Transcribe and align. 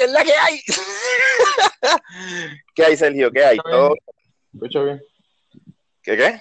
¿qué 0.00 0.06
es 0.06 0.12
la 0.12 0.24
que 0.24 0.32
hay? 0.32 0.60
¿Qué 2.74 2.84
hay, 2.84 2.96
Sergio? 2.96 3.30
¿Qué 3.30 3.44
hay? 3.44 3.58
¿Todo? 3.58 3.94
¿Me 4.52 4.54
escucho 4.54 4.84
bien? 4.84 5.02
¿Qué 6.02 6.16
qué? 6.16 6.40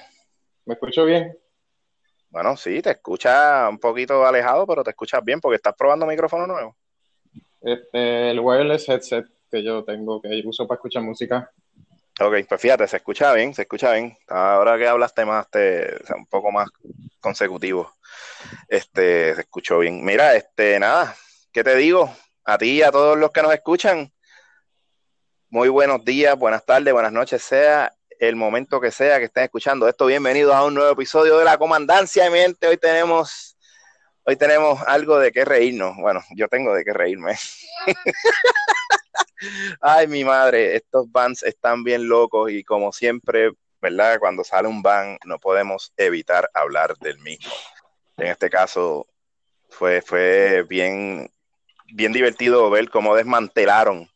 ¿Me 0.65 0.75
escucho 0.75 1.03
bien? 1.03 1.37
Bueno, 2.29 2.55
sí, 2.55 2.81
te 2.81 2.91
escucha 2.91 3.67
un 3.67 3.79
poquito 3.79 4.25
alejado, 4.25 4.65
pero 4.65 4.83
te 4.83 4.91
escuchas 4.91 5.21
bien 5.25 5.41
porque 5.41 5.57
estás 5.57 5.73
probando 5.77 6.05
micrófono 6.05 6.47
nuevo. 6.47 6.77
Este, 7.59 8.31
el 8.31 8.39
wireless 8.39 8.87
headset 8.87 9.25
que 9.51 9.61
yo 9.61 9.83
tengo, 9.83 10.21
que 10.21 10.41
uso 10.45 10.65
para 10.65 10.77
escuchar 10.77 11.03
música. 11.03 11.51
Ok, 12.21 12.35
pues 12.47 12.61
fíjate, 12.61 12.87
se 12.87 12.97
escucha 12.97 13.33
bien, 13.33 13.53
se 13.53 13.63
escucha 13.63 13.93
bien. 13.93 14.17
Ahora 14.27 14.77
que 14.77 14.87
hablaste 14.87 15.25
más, 15.25 15.49
te, 15.49 15.95
o 15.95 16.05
sea, 16.05 16.15
un 16.15 16.27
poco 16.27 16.51
más 16.51 16.69
consecutivo, 17.19 17.93
este, 18.69 19.35
se 19.35 19.41
escuchó 19.41 19.79
bien. 19.79 20.05
Mira, 20.05 20.35
este, 20.35 20.79
nada, 20.79 21.15
¿qué 21.51 21.63
te 21.63 21.75
digo? 21.75 22.13
A 22.49 22.57
ti 22.57 22.77
y 22.77 22.81
a 22.81 22.89
todos 22.89 23.15
los 23.15 23.29
que 23.29 23.43
nos 23.43 23.53
escuchan, 23.53 24.11
muy 25.49 25.69
buenos 25.69 26.03
días, 26.03 26.35
buenas 26.35 26.65
tardes, 26.65 26.91
buenas 26.91 27.11
noches, 27.11 27.43
sea 27.43 27.93
el 28.19 28.35
momento 28.35 28.81
que 28.81 28.89
sea 28.89 29.19
que 29.19 29.25
estén 29.25 29.43
escuchando 29.43 29.87
esto. 29.87 30.07
Bienvenidos 30.07 30.55
a 30.55 30.65
un 30.65 30.73
nuevo 30.73 30.91
episodio 30.93 31.37
de 31.37 31.45
La 31.45 31.59
Comandancia 31.59 32.23
de 32.23 32.31
Mente. 32.31 32.65
Hoy 32.65 32.77
tenemos, 32.77 33.55
hoy 34.23 34.35
tenemos 34.35 34.81
algo 34.87 35.19
de 35.19 35.31
qué 35.31 35.45
reírnos. 35.45 35.95
Bueno, 35.97 36.23
yo 36.35 36.47
tengo 36.47 36.73
de 36.73 36.83
qué 36.83 36.91
reírme. 36.91 37.35
Ay, 39.79 40.07
mi 40.07 40.23
madre, 40.23 40.75
estos 40.75 41.05
bands 41.11 41.43
están 41.43 41.83
bien 41.83 42.07
locos 42.07 42.49
y 42.49 42.63
como 42.63 42.91
siempre, 42.91 43.51
¿verdad? 43.79 44.17
Cuando 44.17 44.43
sale 44.43 44.67
un 44.67 44.81
band 44.81 45.19
no 45.23 45.37
podemos 45.37 45.93
evitar 45.97 46.49
hablar 46.55 46.97
del 46.97 47.19
mismo. 47.19 47.53
En 48.17 48.25
este 48.25 48.49
caso 48.49 49.05
fue, 49.69 50.01
fue 50.01 50.63
bien, 50.67 51.31
bien 51.93 52.13
divertido 52.13 52.69
ver 52.69 52.89
cómo 52.89 53.15
desmantelaron 53.15 54.09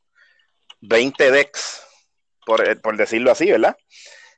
20 0.81 1.31
decks, 1.31 1.83
por, 2.45 2.81
por 2.81 2.97
decirlo 2.97 3.31
así, 3.31 3.49
¿verdad? 3.49 3.77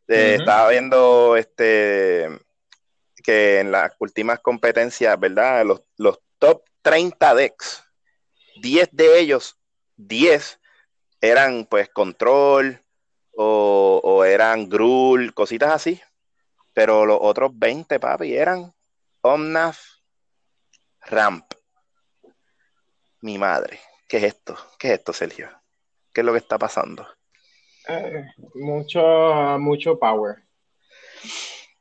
Eh. 0.08 0.38
Estaba 0.39 0.69
viendo 0.69 1.36
este 1.36 2.30
que 3.23 3.59
en 3.59 3.72
las 3.72 3.91
últimas 3.97 4.39
competencias, 4.39 5.19
¿verdad? 5.19 5.66
Los, 5.66 5.81
los 5.97 6.19
top 6.38 6.63
30 6.83 7.33
decks, 7.33 7.83
10 8.61 8.89
de 8.91 9.19
ellos, 9.19 9.58
10 9.97 10.59
eran 11.22 11.66
pues 11.66 11.89
control 11.89 12.83
o, 13.36 14.00
o 14.03 14.23
eran 14.23 14.69
Gruul, 14.69 15.33
cositas 15.33 15.72
así. 15.72 16.00
Pero 16.73 17.06
los 17.08 17.17
otros 17.19 17.52
20, 17.58 18.00
papi, 18.00 18.36
eran 18.36 18.73
Omnaf 19.22 19.80
Ramp. 21.02 21.45
Mi 23.26 23.40
madre, 23.40 23.80
¿qué 24.08 24.18
es 24.18 24.23
esto? 24.23 24.56
¿Qué 24.78 24.90
es 24.90 25.00
esto, 25.00 25.12
Sergio? 25.12 25.50
¿Qué 26.14 26.22
es 26.22 26.26
lo 26.26 26.31
que 26.31 26.38
está 26.38 26.59
pasando? 26.59 27.08
Eh, 27.88 28.23
mucho, 28.54 29.02
mucho 29.58 29.98
power. 29.98 30.36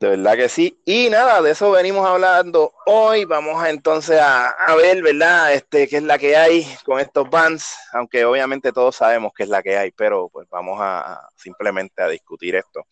De 0.01 0.09
verdad 0.09 0.37
que 0.37 0.49
sí. 0.49 0.81
Y 0.87 1.11
nada, 1.11 1.43
de 1.43 1.51
eso 1.51 1.71
venimos 1.71 2.07
hablando 2.09 2.73
hoy. 2.87 3.27
Vamos 3.27 3.63
a, 3.63 3.69
entonces 3.69 4.19
a, 4.19 4.53
a 4.53 4.75
ver, 4.77 5.03
¿verdad? 5.03 5.53
Este, 5.53 5.87
qué 5.87 5.99
es 5.99 6.03
la 6.03 6.17
que 6.17 6.35
hay 6.35 6.67
con 6.83 6.99
estos 6.99 7.29
bands, 7.29 7.77
aunque 7.93 8.25
obviamente 8.25 8.73
todos 8.73 8.97
sabemos 8.97 9.31
qué 9.37 9.43
es 9.43 9.51
la 9.51 9.63
que 9.63 9.77
hay, 9.77 9.91
pero 9.91 10.31
pues 10.31 10.49
vamos 10.49 10.79
a, 10.81 11.29
simplemente 11.37 12.03
a 12.03 12.09
discutir 12.09 12.57
esto. 12.57 12.87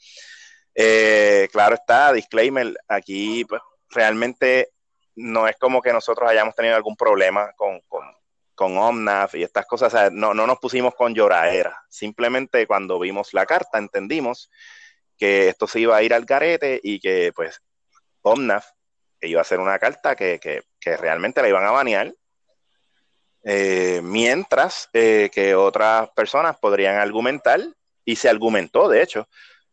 Eh, 0.75 1.49
claro 1.51 1.77
está, 1.77 2.13
disclaimer, 2.13 2.75
aquí 2.87 3.47
pues 3.47 3.63
realmente 3.89 4.73
no 5.15 5.49
es 5.49 5.57
como 5.57 5.81
que 5.81 5.91
nosotros 5.91 6.29
hayamos 6.29 6.55
tenido 6.55 6.77
algún 6.77 6.97
problema 6.97 7.51
con, 7.57 7.81
con, 7.89 8.03
con 8.63 8.79
Omnaf 8.79 9.35
y 9.35 9.43
estas 9.43 9.67
cosas, 9.67 10.13
no, 10.13 10.35
no 10.35 10.47
nos 10.47 10.61
pusimos 10.61 10.95
con 10.95 11.15
lloradera, 11.17 11.85
simplemente 11.89 12.65
cuando 12.69 13.01
vimos 13.01 13.35
la 13.35 13.45
carta 13.45 13.79
entendimos 13.79 14.53
que 15.19 15.49
esto 15.49 15.67
se 15.67 15.81
iba 15.81 15.97
a 15.97 16.03
ir 16.05 16.15
al 16.15 16.25
garete 16.25 16.79
y 16.81 17.01
que 17.01 17.33
pues 17.35 17.61
Omnaf 18.23 18.65
iba 19.21 19.41
a 19.41 19.43
hacer 19.43 19.59
una 19.59 19.81
carta 19.81 20.15
que, 20.15 20.39
que, 20.39 20.63
que 20.79 20.97
realmente 20.97 21.43
la 21.43 21.49
iban 21.49 21.65
a 21.65 21.73
banear, 21.73 22.15
eh, 23.43 24.01
mientras 24.05 24.89
eh, 24.93 25.29
que 25.35 25.57
otras 25.57 26.11
personas 26.11 26.57
podrían 26.59 26.99
argumentar, 26.99 27.61
y 28.05 28.15
se 28.15 28.29
argumentó 28.29 28.89
de 28.89 29.03
hecho, 29.03 29.29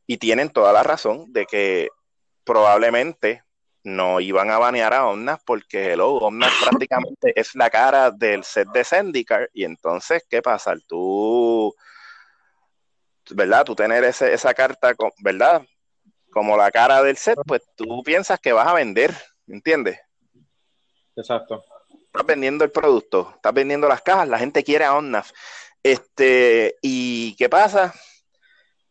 y 0.07 0.17
tienen 0.17 0.49
toda 0.49 0.73
la 0.73 0.81
razón 0.81 1.31
de 1.31 1.45
que 1.45 1.89
probablemente 2.44 3.44
no 3.95 4.19
iban 4.19 4.50
a 4.51 4.57
banear 4.57 4.94
a 4.94 5.07
Omnaf 5.07 5.41
porque 5.45 5.91
hello, 5.94 6.13
Omnaf 6.16 6.53
prácticamente 6.63 7.33
es 7.35 7.55
la 7.55 7.69
cara 7.69 8.11
del 8.11 8.44
set 8.44 8.67
de 8.69 8.83
Zendikar 8.83 9.50
y 9.53 9.63
entonces, 9.66 10.25
¿qué 10.29 10.41
pasa? 10.41 10.73
Tú, 10.88 11.75
¿verdad? 13.31 13.66
Tú 13.66 13.75
tener 13.75 14.03
ese, 14.03 14.33
esa 14.33 14.53
carta, 14.53 14.95
con- 14.95 15.11
¿verdad? 15.19 15.63
Como 16.31 16.55
la 16.55 16.72
cara 16.72 17.01
del 17.03 17.17
set, 17.17 17.39
pues 17.45 17.63
tú 17.75 18.03
piensas 18.03 18.39
que 18.39 18.53
vas 18.53 18.67
a 18.67 18.73
vender, 18.73 19.13
¿entiendes? 19.47 19.99
Exacto. 21.16 21.63
Estás 22.05 22.25
vendiendo 22.25 22.63
el 22.63 22.72
producto, 22.72 23.31
estás 23.35 23.53
vendiendo 23.53 23.88
las 23.88 24.01
cajas, 24.01 24.28
la 24.28 24.39
gente 24.39 24.63
quiere 24.63 24.85
a 24.85 24.95
Omnaf. 24.95 25.31
Este, 25.83 26.78
¿y 26.81 27.35
qué 27.35 27.49
pasa? 27.49 27.94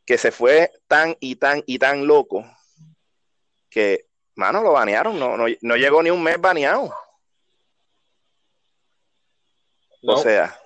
Que 0.05 0.19
se 0.19 0.33
fue 0.33 0.73
tan 0.87 1.17
y 1.21 1.37
tan 1.37 1.63
y 1.67 1.79
tan 1.79 2.07
loco 2.07 2.45
que, 3.71 4.08
mano, 4.39 4.63
lo 4.63 4.73
banearon, 4.73 5.19
no, 5.19 5.37
no, 5.37 5.47
no 5.61 5.77
llegó 5.77 6.01
ni 6.03 6.11
un 6.11 6.23
mes 6.23 6.41
baneado. 6.41 6.95
No, 10.01 10.15
O 10.15 10.17
sea, 10.19 10.57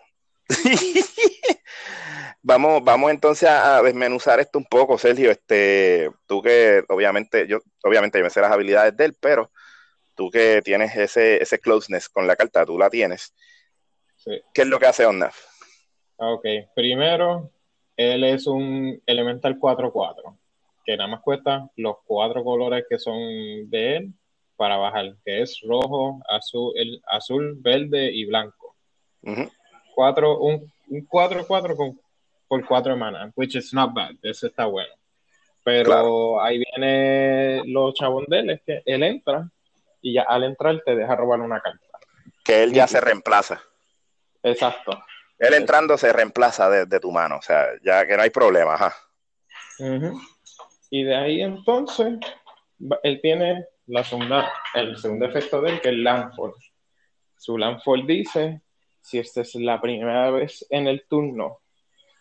vamos, 2.42 2.84
vamos 2.84 3.10
entonces 3.10 3.48
a, 3.48 3.80
desmenuzar 3.80 4.40
esto 4.40 4.58
un 4.58 4.66
poco, 4.66 4.98
Sergio. 4.98 5.30
Este, 5.30 6.10
tú 6.26 6.42
que 6.42 6.84
obviamente, 6.90 7.46
yo, 7.48 7.60
obviamente 7.82 8.18
yo 8.18 8.24
me 8.24 8.30
sé 8.30 8.42
las 8.42 8.52
habilidades 8.52 8.94
de 8.94 9.06
él, 9.06 9.16
pero 9.18 9.50
tú 10.14 10.30
que 10.30 10.60
tienes 10.62 10.94
ese, 10.94 11.42
ese 11.42 11.58
closeness 11.58 12.10
con 12.10 12.26
la 12.26 12.36
carta, 12.36 12.66
tú 12.66 12.78
la 12.78 12.90
tienes. 12.90 13.34
sí. 14.16 14.38
¿Qué 14.52 14.62
es 14.62 14.68
lo 14.68 14.78
que 14.78 14.86
hace 14.86 15.06
Omnaf? 15.06 15.46
Ah, 16.18 16.30
Ok, 16.34 16.44
primero, 16.74 17.50
él 17.96 18.22
es 18.24 18.46
un 18.46 19.02
Elemental 19.06 19.58
4-4, 19.58 20.36
que 20.84 20.96
nada 20.96 21.08
más 21.08 21.20
cuesta 21.20 21.68
los 21.76 21.96
cuatro 22.04 22.42
colores 22.44 22.84
que 22.88 22.98
son 22.98 23.16
de 23.70 23.96
él 23.96 24.12
para 24.56 24.76
bajar, 24.76 25.14
que 25.24 25.42
es 25.42 25.60
rojo, 25.66 26.20
azul, 26.28 26.72
el, 26.76 27.02
azul, 27.06 27.56
verde 27.60 28.10
y 28.12 28.24
blanco. 28.26 28.76
Cuatro, 29.94 30.38
un, 30.38 30.72
un 30.88 31.08
4-4 31.08 31.76
con, 31.76 32.00
por 32.48 32.66
cuatro 32.66 32.96
manas, 32.96 33.32
which 33.34 33.56
is 33.56 33.72
not 33.72 33.92
bad, 33.94 34.12
eso 34.22 34.46
está 34.46 34.66
bueno. 34.66 34.92
Pero 35.64 35.84
Claro. 35.84 36.42
ahí 36.42 36.58
viene 36.58 37.62
los 37.66 37.94
chabón 37.94 38.24
de 38.28 38.38
él, 38.40 38.50
es 38.50 38.62
que 38.62 38.82
él 38.84 39.02
entra 39.02 39.48
y 40.00 40.14
ya 40.14 40.22
al 40.22 40.44
entrar 40.44 40.80
te 40.84 40.96
deja 40.96 41.14
robar 41.14 41.40
una 41.40 41.60
carta. 41.60 41.86
Que 42.44 42.62
él 42.64 42.72
ya 42.72 42.88
se 42.88 43.00
reemplaza. 43.00 43.62
Exacto. 44.42 45.00
Él 45.38 45.54
entrando 45.54 45.96
se 45.96 46.12
reemplaza 46.12 46.68
de, 46.68 46.86
de 46.86 47.00
tu 47.00 47.10
mano, 47.12 47.36
o 47.38 47.42
sea, 47.42 47.66
ya 47.82 48.06
que 48.06 48.16
no 48.16 48.22
hay 48.22 48.30
problema, 48.30 48.74
ajá. 48.74 48.94
Y 50.94 51.04
de 51.04 51.14
ahí 51.14 51.40
entonces, 51.40 52.18
él 53.02 53.20
tiene 53.22 53.64
la 53.86 54.04
segunda, 54.04 54.52
el 54.74 54.98
segundo 54.98 55.24
efecto 55.24 55.62
de 55.62 55.70
él, 55.70 55.80
que 55.80 55.88
es 55.88 55.96
Landfall. 55.96 56.52
Su 57.34 57.56
Landfall 57.56 58.06
dice, 58.06 58.60
si 59.00 59.18
esta 59.18 59.40
es 59.40 59.54
la 59.54 59.80
primera 59.80 60.30
vez 60.30 60.66
en 60.68 60.88
el 60.88 61.06
turno 61.08 61.60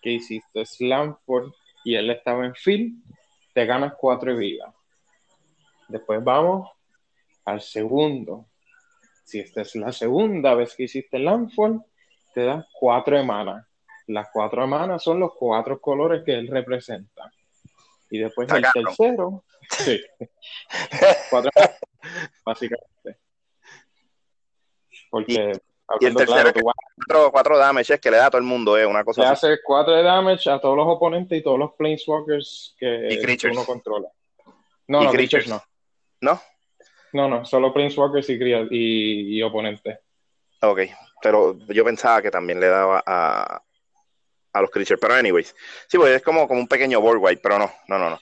que 0.02 0.12
hiciste 0.12 0.64
Landfall 0.80 1.54
y 1.84 1.96
él 1.96 2.12
estaba 2.12 2.46
en 2.46 2.56
field, 2.56 3.04
te 3.54 3.66
ganas 3.66 3.96
cuatro 4.00 4.32
de 4.32 4.40
vida. 4.40 4.74
Después 5.90 6.24
vamos 6.24 6.70
al 7.44 7.60
segundo. 7.60 8.46
Si 9.26 9.40
esta 9.40 9.64
es 9.64 9.76
la 9.76 9.92
segunda 9.92 10.56
vez 10.56 10.78
que 10.78 10.84
hiciste 10.84 11.20
Landfall, 11.20 11.84
te 12.34 12.46
da 12.46 12.66
cuatro 12.80 13.18
de 13.18 13.24
mana. 13.24 13.68
Las 14.08 14.30
cuatro 14.32 14.62
de 14.62 14.70
mana 14.70 14.98
son 14.98 15.20
los 15.20 15.34
cuatro 15.34 15.82
colores 15.82 16.24
que 16.24 16.36
él 16.36 16.48
representa. 16.48 17.30
Y 18.12 18.20
después 18.20 18.46
Está 18.48 18.58
el 18.58 18.86
tercero, 18.86 19.44
sí, 19.70 20.00
cuatro 21.30 21.50
básicamente. 22.46 23.18
Porque 25.10 25.34
Y 26.00 26.06
el 26.06 26.16
tercero 26.16 26.52
claro, 26.52 26.54
que- 26.54 26.62
Cuatro, 26.62 27.32
cuatro 27.32 27.58
damages 27.58 28.00
que 28.00 28.12
le 28.12 28.18
da 28.18 28.28
a 28.28 28.30
todo 28.30 28.38
el 28.40 28.46
mundo, 28.48 28.78
es 28.78 28.86
una 28.86 29.04
cosa 29.04 29.24
así. 29.24 29.46
hacer 29.48 29.60
cuatro 29.66 29.94
de 29.94 30.04
damage 30.04 30.50
a 30.50 30.60
todos 30.62 30.78
los 30.78 30.86
oponentes 30.88 31.38
y 31.40 31.42
todos 31.42 31.58
los 31.58 31.74
planeswalkers 31.74 32.76
que 32.78 33.48
uno 33.52 33.66
controla. 33.66 34.08
No, 34.88 35.02
Y 35.02 35.06
no, 35.06 35.12
creatures. 35.12 35.46
creatures 35.46 35.48
no. 35.50 36.32
¿No? 36.34 36.42
No, 37.14 37.28
no, 37.28 37.46
solo 37.46 37.74
planeswalkers 37.74 38.30
y, 38.30 38.34
y, 38.72 39.38
y 39.38 39.42
oponentes. 39.42 40.00
Ok, 40.62 40.82
pero 41.22 41.58
yo 41.70 41.84
pensaba 41.84 42.22
que 42.22 42.30
también 42.30 42.60
le 42.60 42.68
daba 42.68 43.02
a, 43.06 43.62
a 44.54 44.62
los 44.62 44.70
creatures, 44.70 45.00
pero 45.00 45.14
anyways. 45.14 45.56
Sí, 45.88 45.98
pues 45.98 46.16
es 46.16 46.22
como, 46.22 46.48
como 46.48 46.60
un 46.60 46.68
pequeño 46.68 47.02
board 47.02 47.20
wipe, 47.20 47.42
pero 47.42 47.60
no, 47.60 47.72
no, 47.88 47.98
no, 47.98 48.10
no. 48.10 48.20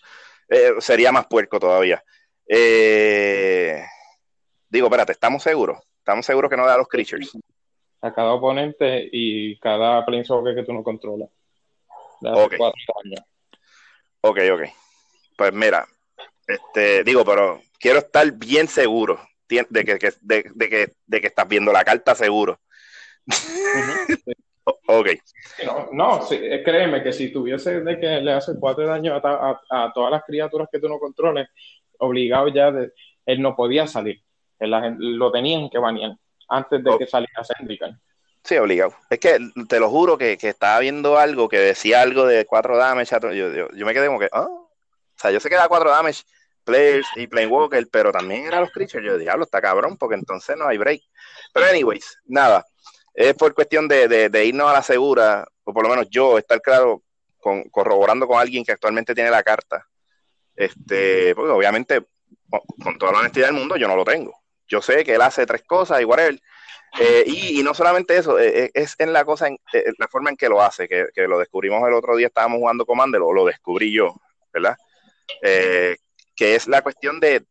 Eh, 0.48 0.74
sería 0.80 1.12
más 1.12 1.28
puerco 1.28 1.60
todavía. 1.60 2.04
Eh, 2.48 3.84
digo, 4.68 4.88
espérate, 4.88 5.12
¿estamos 5.12 5.44
seguros? 5.44 5.80
¿Estamos 6.00 6.26
seguros 6.26 6.50
que 6.50 6.58
no 6.58 6.66
da 6.66 6.76
a 6.76 6.78
los 6.78 6.88
creatures? 6.88 7.32
a 8.02 8.14
cada 8.14 8.32
oponente 8.34 9.10
y 9.12 9.58
cada 9.60 10.06
planeswalker 10.06 10.56
que 10.56 10.64
tú 10.64 10.74
no 10.74 10.84
controlas. 10.84 11.30
Ok. 12.22 12.54
Ok, 14.22 14.40
ok. 14.52 14.62
Pues 15.38 15.54
mira, 15.54 15.88
este, 16.48 17.04
digo, 17.04 17.24
pero 17.24 17.62
quiero 17.80 18.00
estar 18.00 18.30
bien 18.34 18.68
seguro 18.68 19.20
de 19.48 19.66
que, 19.66 20.14
de, 20.22 20.70
que, 20.70 20.94
de 21.06 21.22
que 21.22 21.28
estás 21.28 21.48
viendo 21.48 21.72
la 21.72 21.84
carta 21.84 22.16
seguro. 22.16 22.60
Ok. 24.88 25.08
No, 25.66 25.90
no 25.92 26.28
créeme 26.64 27.04
que 27.04 27.14
si 27.14 27.32
tuviese 27.32 27.82
de 27.82 28.00
que 28.00 28.22
le 28.22 28.34
hace 28.34 28.54
cuatro 28.60 28.86
daños 28.86 29.22
a, 29.24 29.60
a, 29.70 29.92
todas 29.94 30.12
las 30.12 30.24
criaturas 30.24 30.68
que 30.72 30.80
tú 30.80 30.88
no 30.88 31.00
controles, 31.00 31.48
obligado 32.00 32.48
ya, 32.50 32.72
de, 32.72 32.92
él 33.26 33.42
no 33.42 33.56
podía 33.56 33.88
salir. 33.88 34.22
lo 34.60 35.32
tenían 35.32 35.70
que 35.70 35.78
banear 35.78 36.16
antes 36.50 36.84
de 36.84 36.98
que 36.98 37.08
saliera 37.08 37.44
Zendikar. 37.44 37.92
Sí, 38.44 38.58
obligado. 38.58 38.96
Es 39.10 39.20
que 39.20 39.38
te 39.68 39.80
lo 39.80 39.90
juro 39.90 40.18
que, 40.18 40.38
estaba 40.42 40.80
viendo 40.80 41.18
algo 41.18 41.50
que 41.50 41.60
decía 41.60 42.02
algo 42.02 42.26
de 42.26 42.46
cuatro 42.46 42.78
damage. 42.78 43.16
Yo, 43.36 43.70
yo, 43.74 43.86
me 43.86 43.94
quedé 43.94 44.08
como 44.08 44.20
que, 44.20 44.30
ah, 44.32 44.48
o 44.50 44.70
sea, 45.16 45.32
yo 45.32 45.40
sé 45.40 45.50
que 45.50 45.56
da 45.56 45.68
cuatro 45.68 45.90
damage 45.90 46.24
players 46.64 47.08
y 47.16 47.28
walker 47.46 47.88
pero 47.92 48.12
también 48.12 48.46
era 48.46 48.62
los 48.62 48.72
creatures. 48.72 49.06
Yo, 49.06 49.18
diablo, 49.18 49.44
está 49.44 49.62
cabrón, 49.62 49.98
porque 49.98 50.16
entonces 50.16 50.56
no 50.58 50.68
hay 50.68 50.78
break. 50.78 51.02
Pero, 51.54 51.68
anyways, 51.68 52.18
nada. 52.26 52.66
Es 53.20 53.34
por 53.34 53.54
cuestión 53.54 53.90
de, 53.90 54.46
irnos 54.46 54.70
a 54.70 54.74
la 54.74 54.82
segura, 54.82 55.46
o 55.66 55.74
por 55.74 55.84
lo 55.84 55.90
menos 55.90 56.08
yo, 56.10 56.38
estar 56.38 56.62
claro, 56.62 57.04
corroborando 57.70 58.26
con 58.26 58.40
alguien 58.40 58.64
que 58.64 58.72
actualmente 58.72 59.14
tiene 59.14 59.30
la 59.30 59.44
carta. 59.44 59.86
Este, 60.56 61.36
porque 61.36 61.52
obviamente, 61.52 62.06
con 62.82 62.98
toda 62.98 63.12
la 63.12 63.20
honestidad 63.20 63.48
del 63.48 63.58
mundo, 63.58 63.76
yo 63.76 63.90
no 63.90 63.98
lo 63.98 64.06
tengo. 64.06 64.40
Yo 64.70 64.82
sé 64.82 65.04
que 65.04 65.16
él 65.16 65.22
hace 65.22 65.46
tres 65.46 65.64
cosas 65.64 66.00
y 66.00 66.06
whatever. 66.06 66.40
Eh, 66.98 67.26
y, 67.28 67.62
no 67.62 67.74
solamente 67.74 68.16
eso, 68.16 68.40
eh, 68.40 68.66
eh, 68.66 68.72
es 68.74 68.96
en 69.00 69.12
la 69.12 69.26
cosa, 69.26 69.48
en, 69.48 69.60
la 69.98 70.08
forma 70.08 70.30
en 70.30 70.38
que 70.38 70.48
lo 70.48 70.62
hace, 70.62 70.88
que, 70.88 71.10
lo 71.28 71.40
descubrimos 71.40 71.86
el 71.86 71.96
otro 71.96 72.16
día, 72.16 72.28
estábamos 72.28 72.60
jugando 72.60 72.86
Commander, 72.86 73.20
o 73.20 73.34
lo 73.34 73.44
descubrí 73.44 73.92
yo, 73.92 74.16
¿verdad? 74.54 74.78
que 75.42 76.56
es 76.56 76.70
la 76.70 76.82
cuestión 76.82 77.20
de, 77.20 77.44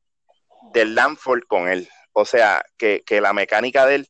del 0.72 0.94
landfall 0.94 1.46
con 1.46 1.68
él. 1.68 1.90
O 2.12 2.24
sea, 2.24 2.64
que, 2.78 3.02
la 3.20 3.34
mecánica 3.34 3.84
de 3.84 3.96
él, 3.96 4.08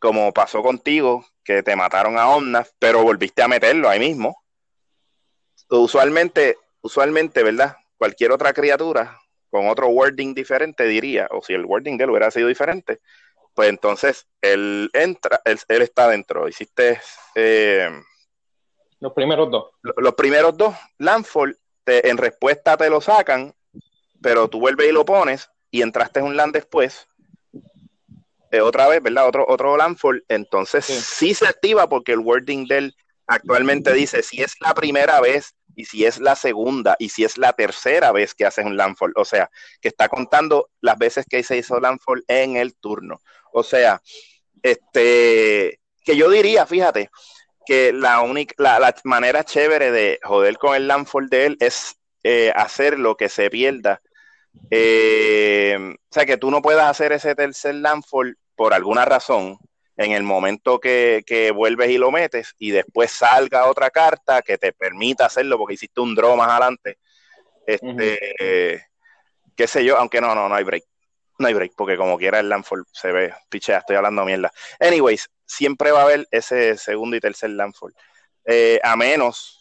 como 0.00 0.32
pasó 0.32 0.62
contigo, 0.62 1.24
que 1.44 1.62
te 1.62 1.76
mataron 1.76 2.18
a 2.18 2.28
Omnaf, 2.30 2.70
pero 2.78 3.02
volviste 3.02 3.42
a 3.42 3.48
meterlo 3.48 3.88
ahí 3.88 4.00
mismo. 4.00 4.42
Usualmente, 5.68 6.56
usualmente, 6.80 7.44
¿verdad? 7.44 7.76
Cualquier 7.96 8.32
otra 8.32 8.52
criatura 8.52 9.20
con 9.50 9.68
otro 9.68 9.88
wording 9.88 10.34
diferente 10.34 10.84
diría, 10.84 11.28
o 11.30 11.42
si 11.42 11.52
el 11.52 11.64
wording 11.64 11.96
de 11.96 12.04
él 12.04 12.10
hubiera 12.10 12.30
sido 12.30 12.48
diferente, 12.48 13.00
pues 13.54 13.68
entonces 13.68 14.26
él 14.40 14.90
entra, 14.92 15.40
él, 15.44 15.82
está 15.82 16.08
dentro. 16.08 16.48
Hiciste 16.48 17.00
eh, 17.34 17.90
los 19.00 19.12
primeros 19.12 19.50
dos. 19.50 19.70
Los 19.82 20.14
primeros 20.14 20.56
dos, 20.56 20.74
Landfall, 20.98 21.58
en 21.86 22.16
respuesta 22.16 22.76
te 22.76 22.88
lo 22.88 23.00
sacan, 23.00 23.54
pero 24.22 24.48
tú 24.48 24.60
vuelves 24.60 24.88
y 24.88 24.92
lo 24.92 25.04
pones 25.04 25.50
y 25.70 25.82
entraste 25.82 26.20
en 26.20 26.26
un 26.26 26.36
land 26.36 26.54
después. 26.54 27.08
Eh, 28.50 28.60
otra 28.60 28.88
vez, 28.88 29.02
¿verdad? 29.02 29.28
Otro, 29.28 29.44
otro 29.48 29.76
Landfall, 29.76 30.24
entonces 30.28 30.84
sí. 30.84 31.34
se 31.34 31.46
activa 31.46 31.88
porque 31.88 32.12
el 32.12 32.18
wording 32.18 32.66
de 32.66 32.78
él 32.78 32.96
actualmente 33.26 33.92
dice 33.92 34.24
si 34.24 34.42
es 34.42 34.54
la 34.60 34.74
primera 34.74 35.20
vez 35.20 35.54
y 35.76 35.84
si 35.84 36.04
es 36.04 36.18
la 36.18 36.34
segunda 36.34 36.96
y 36.98 37.10
si 37.10 37.22
es 37.22 37.38
la 37.38 37.52
tercera 37.52 38.10
vez 38.10 38.34
que 38.34 38.44
haces 38.44 38.64
un 38.64 38.76
landfall, 38.76 39.12
o 39.14 39.24
sea, 39.24 39.50
que 39.80 39.86
está 39.88 40.08
contando 40.08 40.68
las 40.80 40.98
veces 40.98 41.26
que 41.30 41.42
se 41.44 41.58
hizo 41.58 41.78
landfall 41.78 42.24
en 42.26 42.56
el 42.56 42.74
turno. 42.74 43.20
O 43.52 43.62
sea, 43.62 44.02
este, 44.62 45.80
que 46.04 46.16
yo 46.16 46.28
diría, 46.28 46.66
fíjate, 46.66 47.10
que 47.64 47.92
la 47.92 48.20
única, 48.20 48.54
la, 48.58 48.94
manera 49.04 49.44
chévere 49.44 49.92
de 49.92 50.18
joder 50.24 50.58
con 50.58 50.74
el 50.74 50.88
landfall 50.88 51.28
de 51.28 51.46
él 51.46 51.56
es 51.60 51.96
eh, 52.24 52.52
hacer 52.54 52.98
lo 52.98 53.16
que 53.16 53.28
se 53.28 53.48
pierda. 53.48 54.02
Eh, 54.70 55.76
o 55.78 56.12
sea, 56.12 56.26
que 56.26 56.36
tú 56.36 56.50
no 56.50 56.62
puedas 56.62 56.88
hacer 56.88 57.12
ese 57.12 57.34
tercer 57.34 57.74
landfall 57.76 58.36
por 58.54 58.74
alguna 58.74 59.04
razón 59.04 59.58
en 59.96 60.12
el 60.12 60.22
momento 60.22 60.80
que, 60.80 61.52
vuelves 61.54 61.90
y 61.90 61.98
lo 61.98 62.10
metes 62.10 62.54
y 62.58 62.70
después 62.70 63.10
salga 63.10 63.66
otra 63.66 63.90
carta 63.90 64.42
que 64.42 64.56
te 64.56 64.72
permita 64.72 65.26
hacerlo 65.26 65.58
porque 65.58 65.74
hiciste 65.74 66.00
un 66.00 66.14
draw 66.14 66.36
más 66.36 66.48
adelante. 66.48 66.98
Este, 67.66 68.86
qué 69.54 69.66
sé 69.66 69.84
yo, 69.84 69.98
aunque 69.98 70.20
no, 70.20 70.34
no, 70.34 70.48
no 70.48 70.54
hay 70.54 70.64
break. 70.64 70.84
No 71.38 71.48
hay 71.48 71.54
break, 71.54 71.72
porque 71.76 71.96
como 71.96 72.18
quiera 72.18 72.40
el 72.40 72.48
landfall 72.48 72.84
se 72.92 73.12
ve, 73.12 73.34
pichea, 73.48 73.78
estoy 73.78 73.96
hablando 73.96 74.24
mierda. 74.24 74.52
Anyways, 74.78 75.30
siempre 75.46 75.90
va 75.90 76.00
a 76.00 76.04
haber 76.04 76.28
ese 76.30 76.76
segundo 76.76 77.16
y 77.16 77.20
tercer 77.20 77.50
landfall. 77.50 77.94
Eh, 78.44 78.80
a 78.82 78.96
menos, 78.96 79.59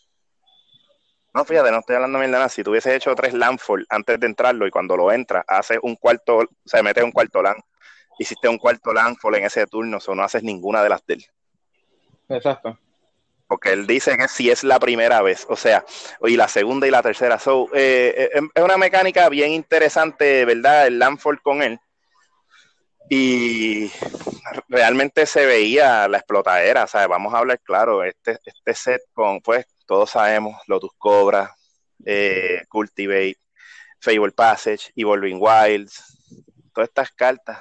no, 1.33 1.45
fíjate, 1.45 1.71
no 1.71 1.79
estoy 1.79 1.95
hablando 1.95 2.19
mierda 2.19 2.37
nada. 2.37 2.49
Si 2.49 2.63
tú 2.63 2.73
hecho 2.75 3.15
tres 3.15 3.33
landfall 3.33 3.85
antes 3.89 4.19
de 4.19 4.27
entrarlo 4.27 4.65
y 4.67 4.71
cuando 4.71 4.97
lo 4.97 5.11
entras, 5.11 5.45
haces 5.47 5.79
un 5.81 5.95
cuarto, 5.95 6.41
se 6.65 6.81
mete 6.81 7.03
un 7.03 7.11
cuarto 7.11 7.41
land 7.41 7.61
hiciste 8.19 8.49
un 8.49 8.57
cuarto 8.57 8.93
landfall 8.93 9.35
en 9.35 9.45
ese 9.45 9.65
turno, 9.65 9.97
o 10.05 10.15
no 10.15 10.23
haces 10.23 10.43
ninguna 10.43 10.83
de 10.83 10.89
las 10.89 11.03
de 11.05 11.15
él. 11.15 11.25
Exacto. 12.27 12.77
Porque 13.47 13.71
él 13.71 13.87
dice 13.87 14.15
que 14.15 14.27
si 14.27 14.51
es 14.51 14.63
la 14.63 14.77
primera 14.79 15.23
vez, 15.23 15.47
o 15.49 15.55
sea, 15.55 15.83
y 16.21 16.35
la 16.35 16.47
segunda 16.47 16.85
y 16.85 16.91
la 16.91 17.01
tercera. 17.01 17.39
So, 17.39 17.67
eh, 17.73 18.13
eh, 18.15 18.29
em, 18.33 18.49
es 18.53 18.63
una 18.63 18.77
mecánica 18.77 19.27
bien 19.29 19.51
interesante, 19.51 20.45
¿verdad? 20.45 20.85
El 20.85 20.99
landfall 20.99 21.41
con 21.41 21.63
él. 21.63 21.79
Y 23.09 23.91
realmente 24.67 25.25
se 25.25 25.47
veía 25.47 26.07
la 26.07 26.17
explotadera, 26.17 26.85
sea, 26.85 27.07
Vamos 27.07 27.33
a 27.33 27.39
hablar 27.39 27.59
claro, 27.61 28.03
este, 28.03 28.37
este 28.45 28.75
set 28.75 29.01
con, 29.13 29.39
pues, 29.41 29.65
todos 29.89 30.11
sabemos, 30.11 30.55
Lotus 30.67 30.91
Cobra, 30.99 31.51
eh, 32.05 32.61
Cultivate, 32.69 33.39
Fable 33.99 34.31
Passage, 34.31 34.91
Evolving 34.95 35.39
Wilds, 35.41 36.15
todas 36.71 36.89
estas 36.89 37.11
cartas 37.11 37.57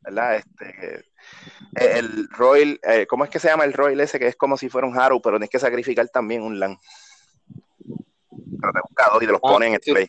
¿verdad? 0.00 0.36
Este, 0.36 1.04
eh, 1.76 1.98
el 1.98 2.28
Royal, 2.30 2.80
eh, 2.82 3.06
¿cómo 3.06 3.24
es 3.24 3.30
que 3.30 3.38
se 3.38 3.48
llama 3.48 3.64
el 3.64 3.74
Royal 3.74 4.00
ese? 4.00 4.18
Que 4.18 4.28
es 4.28 4.36
como 4.36 4.56
si 4.56 4.70
fuera 4.70 4.86
un 4.86 4.98
Haru, 4.98 5.20
pero 5.20 5.36
tienes 5.36 5.50
que 5.50 5.58
sacrificar 5.58 6.08
también 6.08 6.42
un 6.42 6.58
LAN. 6.58 6.78
Pero 7.46 8.72
te 8.72 8.80
buscado 8.80 9.16
y 9.20 9.26
te 9.26 9.32
los 9.32 9.40
ah, 9.44 9.48
ponen 9.48 9.68
en 9.68 9.74
el 9.74 9.82
sí, 9.82 9.92
play. 9.92 10.08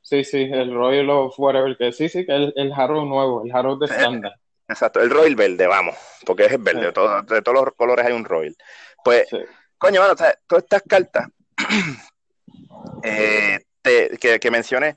Sí. 0.00 0.24
sí. 0.24 0.42
el 0.50 0.72
Royal 0.72 1.10
of 1.10 1.34
whatever, 1.38 1.76
que 1.76 1.92
sí, 1.92 2.08
sí, 2.08 2.24
que 2.24 2.34
el, 2.34 2.54
el 2.56 2.72
Haru 2.72 3.04
nuevo, 3.04 3.44
el 3.44 3.54
Haru 3.54 3.78
de 3.78 3.84
estándar. 3.84 4.32
Exacto, 4.66 5.00
el 5.02 5.10
Royal 5.10 5.36
verde, 5.36 5.66
vamos, 5.66 5.94
porque 6.24 6.46
es 6.46 6.52
el 6.52 6.62
verde, 6.62 6.86
de, 6.86 6.92
todos 6.92 7.54
los 7.66 7.74
colores 7.74 8.06
hay 8.06 8.14
un 8.14 8.24
Royal. 8.24 8.56
Pues, 9.04 9.28
coño, 9.78 10.00
bueno, 10.00 10.14
todas 10.46 10.64
estas 10.64 10.82
cartas 10.82 11.28
eh, 13.02 13.58
que, 14.20 14.40
que 14.40 14.50
mencioné 14.50 14.96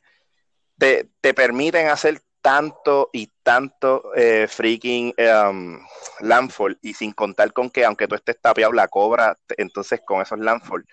te, 0.77 1.09
te 1.21 1.33
permiten 1.33 1.87
hacer 1.87 2.21
tanto 2.41 3.09
y 3.11 3.27
tanto 3.43 4.13
eh, 4.15 4.47
freaking 4.47 5.13
um, 5.19 5.79
landfall 6.21 6.77
y 6.81 6.93
sin 6.93 7.11
contar 7.11 7.51
con 7.53 7.69
que 7.69 7.85
aunque 7.85 8.07
tú 8.07 8.15
estés 8.15 8.39
tapeado 8.39 8.71
la 8.71 8.87
cobra, 8.87 9.37
entonces 9.57 10.01
con 10.05 10.21
esos 10.21 10.39
landfall, 10.39 10.85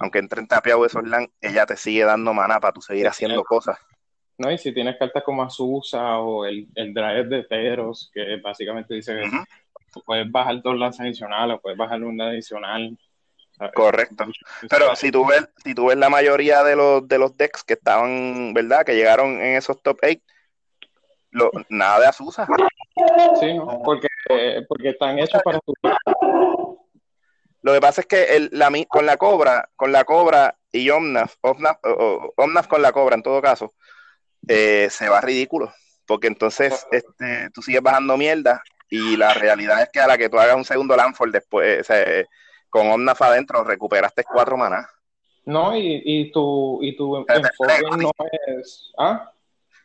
aunque 0.00 0.18
entren 0.18 0.46
tapeados 0.46 0.86
esos 0.86 1.08
land, 1.08 1.28
ella 1.40 1.66
te 1.66 1.76
sigue 1.76 2.04
dando 2.04 2.34
mana 2.34 2.60
para 2.60 2.72
tú 2.72 2.80
seguir 2.80 3.06
haciendo 3.06 3.44
cosas. 3.44 3.78
No, 4.38 4.52
y 4.52 4.58
si 4.58 4.72
tienes 4.72 4.96
cartas 4.96 5.24
como 5.24 5.42
Azusa 5.42 6.18
o 6.18 6.44
el, 6.44 6.68
el 6.76 6.94
Drive 6.94 7.24
de 7.24 7.42
Teros, 7.44 8.10
que 8.12 8.36
básicamente 8.36 8.94
dice 8.94 9.16
que 9.16 10.00
puedes 10.04 10.30
bajar 10.30 10.62
dos 10.62 10.78
lanzas 10.78 11.00
adicionales 11.00 11.56
o 11.56 11.60
puedes 11.60 11.76
bajar 11.76 12.02
una 12.04 12.28
adicional. 12.28 12.96
Correcto. 13.74 14.24
Pero 14.68 14.94
si 14.94 15.10
tú 15.10 15.26
ves, 15.26 15.48
si 15.64 15.74
tú 15.74 15.86
ves 15.86 15.96
la 15.96 16.08
mayoría 16.08 16.62
de 16.62 16.76
los, 16.76 17.06
de 17.08 17.18
los 17.18 17.36
decks 17.36 17.64
que 17.64 17.74
estaban, 17.74 18.54
¿verdad? 18.54 18.84
Que 18.84 18.94
llegaron 18.94 19.40
en 19.40 19.56
esos 19.56 19.82
top 19.82 19.98
8, 20.02 20.20
nada 21.68 22.00
de 22.00 22.06
Azusa. 22.06 22.46
Sí, 23.40 23.54
¿no? 23.54 23.80
porque, 23.84 24.08
porque 24.68 24.90
están 24.90 25.18
hechos 25.18 25.42
para 25.42 25.60
tu 25.60 25.72
Lo 27.62 27.72
que 27.72 27.80
pasa 27.80 28.00
es 28.00 28.06
que 28.06 28.36
el, 28.36 28.50
la, 28.52 28.70
con 28.88 29.06
la 29.06 29.16
cobra, 29.16 29.68
con 29.76 29.92
la 29.92 30.04
cobra 30.04 30.56
y 30.72 30.90
Omnaf, 30.90 31.36
Omnaf, 31.40 32.66
con 32.66 32.82
la 32.82 32.92
cobra 32.92 33.16
en 33.16 33.22
todo 33.22 33.42
caso, 33.42 33.74
eh, 34.46 34.88
se 34.90 35.08
va 35.08 35.20
ridículo. 35.20 35.72
Porque 36.06 36.26
entonces 36.26 36.86
este, 36.90 37.50
tú 37.52 37.60
sigues 37.60 37.82
bajando 37.82 38.16
mierda 38.16 38.62
y 38.88 39.16
la 39.16 39.34
realidad 39.34 39.82
es 39.82 39.90
que 39.92 40.00
a 40.00 40.06
la 40.06 40.16
que 40.16 40.28
tú 40.28 40.38
hagas 40.38 40.56
un 40.56 40.64
segundo 40.64 40.96
landfall 40.96 41.30
después, 41.30 41.86
con 42.70 42.90
Omnaf 42.90 43.22
adentro, 43.22 43.64
recuperaste 43.64 44.24
cuatro 44.24 44.56
manas. 44.56 44.86
No, 45.44 45.76
y, 45.76 46.02
y 46.04 46.30
tu, 46.30 46.78
y 46.82 46.94
tu 46.96 47.16
enfoque 47.16 47.80
no 47.96 48.10
es. 48.46 48.92
¿Ah? 48.98 49.32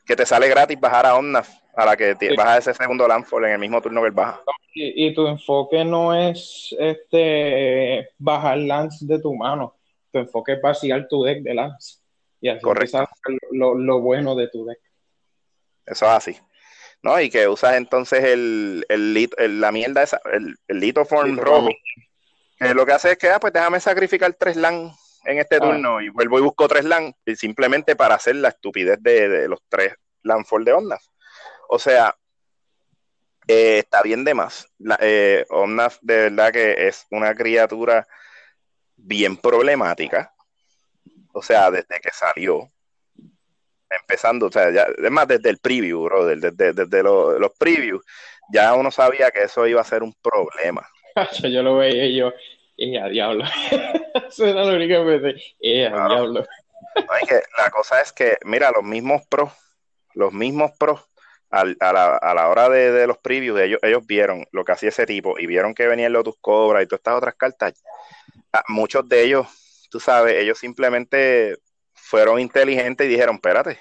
que 0.05 0.15
te 0.15 0.25
sale 0.25 0.47
gratis 0.49 0.79
bajar 0.79 1.05
a 1.05 1.15
Omnaf 1.15 1.49
a 1.75 1.85
la 1.85 1.97
que 1.97 2.15
te, 2.15 2.35
bajas 2.35 2.67
ese 2.67 2.73
segundo 2.73 3.07
landfall 3.07 3.45
en 3.45 3.53
el 3.53 3.59
mismo 3.59 3.81
turno 3.81 4.01
que 4.01 4.07
él 4.07 4.13
baja. 4.13 4.41
Y, 4.75 5.13
tu 5.13 5.27
enfoque 5.27 5.83
no 5.85 6.13
es 6.13 6.75
este 6.79 8.09
bajar 8.17 8.57
lance 8.57 9.05
de 9.05 9.19
tu 9.19 9.33
mano, 9.33 9.75
tu 10.11 10.19
enfoque 10.19 10.53
es 10.53 10.61
vaciar 10.61 11.07
tu 11.07 11.23
deck 11.23 11.41
de 11.41 11.53
lance. 11.53 11.99
Y 12.41 12.49
así 12.49 12.61
Correcto. 12.61 13.05
Lo, 13.51 13.75
lo, 13.75 14.01
bueno 14.01 14.35
de 14.35 14.49
tu 14.49 14.65
deck. 14.65 14.79
Eso 15.85 16.05
es 16.05 16.11
así. 16.11 16.37
¿no? 17.01 17.19
Y 17.19 17.29
que 17.29 17.47
usas 17.47 17.75
entonces 17.75 18.23
el, 18.23 18.85
el, 18.89 19.61
la 19.61 19.71
mierda 19.71 20.03
esa, 20.03 20.19
el, 20.31 20.55
el 20.67 20.79
litoform 20.79 21.37
rojo. 21.37 21.69
Que 22.63 22.73
lo 22.73 22.85
que 22.85 22.93
hace 22.93 23.11
es 23.11 23.17
que, 23.17 23.29
ah, 23.29 23.39
pues 23.39 23.53
déjame 23.53 23.79
sacrificar 23.79 24.33
tres 24.33 24.55
LAN 24.55 24.91
en 25.25 25.39
este 25.39 25.57
ah. 25.57 25.59
turno 25.59 26.01
y 26.01 26.09
vuelvo 26.09 26.39
y 26.39 26.41
busco 26.41 26.67
tres 26.67 26.85
LAN 26.85 27.13
simplemente 27.35 27.95
para 27.95 28.15
hacer 28.15 28.35
la 28.35 28.49
estupidez 28.49 28.97
de, 29.01 29.47
los 29.47 29.59
tres 29.69 29.93
LAN 30.23 30.43
de 30.63 30.73
ondas. 30.73 31.09
O 31.69 31.79
sea, 31.79 32.15
eh, 33.47 33.79
está 33.79 34.01
bien 34.01 34.23
de 34.23 34.33
más. 34.33 34.67
La, 34.79 34.97
eh, 35.01 35.45
de 36.01 36.15
verdad 36.15 36.51
que 36.51 36.87
es 36.87 37.05
una 37.11 37.33
criatura 37.35 38.07
bien 38.95 39.37
problemática. 39.37 40.33
O 41.33 41.41
sea, 41.41 41.71
desde 41.71 41.99
que 42.01 42.11
salió. 42.11 42.69
Empezando, 43.89 44.47
o 44.47 44.51
sea, 44.51 44.71
ya, 44.71 44.87
es 44.97 45.11
más, 45.11 45.27
desde 45.27 45.51
el 45.51 45.59
preview, 45.59 46.03
bro, 46.05 46.25
desde, 46.25 46.73
desde, 46.73 47.03
los 47.03 47.51
previews, 47.59 48.03
ya 48.51 48.73
uno 48.73 48.89
sabía 48.89 49.29
que 49.29 49.43
eso 49.43 49.67
iba 49.67 49.81
a 49.81 49.85
ser 49.85 50.01
un 50.01 50.15
problema. 50.19 50.87
Yo 51.43 51.63
lo 51.63 51.77
veía 51.77 52.05
y 52.05 52.15
yo, 52.15 52.33
y 52.75 52.97
a 52.97 53.07
diablo. 53.07 53.45
eso 54.27 54.45
era 54.45 54.63
lo 54.63 54.75
único 54.75 54.93
que 54.93 55.03
me 55.03 55.19
decía, 55.19 55.87
a 55.93 56.07
diablo. 56.07 56.45
la 57.57 57.69
cosa 57.71 58.01
es 58.01 58.11
que, 58.11 58.37
mira, 58.45 58.71
los 58.71 58.83
mismos 58.83 59.21
pros, 59.27 59.51
los 60.13 60.33
mismos 60.33 60.71
pros, 60.77 61.01
a, 61.53 61.65
la, 61.65 62.17
a 62.17 62.33
la 62.33 62.49
hora 62.49 62.67
de, 62.67 63.05
los 63.05 63.19
previews, 63.19 63.59
ellos, 63.59 63.79
ellos 63.83 64.05
vieron 64.07 64.43
lo 64.51 64.65
que 64.65 64.71
hacía 64.71 64.89
ese 64.89 65.05
tipo 65.05 65.37
y 65.37 65.45
vieron 65.45 65.75
que 65.75 65.85
venía 65.85 66.07
el 66.07 66.13
Lotus 66.13 66.35
Cobra 66.41 66.81
y 66.81 66.87
todas 66.87 66.99
estas 66.99 67.15
otras 67.15 67.35
cartas. 67.35 67.83
Ah, 68.51 68.63
muchos 68.69 69.07
de 69.07 69.23
ellos, 69.23 69.47
tú 69.91 69.99
sabes, 69.99 70.35
ellos 70.41 70.57
simplemente 70.57 71.57
fueron 71.93 72.39
inteligentes 72.39 73.05
y 73.05 73.09
dijeron, 73.09 73.35
espérate, 73.35 73.79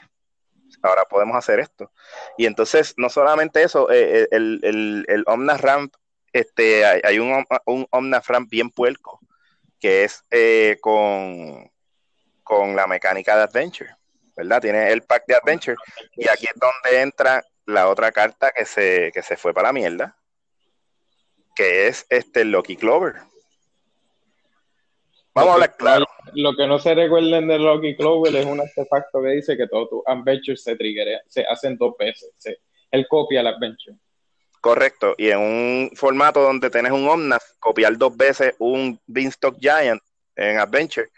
ahora 0.83 1.05
podemos 1.05 1.35
hacer 1.35 1.61
esto. 1.61 1.91
Y 2.37 2.45
entonces, 2.45 2.93
no 2.99 3.09
solamente 3.09 3.63
eso, 3.63 3.91
eh, 3.91 4.23
eh, 4.23 4.29
el, 4.33 4.61
el, 4.63 5.05
el 5.09 5.25
Omna 5.27 5.57
Ramp, 5.57 5.95
este, 6.33 6.85
hay, 6.85 7.19
un, 7.19 7.45
un 7.67 7.87
Omna 7.91 8.23
Ramp 8.27 8.49
bien 8.51 8.71
puerco, 8.71 9.21
que 9.81 10.05
es 10.05 10.25
eh, 10.31 10.79
con, 10.81 11.71
con 12.43 12.77
la 12.77 12.87
mecánica 12.87 13.37
de 13.37 13.43
Adventure, 13.43 13.97
¿verdad? 14.37 14.61
Tiene 14.61 14.91
el 14.93 15.03
pack 15.03 15.27
de 15.27 15.35
Adventure, 15.35 15.77
y 16.17 16.29
aquí 16.29 16.47
es 16.47 16.55
donde 16.55 17.03
entra 17.03 17.45
la 17.67 17.89
otra 17.89 18.13
carta 18.13 18.51
que 18.51 18.65
se, 18.65 19.11
que 19.13 19.23
se 19.23 19.37
fue 19.37 19.53
para 19.53 19.69
la 19.69 19.73
mierda, 19.73 20.17
que 21.55 21.89
es 21.89 22.07
este 22.09 22.45
Loki 22.45 22.77
Clover. 22.77 23.17
Vamos 25.35 25.51
a 25.51 25.55
hablar 25.55 25.77
claro. 25.77 26.07
Lo 26.35 26.55
que 26.55 26.67
no 26.67 26.79
se 26.79 26.95
recuerden 26.95 27.49
de 27.49 27.59
Loki 27.59 27.97
Clover 27.97 28.35
es 28.37 28.45
un 28.45 28.61
artefacto 28.61 29.23
que 29.23 29.31
dice 29.31 29.57
que 29.57 29.67
todos 29.67 29.89
tus 29.89 30.03
adventures 30.07 30.63
se 30.63 30.77
se 31.27 31.45
hacen 31.47 31.77
dos 31.77 31.95
veces. 31.99 32.31
él 32.91 33.07
copia 33.09 33.41
el 33.41 33.47
adventure. 33.47 33.97
Correcto, 34.63 35.17
y 35.19 35.29
en 35.29 35.41
un 35.41 35.91
formato 35.97 36.41
donde 36.41 36.71
tenés 36.71 36.93
un 36.93 37.09
Omnath, 37.09 37.43
copiar 37.59 37.99
dos 37.99 38.17
veces 38.17 38.55
un 38.61 38.97
Beanstalk 39.09 39.57
Giant 39.59 40.01
en 40.37 40.57
Adventure 40.57 41.09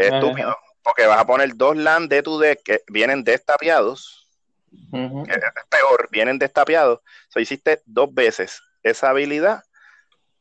es 0.00 0.12
estúpido, 0.12 0.56
porque 0.82 1.06
vas 1.06 1.20
a 1.20 1.24
poner 1.24 1.54
dos 1.54 1.76
land 1.76 2.10
de 2.10 2.24
tu 2.24 2.40
deck 2.40 2.60
que 2.64 2.82
vienen 2.88 3.22
destapiados, 3.22 4.28
es 4.72 5.38
peor, 5.70 6.08
vienen 6.10 6.40
destapiados, 6.40 6.98
so 7.28 7.38
hiciste 7.38 7.80
dos 7.86 8.12
veces 8.12 8.60
esa 8.82 9.10
habilidad, 9.10 9.62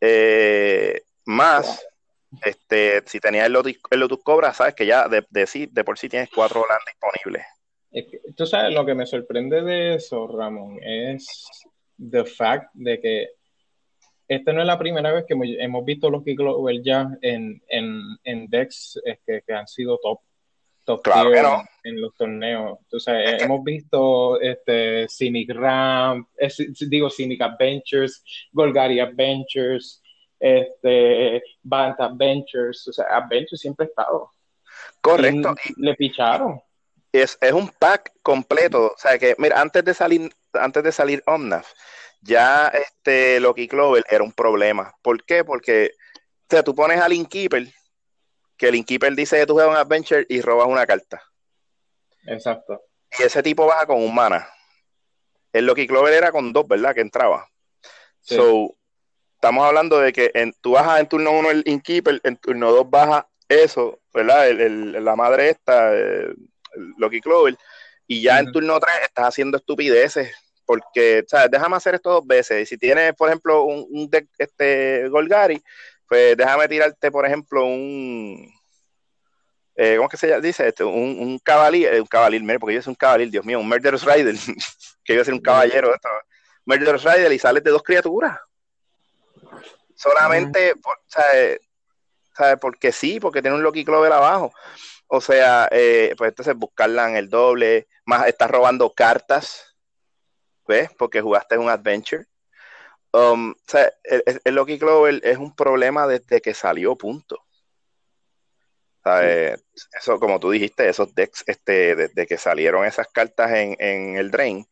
eh, 0.02 1.04
más 1.26 1.86
este, 2.42 3.04
si 3.06 3.20
tenías 3.20 3.46
el 3.46 3.54
Lotus, 3.54 4.24
Cobra, 4.24 4.52
sabes 4.56 4.74
que 4.74 4.88
ya 4.88 5.08
de, 5.08 5.24
de, 5.30 5.70
de 5.72 5.84
por 5.84 6.00
sí 6.00 6.10
tienes 6.10 6.32
cuatro 6.34 6.66
LAN 6.68 6.80
disponibles. 6.88 7.46
tú 8.36 8.48
sabes, 8.48 8.74
lo 8.74 8.84
que 8.84 8.96
me 8.96 9.06
sorprende 9.06 9.62
de 9.62 9.94
eso, 9.94 10.28
Ramón, 10.28 10.80
es 10.82 11.52
the 11.98 12.26
fact 12.26 12.70
de 12.74 13.00
que 13.00 13.28
esta 14.28 14.52
no 14.52 14.62
es 14.62 14.68
la 14.68 14.78
primera 14.78 15.12
vez 15.14 15.26
que 15.26 15.36
hemos 15.60 15.86
visto 15.86 16.10
los 16.10 16.24
Global 16.24 16.84
ya 16.84 17.08
en, 17.22 17.62
en, 17.70 18.02
en 18.24 18.48
decks 18.48 19.00
que, 19.26 19.42
que, 19.46 19.54
han 19.54 19.68
sido 19.68 19.98
top, 20.04 20.20
top 20.84 21.02
claro 21.02 21.64
en, 21.84 22.02
los 22.02 22.14
torneos. 22.14 22.78
Entonces, 22.82 23.42
hemos 23.42 23.64
visto 23.64 24.40
este, 24.42 25.08
Cynic 25.08 25.52
Ramp, 25.52 26.28
digo 26.90 27.10
Cynic 27.10 27.42
Adventures, 27.42 28.22
Golgari 28.52 29.00
Adventures, 29.00 30.04
este, 30.38 31.42
Band 31.64 31.96
Adventures, 31.98 32.86
o 32.90 32.94
sea, 32.94 33.06
Adventures 33.18 33.62
siempre 33.62 33.86
ha 33.86 33.90
estado. 33.90 34.32
Correcto. 35.02 35.56
le 35.78 35.96
picharon. 35.96 36.60
Es, 37.12 37.38
es, 37.42 37.54
un 37.54 37.70
pack 37.70 38.12
completo, 38.22 38.94
o 38.94 38.98
sea 38.98 39.18
que, 39.18 39.36
mira, 39.38 39.62
antes 39.62 39.84
de 39.84 39.94
salir, 39.94 40.30
antes 40.54 40.84
de 40.84 40.92
salir 40.92 41.24
Omnaf, 41.26 41.72
ya 42.22 42.68
este 42.68 43.40
Loki 43.40 43.68
Clover 43.68 44.04
era 44.10 44.24
un 44.24 44.34
problema. 44.34 44.94
¿Por 45.02 45.24
qué? 45.24 45.44
Porque, 45.44 45.92
o 46.16 46.48
sea, 46.50 46.64
tú 46.64 46.76
pones 46.76 47.00
al 47.00 47.14
Inkeeper, 47.14 47.68
que 48.58 48.68
el 48.68 48.76
Inkeeper 48.76 49.16
dice 49.16 49.38
que 49.38 49.46
tú 49.46 49.54
juegas 49.54 49.72
un 49.72 49.78
Adventure 49.78 50.26
y 50.28 50.42
robas 50.42 50.68
una 50.68 50.86
carta. 50.86 51.24
Exacto. 52.26 52.82
Y 53.18 53.24
ese 53.24 53.42
tipo 53.42 53.66
baja 53.66 53.86
con 53.86 54.02
un 54.02 54.14
mana. 54.14 54.48
El 55.54 55.66
Loki 55.66 55.88
Clover 55.88 56.14
era 56.14 56.32
con 56.32 56.52
dos, 56.52 56.68
¿verdad? 56.68 56.94
Que 56.94 57.02
entraba. 57.02 57.48
So, 58.20 58.76
estamos 59.36 59.66
hablando 59.66 60.00
de 60.00 60.12
que 60.12 60.32
en, 60.34 60.54
tú 60.60 60.72
bajas 60.72 61.00
en 61.00 61.08
turno 61.08 61.32
1 61.32 61.52
el 61.52 61.64
Inkeeper, 61.66 62.20
en 62.24 62.36
turno 62.38 62.72
2 62.72 62.90
baja 62.90 63.30
eso, 63.48 64.00
¿verdad? 64.14 64.52
la 64.52 65.16
madre 65.16 65.50
esta, 65.50 65.94
el, 65.94 66.36
Loki 66.98 67.22
Clover, 67.22 67.58
y 68.08 68.22
ya 68.22 68.40
en 68.40 68.52
turno 68.52 68.80
3 68.80 68.94
estás 69.04 69.28
haciendo 69.28 69.58
estupideces, 69.58 70.34
porque, 70.66 71.24
¿sabes? 71.28 71.52
Déjame 71.52 71.78
hacer 71.78 71.96
esto 71.96 72.12
dos 72.12 72.28
veces. 72.28 72.62
Y 72.62 72.66
si 72.66 72.78
tienes, 72.78 73.14
por 73.16 73.30
ejemplo, 73.30 73.64
un, 73.64 73.86
un 73.90 74.10
este 74.38 75.08
Golgari, 75.10 75.62
pues 76.08 76.38
déjame 76.38 76.68
tirarte, 76.68 77.12
por 77.12 77.26
ejemplo, 77.26 77.66
un. 77.66 78.52
Eh, 79.76 79.96
¿Cómo 79.98 80.08
es 80.08 80.12
que 80.12 80.18
se 80.18 80.42
dice 80.42 80.68
esto? 80.68 80.90
Un, 80.90 81.20
un 81.20 81.40
caballero, 81.40 81.96
eh, 81.96 82.02
un 82.02 82.08
caballero, 82.08 82.60
porque 82.60 82.76
yo 82.76 82.82
soy 82.82 82.92
un 82.92 82.96
caballero, 82.96 83.32
Dios 83.32 83.46
mío, 83.46 83.60
un 83.60 83.68
Murderous 83.68 84.06
Rider, 84.06 84.36
que 85.04 85.16
yo 85.16 85.24
soy 85.24 85.34
un 85.34 85.42
caballero 85.42 85.94
esto. 85.94 86.10
Murderous 86.66 87.04
Rider 87.04 87.32
y 87.32 87.40
sales 87.40 87.64
de 87.64 87.72
dos 87.72 87.84
criaturas. 87.84 88.38
Solamente, 89.96 90.74
¿sabes? 91.08 91.60
Porque 92.60 92.92
sí, 92.92 93.20
porque 93.20 93.42
tiene 93.42 93.56
un 93.56 93.64
Loki 93.64 93.86
Clover 93.86 94.12
abajo. 94.12 94.52
O 95.08 95.22
sea, 95.22 95.70
eh, 95.72 96.14
pues 96.18 96.30
entonces 96.30 96.56
buscarla 96.56 97.10
en 97.10 97.16
el 97.16 97.30
doble, 97.30 97.88
más 98.06 98.28
estás 98.28 98.52
robando 98.52 98.94
cartas, 98.94 99.76
¿ves? 100.68 100.90
Porque 100.98 101.22
jugaste 101.22 101.58
un 101.58 101.70
adventure. 101.70 102.26
Um, 103.14 103.52
o 103.52 103.56
sea, 103.66 103.92
el, 104.04 104.56
Loki 104.56 104.78
Clover 104.78 105.22
es 105.24 105.38
un 105.38 105.56
problema 105.56 106.08
desde 106.08 106.42
que 106.42 106.54
salió, 106.54 106.96
punto. 106.96 107.44
Eso, 109.98 110.20
como 110.20 110.38
tú 110.40 110.52
dijiste, 110.52 110.90
esos 110.90 111.16
decks, 111.16 111.44
este, 111.48 111.96
desde 111.96 112.28
que 112.28 112.38
salieron 112.38 112.86
esas 112.86 113.08
cartas 113.08 113.52
en, 113.52 113.78
en 113.80 114.18
el 114.18 114.30
Drain, 114.32 114.68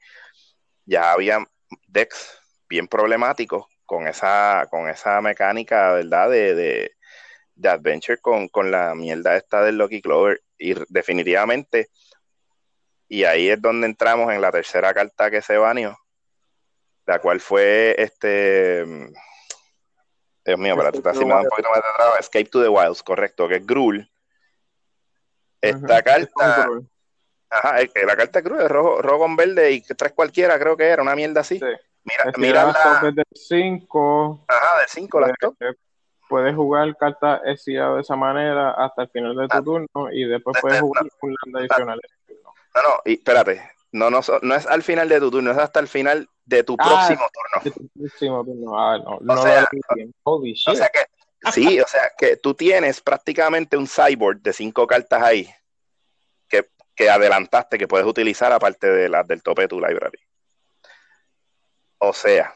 ya 0.86 1.14
había 1.14 1.40
decks 1.88 2.38
bien 2.68 2.88
problemáticos 2.88 3.66
con 3.86 4.08
esa, 4.08 4.68
con 4.70 4.90
esa 4.90 5.22
mecánica, 5.22 5.94
¿verdad? 5.94 6.30
De, 6.30 6.95
Adventure 7.64 8.20
con, 8.20 8.72
la 8.72 8.96
mierda 8.96 9.36
esta 9.36 9.62
del 9.62 9.78
Lucky 9.78 10.02
Clover. 10.02 10.42
Y 10.58 10.76
definitivamente, 10.88 11.90
y 13.08 13.24
ahí 13.24 13.50
es 13.50 13.62
donde 13.62 13.88
entramos 13.88 14.34
en 14.34 14.42
la 14.42 14.52
tercera 14.52 14.94
carta 14.94 15.30
que 15.30 15.42
se 15.42 15.58
baneó, 15.58 15.98
la 17.06 17.20
cual 17.20 17.40
fue 17.40 17.96
este. 17.98 18.86
Dios 20.46 20.60
mío, 20.60 20.76
para 20.76 20.92
tratar 20.92 21.18
un 21.18 21.50
poquito 21.50 21.70
más 21.70 21.78
de 21.78 21.90
trabajo. 21.96 22.18
Escape 22.20 22.46
to 22.46 22.62
the 22.62 22.70
Wilds, 22.70 23.04
correcto, 23.04 23.48
que 23.48 23.56
es 23.56 23.66
Grul. 23.66 24.10
Esta 25.60 26.02
carta. 26.04 26.68
Ajá, 27.50 27.78
la 28.06 28.16
carta 28.16 28.40
es 28.40 28.46
Grul, 28.46 28.62
es 28.62 28.70
rojo, 28.70 29.02
rojo 29.02 29.20
con 29.20 29.36
verde 29.36 29.72
y 29.72 29.82
tres 29.82 30.14
cualquiera, 30.14 30.60
creo 30.60 30.78
que 30.78 30.86
era, 30.86 31.02
una 31.02 31.16
mierda 31.16 31.42
así. 31.42 31.60
Sí. 31.60 31.66
Mira, 32.06 32.32
mira 32.38 32.66
la... 32.66 33.02
Desde 33.02 33.24
5. 33.34 34.46
Ajá, 34.48 34.80
de 34.80 34.86
5 34.88 35.20
las 35.20 35.32
top. 35.40 35.56
Puedes 36.28 36.56
jugar 36.56 36.96
cartas 36.98 37.42
SIA 37.62 37.90
de 37.90 38.02
esa 38.02 38.16
manera 38.16 38.72
hasta 38.72 39.04
el 39.04 39.10
final 39.10 39.36
de 39.36 39.48
tu 39.48 39.58
ah. 39.58 39.62
turno 39.64 40.12
y 40.12 40.26
después 40.26 40.58
puedes 40.62 40.82
jugar 40.82 41.06
un 41.22 41.36
land 41.46 41.58
adicional. 41.58 42.02
No, 42.76 42.82
no, 42.82 43.02
y 43.06 43.14
espérate. 43.14 43.62
No, 43.92 44.10
no, 44.10 44.20
no 44.42 44.56
es 44.56 44.66
al 44.66 44.84
final 44.84 45.08
de 45.08 45.20
tu 45.20 45.32
turno, 45.32 45.52
es 45.52 45.58
hasta 45.58 45.80
el 45.80 45.88
final 45.88 46.28
de 46.44 46.64
tu 46.64 46.76
ah, 46.80 46.84
próximo 46.86 47.28
turno. 47.32 47.64
De 47.64 47.72
tu 47.72 47.90
próximo 47.98 48.44
turno. 48.44 48.78
Ah, 48.78 48.98
no, 48.98 49.20
no 49.22 49.34
o 49.34 49.38
sea, 49.42 49.70
o 50.26 50.76
sea 50.76 50.90
que, 50.90 51.52
sí, 51.52 51.80
o 51.80 51.88
sea 51.88 52.12
que 52.18 52.36
tú 52.36 52.54
tienes 52.54 53.00
prácticamente 53.00 53.78
un 53.78 53.88
cyborg 53.88 54.42
de 54.42 54.52
cinco 54.52 54.86
cartas 54.86 55.24
ahí 55.24 55.50
que, 56.50 56.70
que 56.94 57.10
adelantaste 57.10 57.78
que 57.78 57.88
puedes 57.88 58.06
utilizar 58.06 58.52
aparte 58.52 58.88
de 58.92 59.08
las 59.08 59.26
del 59.28 59.42
tope 59.42 59.62
de 59.62 59.68
tu 59.70 59.80
library. 59.80 60.20
O 62.00 62.12
sea, 62.12 62.54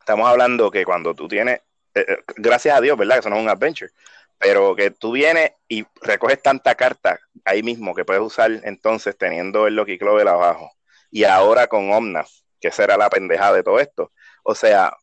estamos 0.00 0.28
hablando 0.28 0.70
que 0.70 0.84
cuando 0.84 1.14
tú 1.14 1.28
tienes, 1.28 1.60
eh, 1.96 2.04
eh, 2.08 2.18
gracias 2.36 2.76
a 2.76 2.80
Dios, 2.80 2.96
¿verdad? 2.98 3.16
Que 3.16 3.20
eso 3.20 3.30
no 3.30 3.36
es 3.36 3.42
un 3.42 3.48
adventure, 3.48 3.90
pero 4.38 4.76
que 4.76 4.90
tú 4.90 5.12
vienes 5.12 5.52
y 5.68 5.86
recoges 6.02 6.42
tanta 6.42 6.74
carta 6.74 7.18
ahí 7.44 7.62
mismo 7.62 7.94
que 7.94 8.04
puedes 8.04 8.22
usar 8.22 8.50
entonces 8.64 9.16
teniendo 9.16 9.66
el 9.66 9.74
Loki 9.74 9.98
Clover 9.98 10.28
abajo 10.28 10.70
y 11.10 11.24
ahora 11.24 11.66
con 11.68 11.90
Omnath 11.92 12.28
que 12.60 12.68
esa 12.68 12.84
era 12.84 12.96
la 12.96 13.10
pendeja 13.10 13.52
de 13.52 13.62
todo 13.62 13.80
esto. 13.80 14.12
O 14.42 14.54
sea, 14.54 14.94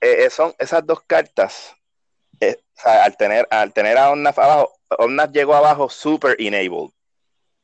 eh, 0.00 0.28
son 0.30 0.54
esas 0.58 0.84
dos 0.86 1.00
cartas, 1.06 1.74
al, 2.84 3.16
tener, 3.16 3.46
al 3.50 3.72
tener 3.72 3.96
a 3.98 4.10
Omnath 4.10 4.38
abajo, 4.38 4.78
Omnath 4.98 5.32
llegó 5.32 5.54
abajo 5.54 5.88
super 5.88 6.36
enabled. 6.38 6.90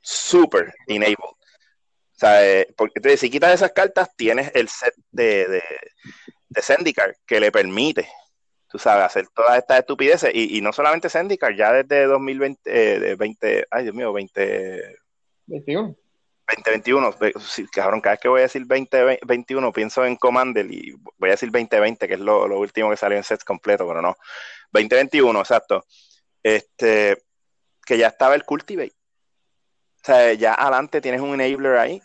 Super 0.01 0.73
enabled. 0.87 1.17
O 1.19 2.19
sea, 2.19 2.65
porque 2.77 3.17
si 3.17 3.31
quitas 3.31 3.55
esas 3.55 3.73
cartas, 3.73 4.11
tienes 4.17 4.51
el 4.55 4.69
set 4.69 4.95
de, 5.11 5.47
de, 5.47 5.63
de 6.49 7.15
que 7.27 7.41
le 7.41 7.53
permite, 7.53 8.09
tú 8.69 8.79
sabes, 8.79 9.05
hacer 9.05 9.29
todas 9.29 9.59
estas 9.59 9.81
estupideces. 9.81 10.31
Y, 10.35 10.61
no 10.61 10.73
solamente 10.73 11.09
Zendikar, 11.09 11.57
ya 11.57 11.73
desde 11.73 12.05
2020, 12.05 13.17
20, 13.17 13.67
ay 13.71 13.83
Dios 13.83 13.95
mío, 13.95 14.13
20... 14.13 14.99
21. 15.47 15.97
2021, 16.57 17.15
cabrón, 17.71 18.01
cada 18.01 18.15
vez 18.15 18.21
que 18.21 18.29
voy 18.29 18.41
a 18.41 18.45
decir 18.45 18.67
2021 18.67 19.71
pienso 19.71 20.05
en 20.07 20.17
Commander 20.17 20.67
y 20.71 20.93
voy 21.19 21.29
a 21.29 21.33
decir 21.33 21.51
2020, 21.51 22.09
que 22.09 22.15
es 22.15 22.21
lo, 22.21 22.45
último 22.59 22.89
que 22.89 22.97
salió 22.97 23.19
en 23.19 23.25
sets 23.25 23.45
completo, 23.45 23.87
pero 23.87 24.01
no. 24.01 24.17
2021, 24.73 25.39
exacto. 25.39 25.85
Este, 26.43 27.23
que 27.85 27.99
ya 27.99 28.09
estaba 28.09 28.35
el 28.35 28.45
Cultivate. 28.45 28.95
O 30.03 30.05
sea, 30.05 30.33
ya 30.33 30.55
adelante 30.55 31.03
tienes 31.03 31.21
un 31.21 31.39
enabler 31.39 31.77
ahí, 31.77 32.03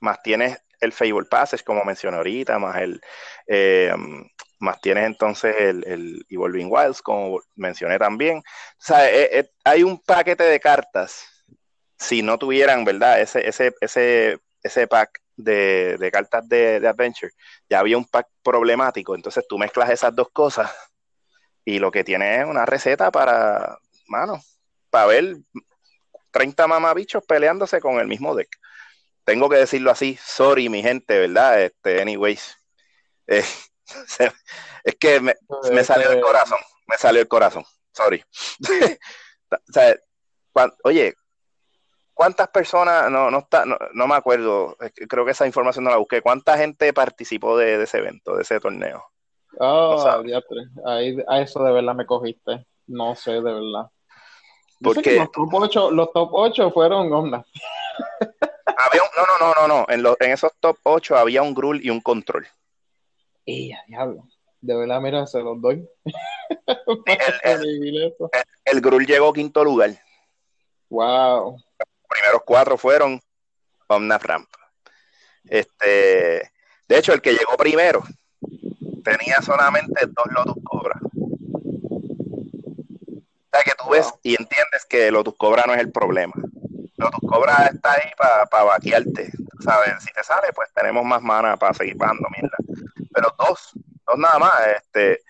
más 0.00 0.20
tienes 0.22 0.58
el 0.80 0.92
Fable 0.92 1.26
Passage, 1.30 1.62
como 1.64 1.84
mencioné 1.84 2.16
ahorita, 2.16 2.58
más 2.58 2.76
el 2.80 3.00
eh, 3.46 3.94
más 4.58 4.80
tienes 4.80 5.06
entonces 5.06 5.54
el, 5.58 5.84
el, 5.86 6.26
Evolving 6.28 6.68
Wilds, 6.70 7.02
como 7.02 7.40
mencioné 7.54 7.98
también. 7.98 8.38
O 8.38 8.42
sea, 8.78 9.10
eh, 9.10 9.38
eh, 9.38 9.50
hay 9.64 9.82
un 9.82 10.00
paquete 10.00 10.44
de 10.44 10.60
cartas 10.60 11.26
si 11.98 12.22
no 12.22 12.38
tuvieran, 12.38 12.84
¿verdad? 12.84 13.20
Ese, 13.20 13.46
ese, 13.48 13.74
ese, 13.80 14.38
ese 14.62 14.86
pack 14.86 15.20
de, 15.36 15.96
de 15.98 16.10
cartas 16.10 16.48
de, 16.48 16.80
de, 16.80 16.88
Adventure, 16.88 17.32
ya 17.68 17.80
había 17.80 17.98
un 17.98 18.04
pack 18.06 18.28
problemático. 18.42 19.14
Entonces 19.14 19.44
tú 19.48 19.58
mezclas 19.58 19.90
esas 19.90 20.14
dos 20.14 20.28
cosas 20.32 20.70
y 21.64 21.78
lo 21.78 21.90
que 21.90 22.04
tiene 22.04 22.40
es 22.40 22.46
una 22.46 22.66
receta 22.66 23.10
para, 23.10 23.78
mano, 24.08 24.40
para 24.90 25.06
ver 25.06 25.36
30 26.30 26.66
mamabichos 26.66 27.24
peleándose 27.26 27.80
con 27.80 27.98
el 27.98 28.06
mismo 28.06 28.34
deck. 28.34 28.48
Tengo 29.24 29.48
que 29.48 29.56
decirlo 29.56 29.90
así, 29.90 30.18
sorry 30.22 30.68
mi 30.68 30.82
gente, 30.82 31.18
¿verdad? 31.18 31.62
Este, 31.62 32.00
anyways. 32.00 32.56
Eh, 33.26 33.44
es 34.84 34.94
que 34.96 35.20
me, 35.20 35.34
me, 35.72 35.84
salió 35.84 36.10
el 36.10 36.20
corazón, 36.20 36.58
me 36.86 36.96
salió 36.96 37.20
el 37.20 37.28
corazón, 37.28 37.64
sorry. 37.92 38.24
o 39.50 39.72
sea, 39.72 39.96
oye, 40.84 41.14
¿Cuántas 42.16 42.48
personas, 42.48 43.10
no, 43.10 43.30
no, 43.30 43.40
está, 43.40 43.66
no, 43.66 44.06
me 44.06 44.14
acuerdo, 44.14 44.74
creo 45.06 45.26
que 45.26 45.32
esa 45.32 45.46
información 45.46 45.84
no 45.84 45.90
la 45.90 45.98
busqué, 45.98 46.22
¿cuánta 46.22 46.56
gente 46.56 46.90
participó 46.94 47.58
de, 47.58 47.82
ese 47.82 47.98
evento, 47.98 48.36
de 48.36 48.42
ese 48.42 48.58
torneo? 48.58 49.04
Oh, 49.58 50.02
ahí, 50.86 51.18
a 51.28 51.40
eso 51.42 51.62
de 51.62 51.72
verdad 51.72 51.94
me 51.94 52.06
cogiste, 52.06 52.66
no 52.86 53.14
sé, 53.16 53.32
de 53.32 53.42
verdad. 53.42 53.90
Porque 54.80 55.16
los 55.16 55.30
top 55.30 55.52
8, 55.52 55.90
los 55.90 56.10
top 56.14 56.30
8 56.32 56.70
fueron. 56.70 57.06
Había 57.12 59.02
no, 59.14 59.22
no, 59.26 59.38
no, 59.38 59.54
no, 59.54 59.68
no, 59.68 59.86
en, 59.86 60.06
en 60.20 60.32
esos 60.32 60.52
top 60.58 60.78
8 60.84 61.18
había 61.18 61.42
un 61.42 61.54
grul 61.54 61.84
y 61.84 61.90
un 61.90 62.00
control. 62.00 62.46
¡Ella, 63.46 63.82
diablo! 63.86 64.28
De 64.60 64.76
verdad, 64.76 65.00
mira, 65.00 65.26
se 65.26 65.40
los 65.40 65.60
doy. 65.60 65.88
el, 67.44 68.14
el, 68.64 68.80
grul 68.80 69.06
llegó 69.06 69.32
quinto 69.32 69.62
lugar. 69.62 69.90
Wow 70.88 71.56
primeros 72.08 72.42
cuatro 72.44 72.78
fueron 72.78 73.20
Omna 73.88 74.18
Ramp. 74.18 74.48
Este, 75.44 76.50
de 76.88 76.98
hecho, 76.98 77.12
el 77.12 77.22
que 77.22 77.32
llegó 77.32 77.56
primero 77.56 78.02
tenía 79.04 79.36
solamente 79.42 80.06
dos 80.06 80.26
Lotus 80.30 80.62
Cobra. 80.64 80.98
O 81.02 81.12
sea 83.52 83.62
que 83.64 83.72
tú 83.78 83.90
ves 83.90 84.12
y 84.22 84.30
entiendes 84.30 84.84
que 84.88 85.10
Lotus 85.10 85.36
Cobra 85.36 85.64
no 85.66 85.74
es 85.74 85.80
el 85.80 85.92
problema. 85.92 86.34
Lotus 86.96 87.20
Cobra 87.20 87.70
está 87.72 87.92
ahí 87.92 88.10
para 88.16 88.46
pa 88.46 88.64
vaquearte. 88.64 89.30
¿Sabes? 89.60 89.94
Si 90.00 90.12
te 90.12 90.22
sale, 90.22 90.48
pues 90.54 90.70
tenemos 90.74 91.04
más 91.04 91.22
mana 91.22 91.56
para 91.56 91.74
seguir 91.74 91.96
bajando 91.96 92.28
mierda. 92.30 92.55
Pero 93.16 93.34
dos, 93.38 93.70
dos 94.06 94.18
nada 94.18 94.38
más. 94.38 94.52
Este, 94.76 95.22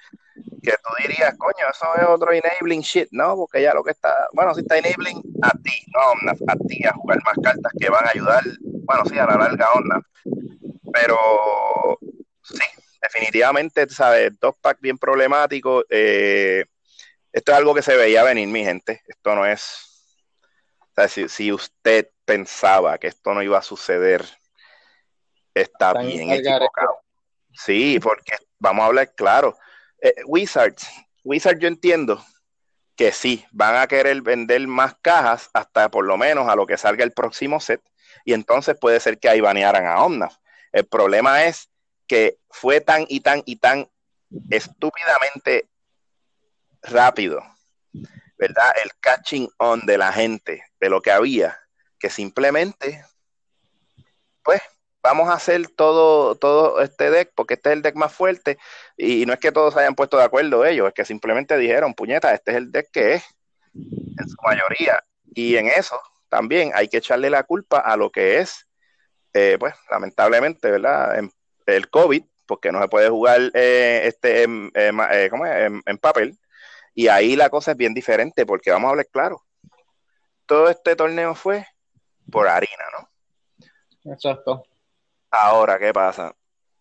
que 0.61 0.72
tú 0.72 0.90
dirías, 0.99 1.37
coño, 1.38 1.66
eso 1.70 1.87
es 1.94 2.09
otro 2.09 2.33
enabling 2.33 2.81
shit, 2.81 3.09
¿no? 3.12 3.37
Porque 3.37 3.62
ya 3.62 3.72
lo 3.72 3.85
que 3.85 3.92
está, 3.92 4.12
bueno, 4.33 4.53
si 4.55 4.62
está 4.62 4.77
enabling 4.77 5.22
a 5.40 5.51
ti, 5.62 5.87
¿no? 5.94 6.31
A 6.49 6.57
ti 6.66 6.85
a 6.85 6.92
jugar 6.94 7.22
más 7.25 7.37
cartas 7.40 7.72
que 7.79 7.88
van 7.88 8.05
a 8.05 8.11
ayudar, 8.11 8.42
bueno, 8.61 9.05
sí, 9.07 9.16
a 9.16 9.27
la 9.27 9.37
larga 9.37 9.72
onda. 9.72 10.03
Pero 10.92 11.16
sí, 12.42 12.64
definitivamente, 13.01 13.88
¿sabes? 13.88 14.33
Dos 14.40 14.57
packs 14.61 14.81
bien 14.81 14.99
problemáticos. 14.99 15.85
Eh, 15.88 16.64
esto 17.33 17.53
es 17.53 17.59
algo 17.59 17.72
que 17.72 17.83
se 17.83 17.96
veía 17.96 18.25
venir, 18.25 18.49
mi 18.49 18.64
gente. 18.64 19.03
Esto 19.07 19.37
no 19.37 19.46
es. 19.46 20.18
O 20.81 20.94
sea, 20.96 21.07
si, 21.07 21.29
si 21.29 21.53
usted 21.53 22.11
pensaba 22.25 22.99
que 22.99 23.07
esto 23.07 23.33
no 23.33 23.42
iba 23.44 23.59
a 23.59 23.62
suceder, 23.62 24.25
está 25.55 25.92
bien 25.92 26.33
equivocado. 26.33 27.06
Sí, 27.59 27.99
porque 28.01 28.37
vamos 28.59 28.83
a 28.83 28.87
hablar 28.87 29.14
claro 29.14 29.57
eh, 30.01 30.14
Wizards, 30.27 30.88
Wizards 31.25 31.61
yo 31.61 31.69
entiendo 31.69 32.25
que 32.97 33.12
sí, 33.12 33.45
van 33.51 33.77
a 33.77 33.87
querer 33.87 34.23
vender 34.23 34.66
más 34.66 34.95
cajas 35.03 35.51
hasta 35.53 35.90
por 35.90 36.05
lo 36.05 36.16
menos 36.16 36.49
a 36.49 36.57
lo 36.57 36.66
que 36.66 36.79
salga 36.79 37.05
el 37.05 37.12
próximo 37.12 37.61
set, 37.61 37.83
y 38.25 38.33
entonces 38.33 38.77
puede 38.81 39.01
ser 39.01 39.19
que 39.19 39.29
ahí 39.29 39.40
banearan 39.40 39.87
a 39.87 40.03
Omnaf. 40.03 40.37
El 40.73 40.87
problema 40.87 41.45
es 41.45 41.71
que 42.07 42.38
fue 42.49 42.81
tan 42.81 43.05
y 43.09 43.21
tan 43.21 43.42
y 43.45 43.57
tan 43.57 43.88
estúpidamente 44.51 45.69
rápido, 46.83 47.42
¿verdad? 48.38 48.73
El 48.83 48.90
catching 49.01 49.49
on 49.59 49.81
de 49.85 49.99
la 49.99 50.12
gente, 50.12 50.64
de 50.81 50.88
lo 50.88 51.03
que 51.03 51.11
había, 51.11 51.59
que 51.99 52.09
simplemente, 52.09 53.05
pues, 54.42 54.62
vamos 55.07 55.29
a 55.29 55.35
hacer 55.35 55.69
todo, 55.69 56.35
todo 56.35 56.81
este 56.81 57.11
deck, 57.11 57.31
porque 57.35 57.55
este 57.55 57.71
es 57.71 57.73
el 57.75 57.83
deck 57.83 57.95
más 57.95 58.12
fuerte, 58.12 58.59
y 58.97 59.25
no 59.25 59.33
es 59.33 59.38
que 59.38 59.53
todos 59.53 59.77
hayan 59.77 59.95
puesto 59.95 60.16
de 60.16 60.25
acuerdo 60.25 60.64
ellos, 60.64 60.88
es 60.88 60.95
que 60.95 61.05
simplemente 61.05 61.57
dijeron, 61.57 61.95
puñeta, 61.95 62.35
este 62.35 62.51
es 62.51 62.57
el 62.57 62.73
deck 62.73 62.90
que 62.90 63.14
es, 63.14 63.25
en 63.75 64.29
su 64.29 64.37
mayoría. 64.42 65.03
Y 65.35 65.57
en 65.57 65.69
eso 65.69 66.01
también 66.29 66.73
hay 66.75 66.88
que 66.88 66.97
echarle 66.97 67.31
la 67.31 67.45
culpa 67.45 67.79
a 67.79 67.97
lo 67.97 68.11
que 68.11 68.38
es, 68.40 68.66
eh, 69.33 69.57
pues, 69.61 69.75
lamentablemente, 69.90 70.71
¿verdad? 70.71 71.19
En, 71.19 71.31
el 71.66 71.90
COVID, 71.90 72.23
porque 72.47 72.71
no 72.71 72.81
se 72.81 72.87
puede 72.87 73.09
jugar 73.09 73.40
eh, 73.53 74.03
este 74.05 74.45
en, 74.45 74.71
eh, 74.75 75.29
¿cómo 75.31 75.47
es? 75.47 75.73
en 75.85 75.99
papel. 75.99 76.38
Y 76.95 77.09
ahí 77.09 77.35
la 77.35 77.51
cosa 77.51 77.73
es 77.73 77.77
bien 77.77 77.92
diferente, 77.92 78.47
porque 78.47 78.71
vamos 78.71 78.87
a 78.87 78.90
hablar 78.90 79.07
claro. 79.11 79.42
Todo 80.47 80.69
este 80.71 80.95
torneo 80.95 81.35
fue 81.35 81.66
por 82.31 82.47
harina, 82.47 82.85
¿no? 82.92 84.12
Exacto. 84.12 84.64
Ahora, 85.38 85.79
¿qué 85.79 85.92
pasa? 85.92 86.35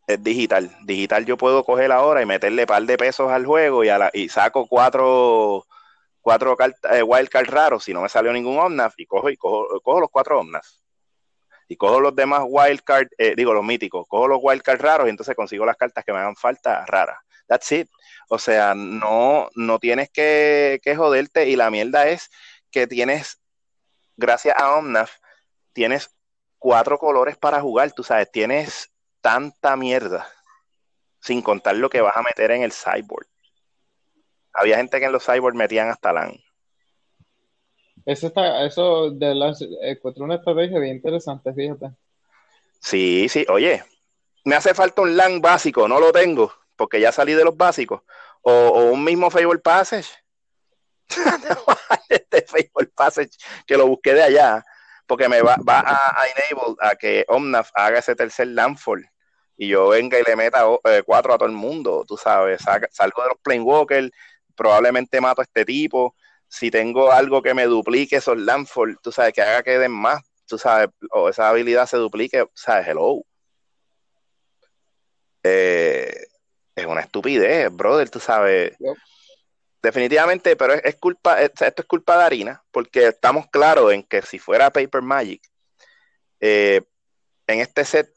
Es 0.08 0.24
digital. 0.24 0.72
Digital 0.84 1.26
yo 1.26 1.36
puedo 1.38 1.64
coger 1.66 1.92
ahora 1.92 2.22
y 2.22 2.26
meterle 2.26 2.66
par 2.66 2.84
de 2.84 2.98
pesos 2.98 3.30
al 3.30 3.46
juego 3.46 3.84
y, 3.84 3.90
a 3.90 3.98
la, 3.98 4.10
y 4.14 4.30
saco 4.30 4.66
cuatro, 4.68 5.66
cuatro 6.22 6.56
eh, 6.92 7.04
wildcards 7.04 7.50
raros 7.50 7.84
si 7.84 7.94
no 7.94 8.02
me 8.02 8.08
salió 8.08 8.32
ningún 8.32 8.58
Omnaf 8.58 8.94
y 8.98 9.06
cojo 9.06 9.30
y 9.30 9.36
cojo, 9.36 9.82
cojo 9.82 10.00
los 10.00 10.10
cuatro 10.10 10.40
Omnaf. 10.40 10.66
Y 11.68 11.76
cojo 11.76 12.00
los 12.00 12.16
demás 12.16 12.44
wildcards, 12.48 13.10
eh, 13.18 13.34
digo 13.36 13.54
los 13.54 13.66
míticos, 13.66 14.06
cojo 14.08 14.28
los 14.30 14.40
wildcards 14.42 14.82
raros 14.82 15.08
y 15.08 15.10
entonces 15.10 15.36
consigo 15.36 15.66
las 15.66 15.76
cartas 15.76 16.06
que 16.06 16.14
me 16.14 16.20
hagan 16.20 16.38
falta 16.38 16.86
raras. 16.86 17.18
That's 17.48 17.72
it. 17.74 17.90
O 18.30 18.40
sea, 18.40 18.74
no, 18.74 19.50
no 19.56 19.80
tienes 19.80 20.10
que, 20.12 20.80
que 20.82 20.96
joderte 20.96 21.50
y 21.50 21.58
la 21.58 21.70
mierda 21.70 22.08
es 22.08 22.30
que 22.72 22.88
tienes, 22.88 23.42
gracias 24.16 24.56
a 24.58 24.78
Omnaf, 24.78 25.12
tienes 25.74 26.15
cuatro 26.66 26.98
colores 26.98 27.38
para 27.38 27.62
jugar, 27.62 27.92
tú 27.92 28.04
sabes, 28.04 28.32
tienes 28.32 28.92
tanta 29.22 29.76
mierda, 29.76 30.28
sin 31.22 31.44
contar 31.44 31.76
lo 31.76 31.92
que 31.92 32.02
vas 32.02 32.18
a 32.18 32.24
meter 32.24 32.50
en 32.50 32.64
el 32.64 32.72
cyborg. 32.74 33.28
Había 34.52 34.78
gente 34.78 35.00
que 35.00 35.06
en 35.06 35.12
los 35.12 35.24
cyborg 35.24 35.54
metían 35.54 35.90
hasta 35.90 36.12
LAN. 36.12 36.34
Eso, 38.04 38.26
está, 38.26 38.66
eso 38.66 39.12
de 39.12 39.36
las, 39.36 39.64
encontré 39.84 40.24
una 40.24 40.38
estrategia 40.38 40.80
bien 40.80 40.96
interesante, 40.96 41.54
fíjate. 41.54 41.92
Sí, 42.80 43.30
sí, 43.30 43.46
oye, 43.50 43.84
me 44.44 44.56
hace 44.56 44.74
falta 44.74 45.04
un 45.04 45.16
LAN 45.16 45.42
básico, 45.42 45.88
no 45.88 46.00
lo 46.00 46.12
tengo, 46.12 46.52
porque 46.76 47.00
ya 47.00 47.12
salí 47.12 47.34
de 47.34 47.44
los 47.44 47.56
básicos. 47.56 48.02
O, 48.42 48.90
un 48.92 49.04
mismo 49.04 49.30
Fable 49.30 49.60
Passage. 49.60 50.10
este 52.10 52.42
Fable 52.42 52.92
Passage 52.96 53.38
que 53.68 53.78
lo 53.78 53.86
busqué 53.86 54.16
de 54.16 54.24
allá 54.24 54.66
porque 55.08 55.30
me 55.30 55.42
va, 55.42 55.56
va 55.68 55.80
a, 55.80 56.24
enable 56.28 56.76
a 56.82 56.96
que 56.96 57.26
Omnaf 57.28 57.70
haga 57.74 58.00
ese 58.00 58.16
tercer 58.16 58.48
landfall 58.48 59.08
y 59.58 59.68
yo 59.70 59.90
venga 59.90 60.20
y 60.20 60.24
le 60.24 60.36
meta 60.36 60.66
eh, 60.86 61.04
cuatro 61.06 61.34
a 61.34 61.38
todo 61.38 61.48
el 61.48 61.56
mundo, 61.56 62.04
tú 62.08 62.18
sabes, 62.18 62.62
salgo 62.92 63.24
de 63.24 63.30
los 63.30 63.38
Planewalker, 63.42 64.12
probablemente 64.56 65.22
mato 65.22 65.42
a 65.42 65.46
este 65.46 65.64
tipo, 65.66 66.16
si 66.48 66.70
tengo 66.72 67.12
algo 67.12 67.42
que 67.42 67.54
me 67.54 67.66
duplique 67.66 68.18
esos 68.18 68.38
landfall, 68.38 68.98
tú 69.02 69.12
sabes, 69.12 69.34
que 69.34 69.42
haga 69.42 69.64
que 69.64 69.78
den 69.78 69.92
más, 69.92 70.22
tú 70.46 70.58
sabes, 70.58 70.90
o 71.12 71.30
esa 71.30 71.50
habilidad 71.50 71.86
se 71.86 71.98
duplique, 71.98 72.46
sabes, 72.54 72.88
hello, 72.88 73.22
eh, 75.44 76.26
es 76.76 76.86
una 76.86 77.02
estupidez, 77.02 77.72
brother, 77.72 78.10
tú 78.10 78.20
sabes. 78.20 78.76
Definitivamente, 79.86 80.56
pero 80.56 80.74
es, 80.74 80.96
culpa, 80.96 81.40
esto 81.40 81.64
es 81.64 81.86
culpa 81.86 82.18
de 82.18 82.24
Harina, 82.24 82.64
porque 82.72 83.10
estamos 83.10 83.46
claros 83.52 83.94
en 83.94 84.02
que 84.02 84.24
si 84.24 84.40
fuera 84.40 84.72
Paper 84.72 85.04
Magic, 85.04 85.44
eh, 86.40 86.82
en 87.46 87.60
este 87.60 87.86
set, 87.86 88.12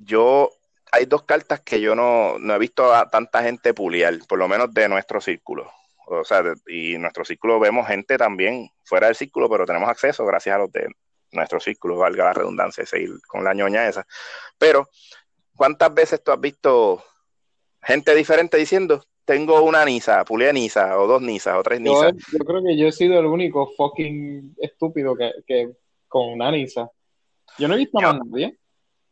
yo 0.00 0.50
hay 0.90 1.04
dos 1.04 1.22
cartas 1.22 1.60
que 1.60 1.80
yo 1.80 1.94
no, 1.94 2.38
he 2.38 2.58
visto 2.58 2.92
a 2.92 3.08
tanta 3.08 3.44
gente 3.44 3.72
puliar, 3.72 4.18
por 4.28 4.40
lo 4.40 4.48
menos 4.48 4.74
de 4.74 4.88
nuestro 4.88 5.20
círculo. 5.20 5.70
O 6.06 6.24
sea, 6.24 6.42
y 6.66 6.96
en 6.96 7.02
nuestro 7.02 7.24
círculo 7.24 7.60
vemos 7.60 7.86
gente 7.86 8.18
también 8.18 8.68
fuera 8.82 9.06
del 9.06 9.14
círculo, 9.14 9.48
pero 9.48 9.64
tenemos 9.64 9.88
acceso 9.88 10.26
gracias 10.26 10.56
a 10.56 10.58
los 10.58 10.72
de 10.72 10.88
nuestro 11.30 11.60
círculo, 11.60 11.98
valga 11.98 12.24
la 12.24 12.32
redundancia, 12.32 12.84
seguir 12.84 13.12
con 13.28 13.44
la 13.44 13.54
ñoña 13.54 13.86
esa. 13.86 14.04
Pero, 14.58 14.88
¿cuántas 15.54 15.94
veces 15.94 16.20
tú 16.24 16.32
has 16.32 16.40
visto 16.40 17.04
gente 17.80 18.12
diferente 18.16 18.56
diciendo, 18.56 19.04
tengo 19.28 19.60
una 19.60 19.84
Nisa, 19.84 20.24
pulé 20.24 20.50
Nisa, 20.54 20.98
o 20.98 21.06
dos 21.06 21.20
Nisas, 21.20 21.54
o 21.54 21.62
tres 21.62 21.82
Nisas? 21.82 22.14
Yo, 22.32 22.38
creo 22.38 22.64
que 22.64 22.78
yo 22.78 22.88
he 22.88 22.92
sido 22.92 23.20
el 23.20 23.26
único 23.26 23.70
fucking 23.76 24.56
estúpido 24.56 25.14
que, 25.14 25.74
con 26.08 26.32
una 26.32 26.50
Nisa. 26.50 26.90
Yo 27.58 27.68
no 27.68 27.74
he 27.74 27.76
visto 27.76 28.00
más 28.00 28.18
nadie. 28.24 28.58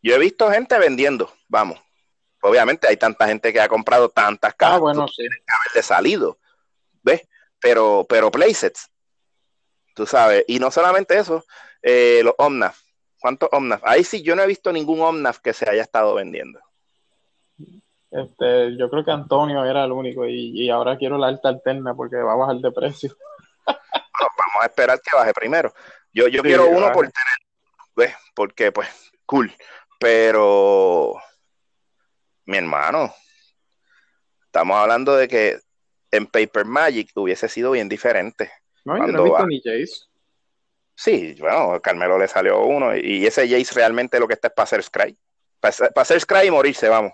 Yo 0.03 0.15
he 0.15 0.19
visto 0.19 0.51
gente 0.51 0.79
vendiendo, 0.79 1.31
vamos. 1.49 1.79
Obviamente 2.41 2.89
hay 2.89 2.97
tanta 2.97 3.29
gente 3.29 3.53
que 3.53 3.61
ha 3.61 3.69
comprado 3.69 4.09
tantas 4.09 4.53
ah, 4.55 4.57
cajas. 4.57 4.81
bueno, 4.81 5.07
sí. 5.07 5.25
Que 5.75 5.83
salido, 5.83 6.39
¿ves? 7.03 7.29
Pero, 7.61 8.07
pero 8.09 8.31
playsets, 8.31 8.91
tú 9.95 10.07
sabes. 10.07 10.45
Y 10.49 10.59
no 10.59 10.71
solamente 10.71 11.19
eso, 11.19 11.45
eh, 11.83 12.23
los 12.25 12.33
Omnaf. 12.39 12.81
¿Cuántos 13.21 13.51
Omnaf? 13.53 13.83
Ahí 13.85 14.03
sí 14.03 14.23
yo 14.23 14.35
no 14.35 14.43
he 14.43 14.47
visto 14.47 14.73
ningún 14.73 15.03
Omnaf 15.03 15.41
que 15.41 15.53
se 15.53 15.69
haya 15.69 15.83
estado 15.83 16.15
vendiendo. 16.15 16.59
Este, 18.11 18.77
yo 18.77 18.89
creo 18.89 19.05
que 19.05 19.11
Antonio 19.11 19.65
era 19.65 19.85
el 19.85 19.93
único 19.93 20.27
y, 20.27 20.71
ahora 20.71 20.97
quiero 20.97 21.19
la 21.19 21.29
alta 21.29 21.49
alterna 21.49 21.95
porque 21.95 22.17
va 22.17 22.33
a 22.33 22.37
bajar 22.37 22.57
de 22.57 22.73
precio. 22.73 23.17
vamos 23.67 24.63
a 24.63 24.67
esperar 24.67 25.01
que 25.01 25.17
baje 25.17 25.33
primero. 25.33 25.73
Yo, 26.13 26.29
yo 26.29 26.43
quiero 26.43 26.69
uno 26.69 26.93
por 26.93 27.11
tener, 27.11 27.39
¿ves? 27.97 28.15
Porque 28.35 28.73
pues, 28.73 28.89
cool. 29.27 29.53
Pero, 29.99 31.15
mi 32.45 32.57
hermano, 32.59 33.13
estamos 34.45 34.77
hablando 34.77 35.17
de 35.17 35.29
que 35.29 35.59
en 36.11 36.27
Paper 36.27 36.65
Magic 36.65 37.11
hubiese 37.15 37.49
sido 37.49 37.73
bien 37.73 37.89
diferente. 37.89 38.51
No, 38.85 38.97
yo 38.99 39.07
no 39.07 39.21
he 39.21 39.25
visto 39.25 39.47
ni 39.47 39.61
Jace. 39.61 40.07
Sí, 40.95 41.37
bueno, 41.39 41.75
a 41.75 41.81
Carmelo 41.81 42.19
le 42.19 42.27
salió 42.27 42.63
uno 42.65 42.97
y 42.97 43.27
ese 43.27 43.49
Jace 43.49 43.75
realmente 43.75 44.19
lo 44.19 44.27
que 44.27 44.35
está 44.35 44.49
es 44.49 44.55
para 44.55 44.65
hacer 44.65 44.83
Scry. 44.83 45.19
Para, 45.61 45.75
hacer 45.97 46.21
Scry 46.21 46.47
y 46.47 46.51
morirse, 46.51 46.89
vamos. 46.89 47.13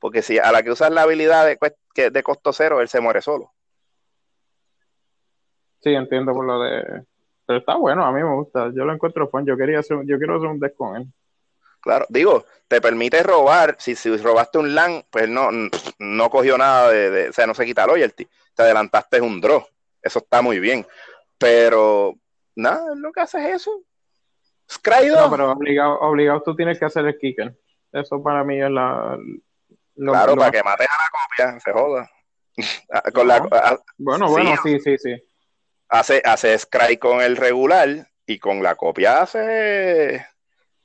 Porque 0.00 0.22
si 0.22 0.38
a 0.38 0.50
la 0.50 0.62
que 0.62 0.72
usas 0.72 0.90
la 0.90 1.02
habilidad 1.02 1.46
de, 1.46 2.10
de 2.10 2.22
costo 2.24 2.52
cero, 2.52 2.80
él 2.80 2.88
se 2.88 3.00
muere 3.00 3.22
solo. 3.22 3.52
Sí, 5.80 5.90
entiendo 5.90 6.32
por 6.32 6.44
lo 6.44 6.60
de. 6.60 7.04
Pero 7.46 7.58
está 7.60 7.76
bueno, 7.76 8.04
a 8.04 8.12
mí 8.12 8.22
me 8.22 8.34
gusta. 8.34 8.70
Yo 8.74 8.84
lo 8.84 8.92
encuentro 8.92 9.28
fun. 9.28 9.46
Yo 9.46 9.56
quería 9.56 9.78
hacer, 9.78 9.98
yo 10.04 10.18
quiero 10.18 10.36
hacer 10.36 10.48
un 10.48 10.58
deck 10.58 10.74
con 10.74 10.96
él. 10.96 11.06
Claro, 11.80 12.06
digo, 12.10 12.44
te 12.68 12.80
permite 12.80 13.22
robar, 13.22 13.76
si, 13.78 13.94
si 13.94 14.14
robaste 14.18 14.58
un 14.58 14.74
LAN, 14.74 15.02
pues 15.10 15.28
no, 15.28 15.48
no 15.98 16.30
cogió 16.30 16.58
nada 16.58 16.90
de, 16.90 17.30
o 17.30 17.32
sea, 17.32 17.46
no 17.46 17.54
se 17.54 17.64
quita 17.64 17.86
loyalty, 17.86 18.28
te 18.54 18.62
adelantaste 18.62 19.20
un 19.20 19.40
draw, 19.40 19.64
eso 20.02 20.18
está 20.18 20.42
muy 20.42 20.60
bien, 20.60 20.86
pero 21.38 22.14
nada, 22.54 22.94
lo 22.96 23.10
que 23.12 23.20
hace 23.20 23.38
es 23.48 23.56
eso. 23.62 23.82
Scry 24.70 25.08
No, 25.08 25.30
pero 25.30 25.52
obligado, 25.52 25.98
obligado 26.00 26.42
tú 26.42 26.54
tienes 26.54 26.78
que 26.78 26.84
hacer 26.84 27.06
el 27.06 27.18
kicker, 27.18 27.58
eso 27.92 28.22
para 28.22 28.44
mí 28.44 28.60
es 28.60 28.70
la... 28.70 29.18
claro, 30.04 30.36
para 30.36 30.50
que 30.50 30.62
mates 30.62 30.88
a 30.88 31.02
la 31.02 31.10
copia, 31.10 31.60
se 31.60 31.72
joda. 31.72 32.10
con 33.14 33.28
la, 33.28 33.40
bueno, 33.98 34.28
bueno, 34.28 34.54
sí, 34.62 34.78
sí, 34.80 34.98
sí. 34.98 35.14
Hace, 35.88 36.22
hace 36.24 36.58
Scry 36.58 36.98
con 36.98 37.20
el 37.20 37.36
regular 37.36 38.08
y 38.26 38.38
con 38.38 38.62
la 38.62 38.76
copia 38.76 39.22
hace 39.22 40.24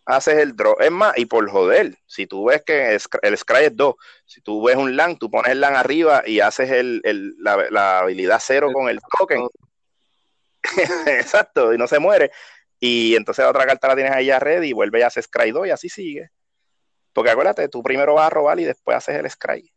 haces 0.06 0.38
el 0.38 0.56
draw. 0.56 0.76
Es 0.80 0.92
más, 0.92 1.18
y 1.18 1.26
por 1.26 1.50
joder, 1.50 1.98
si 2.06 2.28
tú 2.28 2.46
ves 2.46 2.64
que 2.64 2.98
el 3.22 3.38
Scry 3.38 3.66
es 3.66 3.76
2, 3.76 3.96
si 4.26 4.42
tú 4.42 4.64
ves 4.64 4.76
un 4.76 4.96
LAN, 4.96 5.18
tú 5.18 5.30
pones 5.30 5.52
el 5.52 5.60
LAN 5.60 5.76
arriba 5.76 6.24
y 6.26 6.40
haces 6.40 6.70
el, 6.72 7.02
la, 7.40 8.00
habilidad 8.00 8.40
cero 8.42 8.70
con 8.72 8.88
el 8.88 9.00
token. 9.18 9.48
Exacto, 11.08 11.74
y 11.74 11.78
no 11.78 11.88
se 11.88 12.00
muere. 12.00 12.32
Y 12.80 13.16
entonces 13.16 13.44
la 13.44 13.50
otra 13.50 13.66
carta 13.66 13.88
la 13.88 13.96
tienes 13.96 14.14
ahí 14.14 14.28
ya 14.28 14.40
ready 14.40 14.70
y 14.70 14.74
vuelve 14.74 15.00
y 15.00 15.04
hace 15.04 15.22
Scry 15.22 15.52
2 15.52 15.68
y 15.68 15.72
así 15.72 15.90
sigue. 15.90 16.30
Porque 17.16 17.32
acuérdate, 17.32 17.70
tú 17.70 17.82
primero 17.82 18.16
vas 18.16 18.28
a 18.28 18.30
robar 18.30 18.60
y 18.60 18.66
después 18.66 18.98
haces 18.98 19.16
el 19.16 19.30
Scry. 19.30 19.72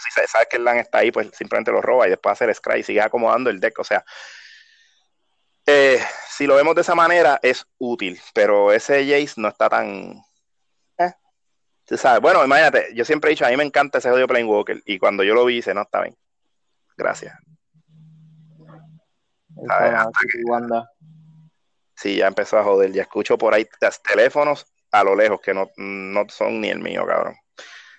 si 0.00 0.26
sabes 0.26 0.48
que 0.50 0.56
el 0.56 0.64
LAN 0.64 0.78
está 0.78 0.98
ahí, 0.98 1.12
pues 1.12 1.30
simplemente 1.32 1.70
lo 1.70 1.80
roba 1.80 2.08
y 2.08 2.10
después 2.10 2.32
hace 2.32 2.44
el 2.44 2.52
Scry 2.52 2.80
y 2.80 2.82
sigues 2.82 3.04
acomodando 3.04 3.50
el 3.50 3.60
deck. 3.60 3.78
O 3.78 3.84
sea, 3.84 4.04
eh, 5.64 6.00
si 6.28 6.48
lo 6.48 6.56
vemos 6.56 6.74
de 6.74 6.80
esa 6.80 6.96
manera, 6.96 7.38
es 7.40 7.64
útil, 7.78 8.20
pero 8.34 8.72
ese 8.72 9.06
Jace 9.06 9.40
no 9.40 9.46
está 9.46 9.68
tan. 9.68 10.20
Eh, 10.98 11.96
sabes? 11.96 12.20
Bueno, 12.20 12.44
imagínate, 12.44 12.92
yo 12.96 13.04
siempre 13.04 13.30
he 13.30 13.34
dicho, 13.34 13.46
a 13.46 13.50
mí 13.50 13.56
me 13.56 13.62
encanta 13.62 13.98
ese 13.98 14.10
jodido 14.10 14.26
Playing 14.26 14.48
Walker, 14.48 14.82
y 14.84 14.98
cuando 14.98 15.22
yo 15.22 15.34
lo 15.34 15.44
vi, 15.44 15.54
dice, 15.54 15.72
no, 15.72 15.82
está 15.82 16.00
bien. 16.02 16.16
Gracias. 16.96 17.32
Sí, 21.94 22.16
ya 22.16 22.26
empezó 22.26 22.58
a 22.58 22.64
joder, 22.64 22.90
ya 22.90 23.02
escucho 23.02 23.38
por 23.38 23.54
ahí 23.54 23.68
teléfonos 24.02 24.66
a 24.92 25.02
lo 25.02 25.16
lejos, 25.16 25.40
que 25.40 25.54
no, 25.54 25.68
son 26.28 26.60
ni 26.60 26.68
el 26.68 26.78
mío, 26.78 27.04
cabrón. 27.06 27.34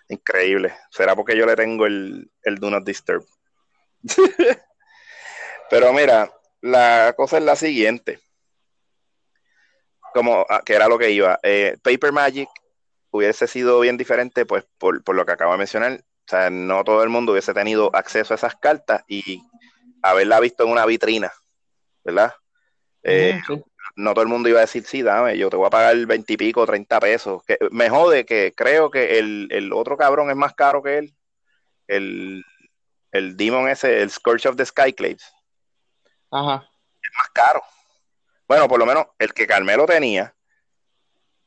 Increíble. 0.07 0.73
¿Será 0.91 1.15
porque 1.15 1.35
yo 1.35 1.45
le 1.45 1.55
tengo 1.55 1.85
el, 1.85 2.31
el 2.43 2.55
Do 2.57 2.69
Not 2.69 2.85
Disturb? 2.85 3.25
Pero 5.69 5.91
mira, 5.91 6.31
la 6.61 7.13
cosa 7.17 7.39
es 7.39 7.43
la 7.43 7.55
siguiente. 7.55 8.19
Como 10.13 10.45
ah, 10.47 10.61
que 10.63 10.75
era 10.75 10.87
lo 10.87 10.99
que 10.99 11.09
iba. 11.09 11.39
Eh, 11.41 11.77
Paper 11.81 12.11
Magic 12.11 12.49
hubiese 13.09 13.47
sido 13.47 13.79
bien 13.79 13.97
diferente, 13.97 14.45
pues, 14.45 14.65
por, 14.77 15.01
lo 15.15 15.25
que 15.25 15.31
acabo 15.31 15.51
de 15.53 15.57
mencionar. 15.57 15.93
O 15.93 16.27
sea, 16.27 16.49
no 16.49 16.83
todo 16.83 17.03
el 17.03 17.09
mundo 17.09 17.31
hubiese 17.31 17.53
tenido 17.53 17.89
acceso 17.93 18.33
a 18.33 18.35
esas 18.35 18.55
cartas 18.55 19.03
y 19.07 19.41
haberla 20.01 20.39
visto 20.39 20.63
en 20.63 20.69
una 20.69 20.85
vitrina, 20.85 21.33
¿verdad? 22.03 22.33
Eh, 23.01 23.41
no 23.95 24.13
todo 24.13 24.23
el 24.23 24.29
mundo 24.29 24.49
iba 24.49 24.59
a 24.59 24.61
decir, 24.61 24.83
sí, 24.85 25.01
dame, 25.01 25.37
yo 25.37 25.49
te 25.49 25.57
voy 25.57 25.67
a 25.67 25.71
pagar 25.71 25.95
veintipico, 26.05 26.65
treinta 26.65 26.99
pesos. 26.99 27.43
Que, 27.43 27.57
me 27.71 27.89
jode 27.89 28.25
que 28.25 28.53
creo 28.55 28.89
que 28.89 29.19
el, 29.19 29.71
otro 29.73 29.97
cabrón 29.97 30.29
es 30.29 30.35
más 30.35 30.53
caro 30.53 30.81
que 30.81 30.97
él. 30.97 31.13
El, 31.87 32.43
el 33.11 33.37
Demon 33.37 33.69
ese, 33.69 34.01
el 34.01 34.09
Scourge 34.09 34.47
of 34.47 34.55
the 34.55 34.65
Skyclades. 34.65 35.31
Ajá. 36.31 36.67
Es 37.01 37.11
más 37.17 37.29
caro. 37.29 37.61
Bueno, 38.47 38.67
por 38.67 38.79
lo 38.79 38.85
menos 38.85 39.05
el 39.19 39.33
que 39.33 39.47
Carmelo 39.47 39.85
tenía 39.85 40.33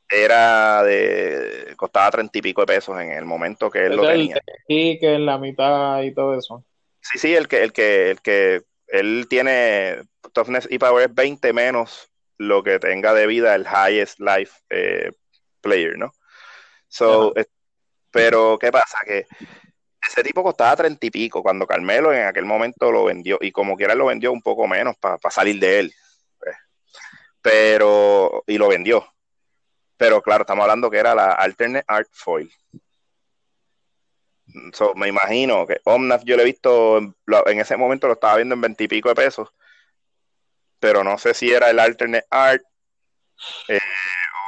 era 0.09 0.85
de. 0.85 1.75
costaba 1.77 2.11
treinta 2.11 2.39
y 2.39 2.43
pico 2.43 2.61
de 2.61 2.67
pesos 2.67 3.01
en 3.01 3.11
el 3.11 3.25
momento 3.25 3.71
que 3.71 3.87
él 3.87 3.97
lo 3.97 4.07
tenía. 4.07 4.41
Sí, 4.69 4.99
que 5.01 5.15
en 5.15 5.27
la 5.27 5.39
mitad 5.39 6.03
y 6.03 6.15
todo 6.15 6.39
eso. 6.39 6.65
Sí, 7.01 7.19
sí, 7.19 7.35
el 7.35 7.49
que, 7.49 7.63
el 7.63 7.73
que, 7.73 8.11
el 8.11 8.21
que 8.21 8.63
él 8.89 9.27
tiene 9.29 10.03
toughness 10.33 10.69
y 10.71 10.79
power 10.79 11.09
es 11.09 11.15
20 11.15 11.53
menos 11.53 12.09
lo 12.39 12.63
que 12.63 12.79
tenga 12.79 13.15
de 13.15 13.27
vida 13.27 13.55
el 13.55 13.67
highest 13.67 14.21
life 14.21 14.61
eh, 14.71 15.11
player, 15.61 15.97
¿no? 15.99 16.13
So, 16.89 17.35
pero, 18.11 18.59
¿qué 18.59 18.71
pasa? 18.71 19.01
Que 19.05 19.27
ese 20.09 20.23
tipo 20.23 20.43
costaba 20.43 20.77
treinta 20.77 21.05
y 21.05 21.11
pico 21.11 21.43
cuando 21.43 21.67
Carmelo 21.67 22.13
en 22.13 22.27
aquel 22.27 22.45
momento 22.45 22.93
lo 22.93 23.05
vendió 23.05 23.39
y 23.41 23.53
como 23.53 23.77
quiera 23.77 23.95
lo 23.95 24.07
vendió 24.07 24.33
un 24.33 24.41
poco 24.41 24.67
menos 24.67 24.97
para 24.97 25.19
salir 25.31 25.59
de 25.59 25.81
él. 25.81 25.95
Pues. 26.39 26.57
Pero, 27.43 28.45
y 28.47 28.57
lo 28.57 28.69
vendió. 28.69 29.07
Pero 29.97 30.23
claro, 30.23 30.43
estamos 30.43 30.63
hablando 30.63 30.91
que 30.91 30.99
era 30.99 31.15
la 31.15 31.33
Alternate 31.33 31.85
Art 31.89 32.09
Foil. 32.13 32.51
So, 34.73 34.95
me 34.95 35.09
imagino 35.09 35.67
que 35.67 35.81
Omnaf 35.85 36.23
yo 36.25 36.37
lo 36.37 36.43
he 36.43 36.47
visto, 36.47 36.99
en 36.99 37.61
ese 37.61 37.77
momento 37.77 38.07
lo 38.07 38.15
estaba 38.15 38.37
viendo 38.37 38.55
en 38.55 38.61
veintipico 38.61 39.09
de 39.09 39.15
pesos, 39.15 39.49
pero 40.81 41.05
no 41.05 41.19
sé 41.19 41.35
si 41.35 41.51
era 41.51 41.71
el 41.71 41.79
Alternate 41.79 42.27
Art 42.31 42.63
eh, 43.69 43.81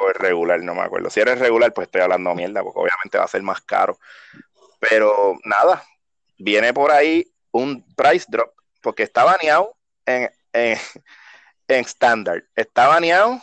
o 0.01 0.09
el 0.09 0.15
regular, 0.15 0.61
no 0.61 0.75
me 0.75 0.83
acuerdo. 0.83 1.11
Si 1.11 1.21
era 1.21 1.33
el 1.33 1.41
regular, 1.41 1.73
pues 1.73 1.87
estoy 1.87 2.03
hablando 2.03 2.35
mierda, 2.35 2.63
porque 2.63 2.81
obviamente 2.81 3.19
va 3.19 3.25
a 3.25 3.29
ser 3.29 3.43
más 3.43 3.61
caro. 3.61 3.99
Pero 4.79 5.37
nada, 5.45 5.83
viene 6.39 6.73
por 6.73 6.91
ahí 6.91 7.27
un 7.51 7.85
price 7.95 8.27
drop, 8.29 8.53
porque 8.81 9.03
está 9.03 9.25
baneado 9.25 9.77
en, 10.07 10.31
en, 10.53 10.79
en 11.69 11.85
Standard, 11.85 12.45
está 12.55 12.89
baneado 12.89 13.41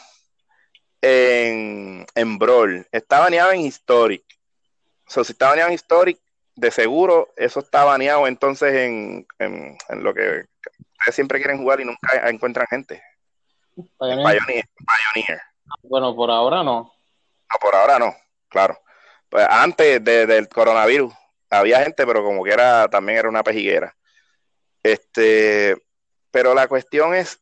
en, 1.02 2.06
en 2.15 2.38
Brawl, 2.38 2.88
está 2.91 3.19
baneado 3.19 3.52
en 3.52 3.62
Historic. 3.62 4.24
O 5.15 5.24
si 5.24 5.34
está 5.34 5.50
baneado 5.50 5.69
en 5.69 5.76
Historic, 5.76 6.19
de 6.56 6.71
seguro 6.71 7.34
eso 7.36 7.60
está 7.60 7.84
baneado 7.84 8.28
entonces 8.28 8.74
en, 8.74 9.28
en, 9.39 9.78
lo 10.04 10.13
que 10.13 10.45
ustedes 11.06 11.15
siempre 11.15 11.39
quieren 11.39 11.60
jugar 11.60 11.80
y 11.82 11.86
nunca 11.86 12.28
encuentran 12.30 12.65
gente. 12.68 13.02
Pioneer. 14.00 14.65
Pioneer. 15.13 15.41
Bueno, 15.84 16.15
por 16.15 16.32
ahora 16.32 16.63
no. 16.63 16.91
No, 17.52 17.60
por 17.62 17.76
ahora 17.76 18.00
no, 18.00 18.15
claro. 18.48 18.80
Pues 19.30 19.46
antes 19.48 20.04
del 20.04 20.50
coronavirus 20.50 21.13
había 21.50 21.84
gente, 21.84 22.06
pero 22.08 22.24
como 22.24 22.44
que 22.44 22.52
era, 22.52 22.88
también 22.88 23.20
era 23.20 23.30
una 23.30 23.44
pejiguera. 23.44 23.96
Este, 24.82 25.78
pero 26.32 26.56
la 26.56 26.68
cuestión 26.68 27.13
es, 27.13 27.39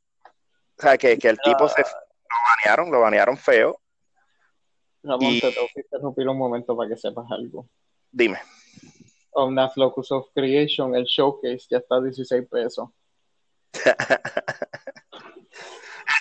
o 0.78 0.82
sea, 0.82 0.98
que, 0.98 1.14
el 1.14 1.40
tipo 1.40 1.70
se 1.70 1.82
lo 1.82 1.88
banearon, 2.50 2.92
lo 2.92 3.00
banearon 3.00 3.38
feo. 3.38 3.80
Ramón, 5.04 5.40
te 5.40 5.52
tengo 5.52 5.68
que 5.74 5.82
interrumpir 5.82 6.28
un 6.28 6.38
momento 6.38 6.76
para 6.76 6.90
que 6.90 6.98
sepas 6.98 7.26
algo. 7.32 7.68
Dime. 8.12 8.40
Omnath 9.32 9.78
Locus 9.78 10.12
of 10.12 10.28
Creation, 10.34 10.96
el 10.96 11.06
showcase 11.06 11.66
ya 11.70 11.78
está 11.78 11.96
a 11.96 12.02
16 12.02 12.48
pesos. 12.50 12.90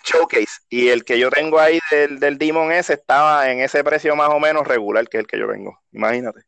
showcase. 0.04 0.60
Y 0.68 0.88
el 0.88 1.04
que 1.04 1.18
yo 1.18 1.30
tengo 1.30 1.58
ahí 1.58 1.78
del, 1.90 2.18
del 2.18 2.38
Demon 2.38 2.72
S 2.72 2.92
estaba 2.92 3.50
en 3.50 3.60
ese 3.60 3.82
precio 3.84 4.14
más 4.16 4.30
o 4.30 4.40
menos 4.40 4.66
regular 4.66 5.08
que 5.08 5.18
el 5.18 5.26
que 5.26 5.38
yo 5.38 5.48
tengo. 5.48 5.78
Imagínate. 5.92 6.42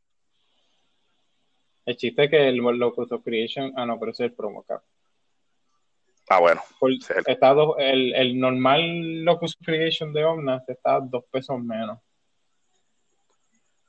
El 1.86 1.96
chiste 1.96 2.24
es 2.24 2.30
que 2.30 2.48
el 2.48 2.56
Locus 2.56 3.12
of 3.12 3.22
Creation, 3.22 3.72
ah 3.76 3.84
no, 3.84 3.98
pero 3.98 4.12
ese 4.12 4.24
es 4.24 4.30
el 4.30 4.36
promo 4.36 4.62
cap. 4.62 4.82
Ah, 6.30 6.40
bueno. 6.40 6.62
está 7.26 7.54
el, 7.78 8.14
el, 8.14 8.40
normal 8.40 9.24
Locus 9.24 9.56
of 9.56 9.66
Creation 9.66 10.12
de 10.12 10.24
Omnath 10.24 10.68
está 10.70 10.98
dos 11.00 11.24
pesos 11.30 11.60
menos. 11.60 11.98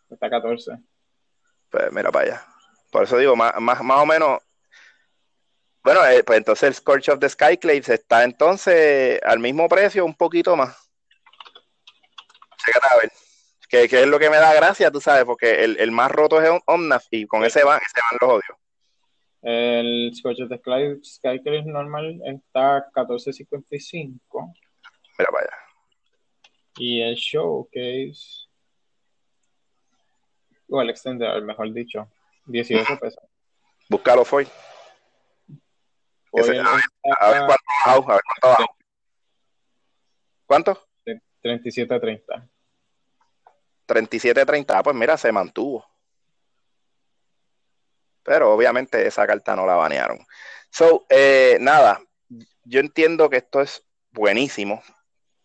Está 0.09 0.29
14. 0.29 0.77
Pues 1.69 1.91
mira 1.93 2.11
para 2.11 2.25
allá. 2.25 2.45
Por 2.91 3.03
eso 3.03 3.17
digo, 3.17 3.35
más, 3.37 3.59
más, 3.61 3.81
más 3.81 4.01
o 4.01 4.05
menos 4.05 4.39
bueno, 5.85 6.03
eh, 6.07 6.23
pues 6.23 6.39
entonces 6.39 6.67
el 6.67 6.73
Scorch 6.73 7.09
of 7.09 7.19
the 7.19 7.29
Skyclaves 7.29 7.89
está 7.89 8.23
entonces 8.23 9.21
al 9.21 9.37
mismo 9.37 9.69
precio, 9.69 10.03
un 10.03 10.15
poquito 10.15 10.55
más. 10.55 10.75
a 12.81 12.97
ver. 12.97 13.11
Que, 13.69 13.83
es 13.83 14.07
lo 14.07 14.17
que 14.17 14.31
me 14.31 14.37
da 14.37 14.51
gracia, 14.55 14.89
tú 14.89 14.99
sabes, 14.99 15.25
porque 15.25 15.63
el, 15.63 15.91
más 15.91 16.09
roto 16.09 16.41
es 16.41 16.49
Omnaf 16.65 17.05
y 17.11 17.27
con 17.27 17.45
ese 17.45 17.63
van, 17.63 17.79
ese 17.79 18.01
van 18.01 18.17
los 18.19 18.37
odio. 18.37 18.59
El 19.43 20.11
Scorch 20.15 20.41
of 20.41 20.49
the 20.49 20.59
Skyclaves 21.03 21.67
normal 21.67 22.19
está 22.25 22.89
14.55. 22.91 24.19
Mira 25.19 25.29
vaya. 25.31 25.49
Y 26.77 27.01
el 27.01 27.13
Showcase. 27.13 28.47
O 30.67 30.81
el 30.81 30.89
Extender, 30.89 31.43
mejor 31.43 31.71
dicho. 31.71 32.09
18 32.47 32.99
pesos. 32.99 33.23
Búscalo, 33.87 34.25
Foy 36.35 36.57
a, 36.57 37.31
ver, 37.31 37.41
cuánto 37.47 37.63
bajó, 37.85 38.11
a 38.11 38.15
ver 38.15 38.23
cuánto 38.23 38.47
bajó. 38.47 38.77
¿Cuánto? 40.45 40.87
37 41.41 41.99
30. 41.99 42.49
37 43.85 44.45
30, 44.45 44.83
pues 44.83 44.95
mira, 44.95 45.15
se 45.17 45.31
mantuvo. 45.31 45.85
Pero 48.23 48.51
obviamente 48.51 49.05
esa 49.05 49.27
carta 49.27 49.55
no 49.55 49.65
la 49.65 49.75
banearon. 49.75 50.25
So, 50.69 51.05
eh, 51.09 51.57
nada, 51.61 52.01
yo 52.63 52.79
entiendo 52.79 53.29
que 53.29 53.37
esto 53.37 53.61
es 53.61 53.85
buenísimo 54.11 54.81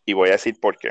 y 0.04 0.14
voy 0.14 0.30
a 0.30 0.32
decir 0.32 0.58
por 0.58 0.78
qué. 0.78 0.90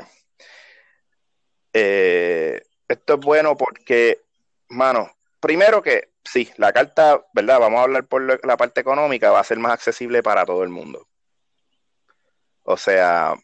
Eh, 1.72 2.62
esto 2.88 3.14
es 3.14 3.20
bueno 3.20 3.56
porque, 3.56 4.22
mano, 4.68 5.10
primero 5.40 5.82
que 5.82 6.09
sí, 6.24 6.50
la 6.56 6.72
carta, 6.72 7.24
¿verdad? 7.34 7.60
Vamos 7.60 7.80
a 7.80 7.82
hablar 7.84 8.06
por 8.06 8.44
la 8.46 8.56
parte 8.56 8.80
económica, 8.80 9.30
va 9.30 9.40
a 9.40 9.44
ser 9.44 9.58
más 9.58 9.72
accesible 9.72 10.22
para 10.22 10.44
todo 10.44 10.62
el 10.62 10.70
mundo. 10.70 11.06
O 12.62 12.76
sea, 12.76 13.34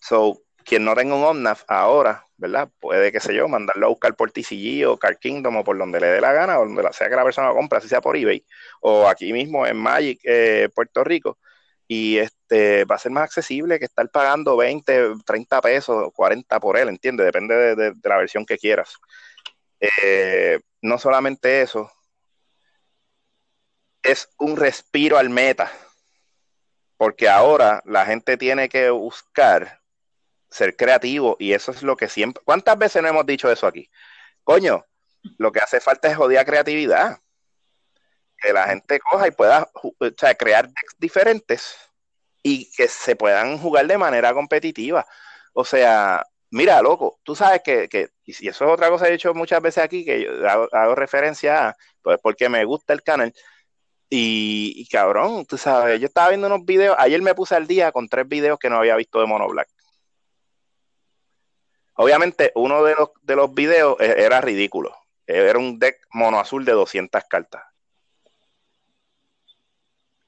so, 0.00 0.42
quien 0.64 0.84
no 0.84 0.94
tenga 0.94 1.14
un 1.14 1.24
Omnaf 1.24 1.64
ahora, 1.68 2.26
¿verdad? 2.36 2.70
Puede, 2.80 3.12
qué 3.12 3.20
sé 3.20 3.34
yo, 3.34 3.48
mandarlo 3.48 3.86
a 3.86 3.88
buscar 3.90 4.14
por 4.16 4.32
TCG 4.32 4.86
o 4.88 4.98
Car 4.98 5.18
Kingdom 5.18 5.56
o 5.56 5.64
por 5.64 5.78
donde 5.78 6.00
le 6.00 6.06
dé 6.08 6.20
la 6.20 6.32
gana, 6.32 6.58
o 6.58 6.64
donde 6.66 6.82
sea 6.92 7.08
que 7.08 7.16
la 7.16 7.24
persona 7.24 7.48
lo 7.48 7.54
compre, 7.54 7.78
así 7.78 7.88
sea 7.88 8.00
por 8.00 8.16
eBay, 8.16 8.44
o 8.80 9.08
aquí 9.08 9.32
mismo 9.32 9.66
en 9.66 9.76
Magic, 9.76 10.20
eh, 10.24 10.68
Puerto 10.74 11.04
Rico. 11.04 11.38
Y 11.86 12.18
este 12.18 12.84
va 12.84 12.94
a 12.96 12.98
ser 12.98 13.12
más 13.12 13.24
accesible 13.24 13.78
que 13.78 13.84
estar 13.86 14.08
pagando 14.10 14.56
20, 14.56 15.14
30 15.26 15.60
pesos, 15.60 16.10
40 16.14 16.60
por 16.60 16.76
él, 16.78 16.88
¿entiendes? 16.88 17.26
Depende 17.26 17.74
de 17.74 17.94
la 18.04 18.16
versión 18.16 18.46
que 18.46 18.58
quieras. 18.58 18.96
Eh, 19.80 20.60
no 20.82 20.98
solamente 20.98 21.62
eso, 21.62 21.90
es 24.02 24.28
un 24.38 24.56
respiro 24.56 25.18
al 25.18 25.30
meta, 25.30 25.70
porque 26.96 27.28
ahora 27.28 27.82
la 27.84 28.04
gente 28.06 28.36
tiene 28.36 28.68
que 28.68 28.90
buscar 28.90 29.80
ser 30.50 30.76
creativo 30.76 31.36
y 31.38 31.52
eso 31.52 31.70
es 31.70 31.82
lo 31.82 31.96
que 31.96 32.08
siempre... 32.08 32.42
¿Cuántas 32.44 32.76
veces 32.76 33.02
no 33.02 33.08
hemos 33.08 33.26
dicho 33.26 33.50
eso 33.50 33.66
aquí? 33.66 33.90
Coño, 34.44 34.84
lo 35.38 35.52
que 35.52 35.60
hace 35.60 35.80
falta 35.80 36.08
es 36.08 36.16
jodida 36.16 36.44
creatividad. 36.44 37.20
Que 38.36 38.52
la 38.52 38.66
gente 38.68 38.98
coja 39.00 39.28
y 39.28 39.32
pueda 39.32 39.70
crear 40.38 40.66
decks 40.66 40.96
diferentes 40.98 41.76
y 42.42 42.70
que 42.72 42.88
se 42.88 43.14
puedan 43.14 43.58
jugar 43.58 43.86
de 43.86 43.98
manera 43.98 44.32
competitiva. 44.32 45.06
O 45.52 45.64
sea, 45.64 46.26
Mira, 46.52 46.82
loco, 46.82 47.20
tú 47.22 47.36
sabes 47.36 47.62
que, 47.62 47.88
y 48.24 48.48
eso 48.48 48.64
es 48.64 48.70
otra 48.70 48.90
cosa 48.90 49.04
que 49.04 49.10
he 49.10 49.12
dicho 49.12 49.32
muchas 49.34 49.62
veces 49.62 49.84
aquí, 49.84 50.04
que 50.04 50.22
yo 50.24 50.48
hago, 50.72 50.94
referencia 50.96 51.68
a, 51.68 51.76
pues 52.02 52.18
porque 52.20 52.48
me 52.48 52.64
gusta 52.64 52.92
el 52.92 53.02
canal. 53.02 53.32
Y, 54.08 54.88
cabrón, 54.88 55.46
tú 55.46 55.56
sabes, 55.56 56.00
yo 56.00 56.06
estaba 56.06 56.30
viendo 56.30 56.48
unos 56.48 56.64
videos, 56.64 56.96
ayer 56.98 57.22
me 57.22 57.34
puse 57.36 57.54
al 57.54 57.68
día 57.68 57.92
con 57.92 58.08
tres 58.08 58.26
videos 58.26 58.58
que 58.58 58.68
no 58.68 58.78
había 58.78 58.96
visto 58.96 59.20
de 59.20 59.26
Mono 59.26 59.46
Black. 59.48 59.68
Obviamente, 61.94 62.50
uno 62.56 62.82
de 62.82 62.94
los, 62.96 63.10
de 63.22 63.36
los 63.36 63.54
videos 63.54 63.96
e, 64.00 64.24
era 64.24 64.40
ridículo. 64.40 64.96
Era 65.26 65.58
un 65.58 65.78
deck 65.78 66.00
mono 66.12 66.40
azul 66.40 66.64
de 66.64 66.72
200 66.72 67.22
cartas. 67.28 67.62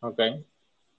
Ok. 0.00 0.20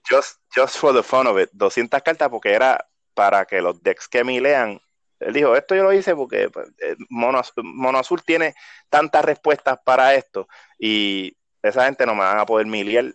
Just, 0.06 0.40
just 0.54 0.76
for 0.76 0.92
the 0.92 1.02
fun 1.02 1.26
of 1.26 1.38
it. 1.38 1.48
200 1.52 2.02
cartas 2.02 2.28
porque 2.28 2.52
era 2.52 2.86
para 3.14 3.46
que 3.46 3.62
los 3.62 3.82
decks 3.82 4.08
que 4.08 4.24
me 4.24 4.40
lean 4.40 4.80
él 5.20 5.32
dijo, 5.32 5.56
esto 5.56 5.74
yo 5.74 5.82
lo 5.82 5.92
hice 5.92 6.14
porque 6.14 6.50
pues, 6.50 6.68
eh, 6.80 6.96
Mono, 7.08 7.98
Azul 7.98 8.22
tiene 8.22 8.54
tantas 8.88 9.24
respuestas 9.24 9.78
para 9.84 10.14
esto 10.14 10.48
y 10.78 11.36
esa 11.62 11.86
gente 11.86 12.04
no 12.06 12.14
me 12.14 12.20
van 12.20 12.38
a 12.38 12.46
poder 12.46 12.66
miliar 12.66 13.14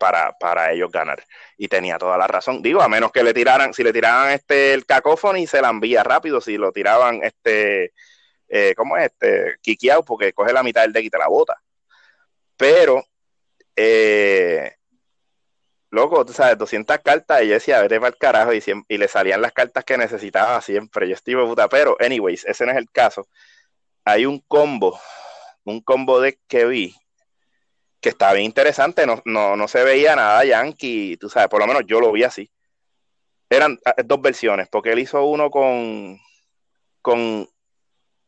para, 0.00 0.32
para 0.32 0.72
ellos 0.72 0.90
ganar. 0.90 1.22
Y 1.56 1.68
tenía 1.68 1.98
toda 1.98 2.18
la 2.18 2.26
razón. 2.26 2.62
Digo, 2.62 2.82
a 2.82 2.88
menos 2.88 3.12
que 3.12 3.22
le 3.22 3.32
tiraran, 3.32 3.72
si 3.72 3.84
le 3.84 3.92
tiraban 3.92 4.32
este 4.32 4.74
el 4.74 4.84
cacófono 4.86 5.38
y 5.38 5.46
se 5.46 5.62
la 5.62 5.70
envía 5.70 6.02
rápido, 6.02 6.40
si 6.40 6.56
lo 6.56 6.72
tiraban 6.72 7.20
este, 7.22 7.92
eh, 8.48 8.74
¿cómo 8.76 8.96
es? 8.96 9.06
Este, 9.06 9.56
kikiao, 9.60 10.04
porque 10.04 10.32
coge 10.32 10.52
la 10.52 10.62
mitad 10.62 10.82
del 10.82 10.92
deck 10.92 11.04
y 11.04 11.10
te 11.10 11.18
la 11.18 11.28
bota. 11.28 11.60
Pero, 12.56 13.04
eh, 13.76 14.77
loco, 15.90 16.24
tú 16.24 16.32
sabes, 16.32 16.58
200 16.58 16.98
cartas, 16.98 17.42
y 17.42 17.48
yo 17.48 17.54
decía, 17.54 17.80
vete 17.80 17.98
para 17.98 18.08
el 18.08 18.16
carajo, 18.16 18.52
y, 18.52 18.62
y 18.88 18.98
le 18.98 19.08
salían 19.08 19.42
las 19.42 19.52
cartas 19.52 19.84
que 19.84 19.96
necesitaba 19.96 20.60
siempre. 20.60 21.08
Yo 21.08 21.14
estoy 21.14 21.34
puta, 21.34 21.68
pero, 21.68 21.96
anyways, 22.00 22.44
ese 22.44 22.66
no 22.66 22.72
es 22.72 22.78
el 22.78 22.90
caso. 22.90 23.28
Hay 24.04 24.26
un 24.26 24.40
combo, 24.40 24.98
un 25.64 25.80
combo 25.80 26.20
de 26.20 26.38
que 26.48 26.64
vi, 26.66 26.94
que 28.00 28.10
está 28.10 28.32
bien 28.32 28.46
interesante, 28.46 29.06
no, 29.06 29.22
no, 29.24 29.68
se 29.68 29.82
veía 29.82 30.14
nada 30.16 30.44
yankee, 30.44 31.16
tú 31.16 31.28
sabes, 31.28 31.48
por 31.48 31.60
lo 31.60 31.66
menos 31.66 31.82
yo 31.86 32.00
lo 32.00 32.12
vi 32.12 32.24
así. 32.24 32.50
Eran 33.50 33.78
ah, 33.84 33.94
dos 34.04 34.20
versiones, 34.20 34.68
porque 34.68 34.92
él 34.92 34.98
hizo 34.98 35.24
uno 35.24 35.50
con, 35.50 36.18
con 37.02 37.48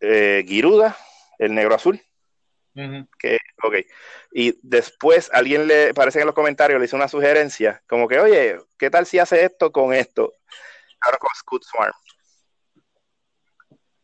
eh, 0.01 0.45
Giruda, 0.47 0.97
el 1.39 1.55
negro 1.55 1.75
azul, 1.75 2.01
que, 2.75 3.39
ok. 3.63 3.75
Y 4.33 4.59
después 4.63 5.31
alguien 5.33 5.67
le, 5.67 5.93
parece 5.95 6.19
que 6.19 6.23
en 6.23 6.27
los 6.27 6.35
comentarios 6.35 6.79
le 6.79 6.87
hizo 6.87 6.97
una 6.97 7.09
sugerencia, 7.09 7.83
como 7.89 8.09
que, 8.09 8.19
oye, 8.21 8.59
¿qué 8.79 8.91
tal 8.91 9.07
si 9.07 9.19
hace 9.19 9.45
esto 9.45 9.73
con 9.73 9.93
esto? 9.93 10.33
Ahora 11.01 11.19
con 11.19 11.31
Scoot 11.35 11.65
Swarm. 11.65 11.95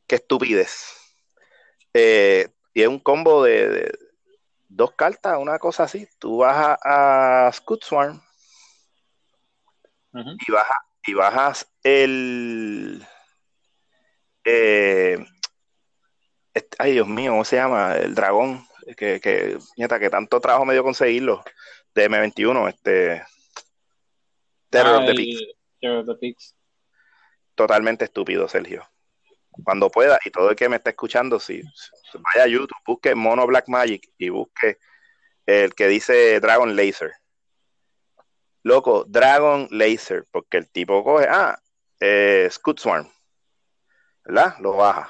Qué 0.07 0.17
estupidez. 0.17 0.95
Eh, 1.93 2.49
y 2.75 2.83
es 2.83 2.89
un 2.89 3.01
combo 3.01 3.43
de, 3.43 3.91
dos 4.69 4.93
cartas, 4.93 5.39
una 5.39 5.59
cosa 5.59 5.85
así. 5.85 6.09
Tú 6.19 6.39
vas 6.39 6.79
a, 6.83 7.51
Scoot 7.53 7.83
Swarm 7.83 8.21
y, 10.13 10.53
baja, 10.53 10.87
y 11.07 11.15
bajas 11.15 11.73
el. 11.83 13.07
Eh, 14.45 15.19
ay 16.79 16.93
Dios 16.93 17.09
mío, 17.09 17.33
¿cómo 17.33 17.45
se 17.45 17.57
llama? 17.57 17.97
El 17.97 18.15
dragón, 18.15 18.67
que, 18.97 19.21
que, 19.21 19.59
que 19.77 20.11
tanto 20.11 20.41
trabajo 20.41 20.65
me 20.65 20.75
dio 20.75 20.83
conseguirlo, 20.83 21.43
de 21.95 22.11
M21, 22.11 22.69
este... 22.69 23.25
Terror 24.71 25.01
of 25.01 25.07
the 25.07 26.15
Peaks. 26.15 26.55
Totalmente 27.55 28.05
estúpido, 28.05 28.49
Sergio. 28.49 28.87
Cuando 29.65 29.91
pueda, 29.91 30.19
y 30.25 30.31
todo 30.31 30.51
el 30.51 30.57
que 30.57 30.69
me 30.69 30.77
está 30.77 30.91
escuchando, 30.91 31.41
si 31.41 31.63
vaya 32.35 32.45
a 32.45 32.49
YouTube, 32.49 32.77
busque 32.87 33.15
Mono 33.15 33.47
Black 33.47 33.69
Magic 33.69 34.11
y 34.19 34.29
busque 34.29 34.79
el 35.47 35.75
que 35.75 35.89
dice 35.89 36.39
Dragon 36.41 36.77
Laser. 36.77 37.13
Loco, 38.63 39.05
Dragon 39.05 39.69
Laser, 39.71 40.27
porque 40.31 40.59
el 40.59 40.69
tipo 40.71 41.03
coge, 41.03 41.27
ah, 41.31 41.59
eh, 42.01 42.49
Scoot 42.51 42.81
Swarm, 42.81 43.11
¿verdad? 44.25 44.59
Lo 44.59 44.75
baja 44.75 45.09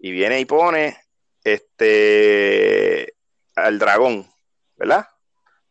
y 0.00 0.10
viene 0.10 0.40
y 0.40 0.46
pone 0.46 0.96
este 1.44 3.14
al 3.54 3.78
dragón, 3.78 4.26
¿verdad? 4.76 5.06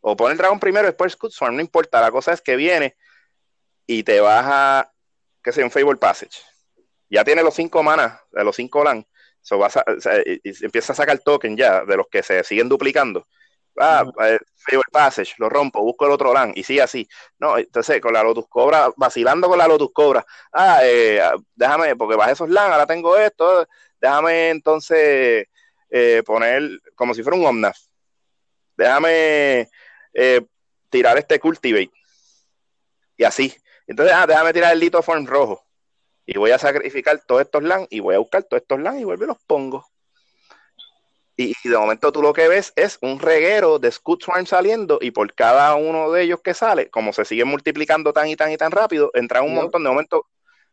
O 0.00 0.16
pone 0.16 0.32
el 0.32 0.38
dragón 0.38 0.60
primero, 0.60 0.86
después 0.86 1.18
Swarm, 1.30 1.56
no 1.56 1.60
importa. 1.60 2.00
La 2.00 2.10
cosa 2.10 2.32
es 2.32 2.40
que 2.40 2.56
viene 2.56 2.96
y 3.86 4.04
te 4.04 4.20
baja, 4.20 4.92
que 5.42 5.52
sea 5.52 5.64
un 5.64 5.70
Fable 5.70 5.96
Passage. 5.96 6.38
Ya 7.10 7.24
tiene 7.24 7.42
los 7.42 7.54
cinco 7.54 7.82
manas, 7.82 8.20
de 8.30 8.44
los 8.44 8.54
cinco 8.54 8.84
LAN. 8.84 9.04
So 9.42 9.58
vas 9.58 9.76
a, 9.76 9.84
y, 10.24 10.40
empieza 10.64 10.92
a 10.92 10.96
sacar 10.96 11.18
token 11.18 11.56
ya 11.56 11.84
de 11.84 11.96
los 11.96 12.06
que 12.08 12.22
se 12.22 12.44
siguen 12.44 12.68
duplicando. 12.68 13.26
Ah, 13.78 14.04
eh, 14.24 14.38
Fable 14.56 14.84
Passage, 14.92 15.34
lo 15.38 15.48
rompo, 15.48 15.82
busco 15.82 16.06
el 16.06 16.12
otro 16.12 16.32
LAN 16.32 16.52
y 16.54 16.62
sigue 16.62 16.82
así. 16.82 17.08
No, 17.38 17.58
entonces 17.58 18.00
con 18.00 18.12
la 18.12 18.22
Lotus 18.22 18.46
Cobra, 18.48 18.90
vacilando 18.96 19.48
con 19.48 19.58
la 19.58 19.66
Lotus 19.66 19.90
Cobra. 19.92 20.24
Ah, 20.52 20.80
eh, 20.84 21.20
déjame, 21.54 21.96
porque 21.96 22.16
bajé 22.16 22.32
esos 22.32 22.48
LAN, 22.48 22.72
ahora 22.72 22.86
tengo 22.86 23.16
esto. 23.16 23.66
Déjame 24.00 24.50
entonces 24.50 25.46
eh, 25.90 26.22
poner 26.24 26.80
como 26.94 27.14
si 27.14 27.22
fuera 27.22 27.36
un 27.36 27.44
Omnaf. 27.44 27.76
Déjame 28.76 29.68
eh, 30.14 30.40
tirar 30.88 31.18
este 31.18 31.38
Cultivate. 31.38 31.90
Y 33.16 33.24
así. 33.24 33.54
Entonces, 33.86 34.14
ah, 34.16 34.26
déjame 34.26 34.52
tirar 34.52 34.72
el 34.72 34.80
Lito 34.80 35.02
Form 35.02 35.26
rojo. 35.26 35.62
Y 36.24 36.38
voy 36.38 36.52
a 36.52 36.58
sacrificar 36.58 37.20
todos 37.26 37.42
estos 37.42 37.62
LAN 37.62 37.86
y 37.90 38.00
voy 38.00 38.14
a 38.14 38.18
buscar 38.18 38.44
todos 38.44 38.62
estos 38.62 38.80
LAN 38.80 38.98
y 39.00 39.04
vuelvo 39.04 39.24
y 39.24 39.26
los 39.26 39.38
pongo. 39.46 39.84
Y, 41.36 41.54
de 41.64 41.76
momento 41.76 42.12
tú 42.12 42.22
lo 42.22 42.32
que 42.32 42.48
ves 42.48 42.72
es 42.76 42.98
un 43.00 43.18
reguero 43.18 43.78
de 43.78 43.90
Scoot 43.90 44.22
Swarm 44.22 44.46
saliendo 44.46 44.98
y 45.00 45.10
por 45.10 45.34
cada 45.34 45.74
uno 45.74 46.12
de 46.12 46.22
ellos 46.22 46.40
que 46.42 46.54
sale, 46.54 46.90
como 46.90 47.12
se 47.12 47.24
sigue 47.24 47.44
multiplicando 47.44 48.12
tan 48.12 48.28
y 48.28 48.36
tan 48.36 48.52
y 48.52 48.58
tan 48.58 48.70
rápido, 48.70 49.10
entra 49.14 49.42
un 49.42 49.54
montón 49.54 49.82
de 49.82 49.88
momentos. 49.88 50.22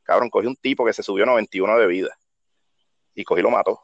Cabrón, 0.03 0.29
cogí 0.29 0.47
un 0.47 0.57
tipo 0.57 0.85
que 0.85 0.93
se 0.93 1.03
subió 1.03 1.25
91 1.25 1.77
de 1.77 1.87
vida 1.87 2.17
y 3.17 3.23
cogí 3.23 3.41
lo 3.41 3.49
mató. 3.49 3.81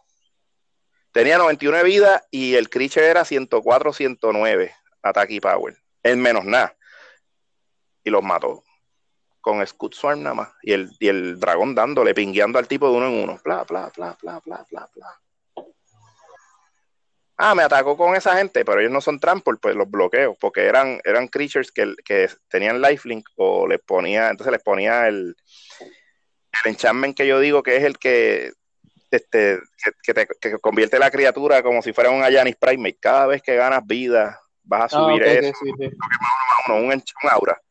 Tenía 1.12 1.38
91 1.38 1.78
de 1.78 1.84
vida 1.84 2.24
y 2.32 2.56
el 2.56 2.70
creature 2.70 3.08
era 3.08 3.26
104, 3.26 3.92
109 3.92 4.76
ataque 5.02 5.34
y 5.34 5.40
power. 5.40 5.76
En 6.04 6.22
menos 6.22 6.46
nada. 6.46 6.76
Y 8.04 8.10
los 8.10 8.24
mató. 8.24 8.64
Con 9.42 9.66
Scoot 9.66 9.96
Swarm 9.96 10.22
nada 10.22 10.36
más. 10.36 10.50
Y 10.62 10.74
el, 10.74 10.92
y 11.00 11.08
el 11.08 11.40
dragón 11.40 11.76
dándole, 11.76 12.14
pingueando 12.14 12.60
al 12.60 12.68
tipo 12.68 12.90
de 12.90 12.98
uno 12.98 13.08
en 13.08 13.24
uno. 13.24 13.42
Bla, 13.44 13.64
bla, 13.64 13.92
bla, 13.96 14.16
bla, 14.22 14.40
bla, 14.46 14.66
bla, 14.70 14.90
bla. 14.96 15.20
Ah, 17.36 17.56
me 17.56 17.64
atacó 17.64 17.98
con 17.98 18.16
esa 18.16 18.38
gente, 18.38 18.64
pero 18.64 18.80
ellos 18.80 18.92
no 18.92 19.02
son 19.02 19.20
trample, 19.20 19.58
pues 19.60 19.76
los 19.76 19.90
bloqueo, 19.90 20.36
porque 20.40 20.66
eran, 20.66 21.02
eran 21.04 21.28
creatures 21.28 21.72
que, 21.72 21.96
que 22.06 22.30
tenían 22.48 22.80
lifelink 22.80 23.28
o 23.36 23.68
les 23.68 23.82
ponía, 23.82 24.30
entonces 24.30 24.52
les 24.52 24.62
ponía 24.62 25.08
el, 25.08 25.36
el 25.80 26.72
enchantment 26.72 27.18
que 27.18 27.26
yo 27.26 27.40
digo 27.40 27.64
que 27.64 27.76
es 27.76 27.84
el 27.84 27.98
que 27.98 28.54
este, 29.18 29.60
que, 30.02 30.14
te, 30.14 30.60
convierte 30.60 30.98
la 31.00 31.12
criatura 31.12 31.62
como 31.62 31.82
si 31.82 31.94
fuera 31.94 32.10
un 32.10 32.24
Ayanis 32.24 32.56
Primate. 32.56 32.98
Cada 33.00 33.28
vez 33.28 33.42
que 33.42 33.56
ganas 33.56 33.86
vida, 33.86 34.40
vas 34.64 34.82
a 34.82 34.86
ah, 34.86 34.90
subir 34.90 35.24
eso. 35.24 35.54
un, 36.70 37.04
aura. 37.30 37.62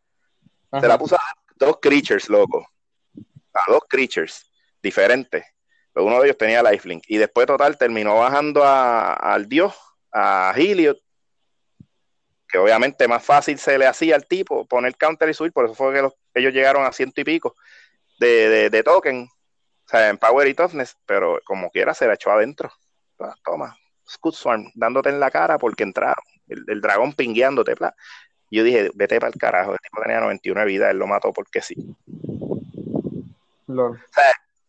Se 0.80 0.88
la 0.88 0.98
puso 0.98 1.16
a 1.16 1.34
dos 1.56 1.78
creatures, 1.80 2.28
loco. 2.28 2.66
A 3.54 3.70
dos 3.70 3.82
creatures 3.88 4.50
diferentes. 4.82 5.44
Pero 5.92 6.06
uno 6.06 6.20
de 6.20 6.26
ellos 6.26 6.38
tenía 6.38 6.62
lifelink. 6.62 7.04
Y 7.08 7.18
después, 7.18 7.46
total, 7.46 7.76
terminó 7.76 8.18
bajando 8.18 8.62
al 8.64 9.48
dios, 9.48 9.74
a 10.12 10.52
Heliod. 10.56 10.96
Que 12.48 12.58
obviamente 12.58 13.08
más 13.08 13.24
fácil 13.24 13.58
se 13.58 13.78
le 13.78 13.86
hacía 13.86 14.14
al 14.14 14.26
tipo 14.26 14.66
poner 14.66 14.96
counter 14.96 15.28
y 15.28 15.34
subir. 15.34 15.52
Por 15.52 15.64
eso 15.64 15.74
fue 15.74 15.92
que 15.92 16.08
ellos 16.34 16.52
llegaron 16.52 16.84
a 16.84 16.92
ciento 16.92 17.20
y 17.20 17.24
pico 17.24 17.56
de, 18.18 18.48
de, 18.48 18.70
de 18.70 18.82
token 18.82 19.28
en 19.92 20.18
Power 20.18 20.48
y 20.48 20.54
Toughness, 20.54 20.96
pero 21.06 21.40
como 21.44 21.70
quiera 21.70 21.94
se 21.94 22.06
la 22.06 22.14
echó 22.14 22.30
adentro. 22.30 22.72
Toma, 23.44 23.76
Scoot 24.08 24.34
Swarm, 24.34 24.70
dándote 24.74 25.08
en 25.08 25.20
la 25.20 25.30
cara 25.30 25.58
porque 25.58 25.82
entraron, 25.82 26.24
el, 26.48 26.80
dragón 26.80 27.12
pingueándote. 27.12 27.74
Yo 28.50 28.64
dije, 28.64 28.90
vete 28.94 29.20
para 29.20 29.32
el 29.32 29.38
carajo, 29.38 29.72
el 29.72 29.78
tipo 29.78 30.02
tenía 30.02 30.20
91 30.20 30.64
vida, 30.64 30.90
él 30.90 30.98
lo 30.98 31.06
mató 31.06 31.32
porque 31.32 31.62
sí. 31.62 31.74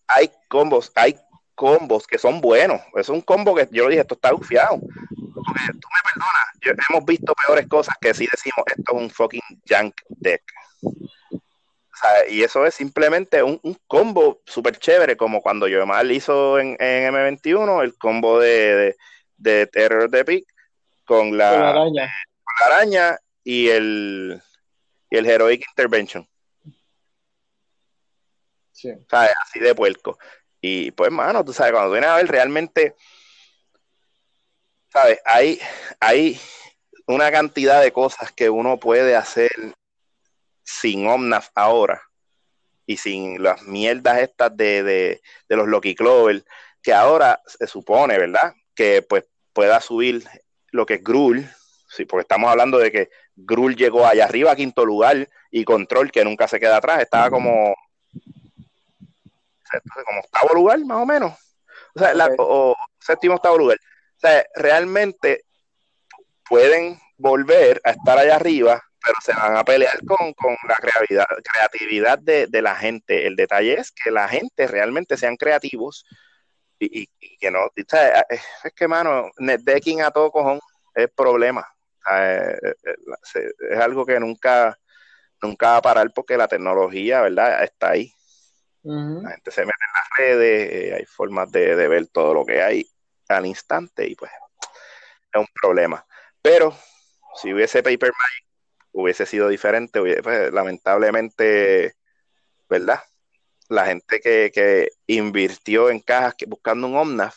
hay 0.08 0.32
combos, 0.48 0.92
hay 0.96 1.18
combos 1.56 2.08
que 2.08 2.18
son 2.18 2.40
buenos. 2.42 2.82
Es 2.96 3.10
un 3.10 3.22
combo 3.22 3.56
que 3.56 3.68
yo 3.72 3.88
dije, 3.88 4.02
esto 4.02 4.16
está 4.16 4.32
bufiado. 4.32 4.80
Porque 4.80 5.62
tú 5.74 5.88
me 5.90 6.12
perdonas, 6.14 6.86
hemos 6.90 7.06
visto 7.06 7.34
peores 7.46 7.68
cosas 7.68 7.96
que 8.00 8.14
si 8.14 8.28
decimos, 8.32 8.64
esto 8.68 8.96
es 8.96 9.02
un 9.02 9.10
fucking 9.10 9.42
junk 9.68 9.94
deck 10.10 10.44
y 12.30 12.44
eso 12.44 12.66
es 12.66 12.76
simplemente 12.76 13.44
un, 13.44 13.60
combo 13.88 14.42
súper 14.46 14.78
chévere, 14.78 15.18
como 15.18 15.42
cuando 15.42 15.68
yo 15.68 15.86
mal 15.86 16.12
hizo 16.12 16.60
en, 16.60 16.78
M21 16.78 17.84
el 17.84 17.98
combo 17.98 18.40
de, 18.40 18.96
Terror 19.42 20.10
de 20.10 20.26
Pick 20.26 20.46
con 21.06 21.38
la, 21.38 21.86
araña. 22.68 23.18
y 23.44 23.70
el, 23.70 24.42
el 25.10 25.26
Heroic 25.26 25.66
Intervention. 25.70 26.28
Sí. 28.72 28.92
Así 29.10 29.60
de 29.60 29.76
puerco. 29.76 30.18
Y 30.60 30.92
pues, 30.92 31.12
mano, 31.12 31.44
tú 31.44 31.54
sabes, 31.54 31.74
cuando 31.74 31.92
vienes 31.92 32.10
a 32.10 32.16
ver 32.18 32.28
realmente, 32.28 32.96
¿sabes? 34.90 35.20
Hay, 35.26 35.60
hay 36.00 36.40
una 37.06 37.32
cantidad 37.32 37.82
de 37.82 37.92
cosas 37.92 38.32
que 38.32 38.50
uno 38.50 38.78
puede 38.78 39.16
hacer 39.16 39.52
sin 40.64 41.08
Omnaf 41.08 41.50
ahora 41.56 42.02
y 42.86 42.98
sin 42.98 43.42
las 43.42 43.64
mierdas 43.64 44.20
estas 44.20 44.56
de, 44.56 44.84
de, 44.84 45.22
los 45.50 45.68
Loki 45.68 45.96
Clover, 45.96 46.44
que 46.82 46.94
ahora 46.94 47.42
se 47.46 47.68
supone, 47.68 48.18
¿verdad? 48.18 48.54
Que 48.76 49.02
pues 49.02 49.26
pueda 49.54 49.80
subir 49.80 50.24
lo 50.72 50.86
que 50.86 50.96
es 50.96 51.04
Grul, 51.04 51.48
sí, 51.88 52.06
porque 52.06 52.24
estamos 52.24 52.50
hablando 52.50 52.78
de 52.78 52.92
que 52.92 53.10
Grul 53.36 53.76
llegó 53.76 54.06
allá 54.06 54.26
arriba 54.26 54.52
a 54.52 54.56
quinto 54.56 54.86
lugar 54.86 55.30
y 55.52 55.64
Control, 55.64 56.12
que 56.12 56.26
nunca 56.26 56.48
se 56.48 56.60
queda 56.60 56.78
atrás, 56.78 57.02
estaba 57.02 57.30
como, 57.30 57.76
como 60.06 60.20
octavo 60.20 60.54
lugar, 60.54 60.80
más 60.86 60.98
o 60.98 61.06
menos. 61.06 61.34
O 61.96 62.00
sea, 62.00 62.14
o 62.40 62.76
séptimo 63.00 63.36
octavo 63.36 63.58
lugar. 63.58 63.78
O 63.78 64.20
sea, 64.20 64.46
realmente 64.56 65.46
pueden 66.50 67.00
volver 67.18 67.80
a 67.84 67.92
estar 67.92 68.18
allá 68.18 68.36
arriba 68.36 68.84
pero 69.04 69.16
se 69.22 69.34
van 69.34 69.58
a 69.58 69.64
pelear 69.64 70.00
con, 70.06 70.34
la 70.68 70.76
creatividad, 70.76 71.26
creatividad 71.44 72.20
de, 72.20 72.62
la 72.62 72.76
gente. 72.76 73.28
El 73.28 73.36
detalle 73.36 73.74
es 73.80 73.92
que 73.92 74.12
la 74.12 74.28
gente 74.28 74.68
realmente 74.68 75.18
sean 75.18 75.36
creativos 75.36 76.06
y, 76.80 77.08
que 77.40 77.52
no, 77.52 77.70
es 77.76 78.74
que, 78.76 78.88
mano, 78.88 79.30
netdecking 79.38 80.02
a 80.02 80.12
todo 80.12 80.32
cojón 80.32 80.60
es 80.96 81.10
problema. 81.12 81.68
Es 82.06 83.80
algo 83.80 84.06
que 84.06 84.20
nunca, 84.20 84.78
nunca 85.42 85.72
va 85.72 85.78
a 85.78 85.82
parar 85.82 86.12
porque 86.14 86.38
la 86.38 86.48
tecnología, 86.48 87.22
¿verdad? 87.22 87.64
Está 87.64 87.92
ahí. 87.92 88.14
La 88.84 89.32
gente 89.32 89.52
se 89.52 89.62
mete 89.62 89.78
en 89.80 89.94
las 89.94 90.18
redes, 90.18 90.74
eh, 90.74 90.96
hay 90.96 91.06
formas 91.06 91.50
de, 91.52 91.76
de 91.78 91.88
ver 91.88 92.08
todo 92.08 92.34
lo 92.34 92.46
que 92.46 92.62
hay 92.62 92.86
al 93.30 93.46
instante 93.46 94.06
y 94.06 94.16
pues 94.16 94.30
es 95.34 95.40
un 95.40 95.48
problema. 95.62 96.06
Pero 96.42 96.76
si 97.36 97.54
hubiese 97.54 97.82
Paper 97.82 98.12
Magic 98.12 98.53
hubiese 98.94 99.26
sido 99.26 99.50
diferente, 99.50 100.00
pues, 100.00 100.54
lamentablemente, 100.54 101.96
¿verdad? 102.70 103.02
La 103.68 103.88
gente 103.88 104.22
que, 104.22 104.90
invirtió 105.08 105.90
en 105.90 106.00
cajas 106.00 106.36
que, 106.36 106.46
buscando 106.46 106.88
un 106.88 106.96
Omnaf, 106.96 107.36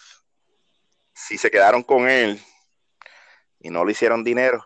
si 1.14 1.38
se 1.38 1.50
quedaron 1.50 1.82
con 1.82 2.08
él 2.08 2.40
y 3.58 3.70
no 3.70 3.84
le 3.84 3.92
hicieron 3.92 4.22
dinero, 4.22 4.64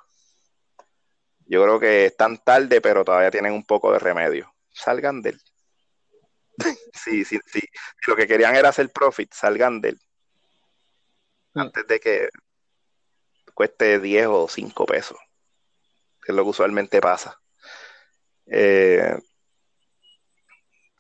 yo 1.47 1.63
creo 1.63 1.81
que 1.81 2.07
están 2.07 2.39
tarde, 2.39 2.81
pero 2.81 3.05
todavía 3.05 3.31
tienen 3.31 3.53
un 3.53 3.65
poco 3.65 3.93
de 3.93 3.99
remedio. 3.99 4.53
Salgan 4.73 5.23
de 5.23 5.31
él. 5.31 5.41
sí, 6.93 7.25
sí, 7.25 7.39
sí. 7.47 7.61
Si 7.61 8.11
lo 8.11 8.17
que 8.17 8.27
querían 8.27 8.55
era 8.55 8.69
hacer 8.69 8.91
profit, 8.91 9.33
salgan 9.33 9.81
de 9.81 9.91
él. 9.91 10.01
Mm. 11.55 11.61
Antes 11.61 11.87
de 11.87 12.01
que 12.01 12.29
cueste 13.55 13.99
10 13.99 14.27
o 14.29 14.49
5 14.49 14.87
pesos 14.87 15.19
que 16.23 16.33
es 16.33 16.37
lo 16.37 16.43
que 16.43 16.51
usualmente 16.51 17.01
pasa. 17.01 17.41
Eh, 18.47 19.17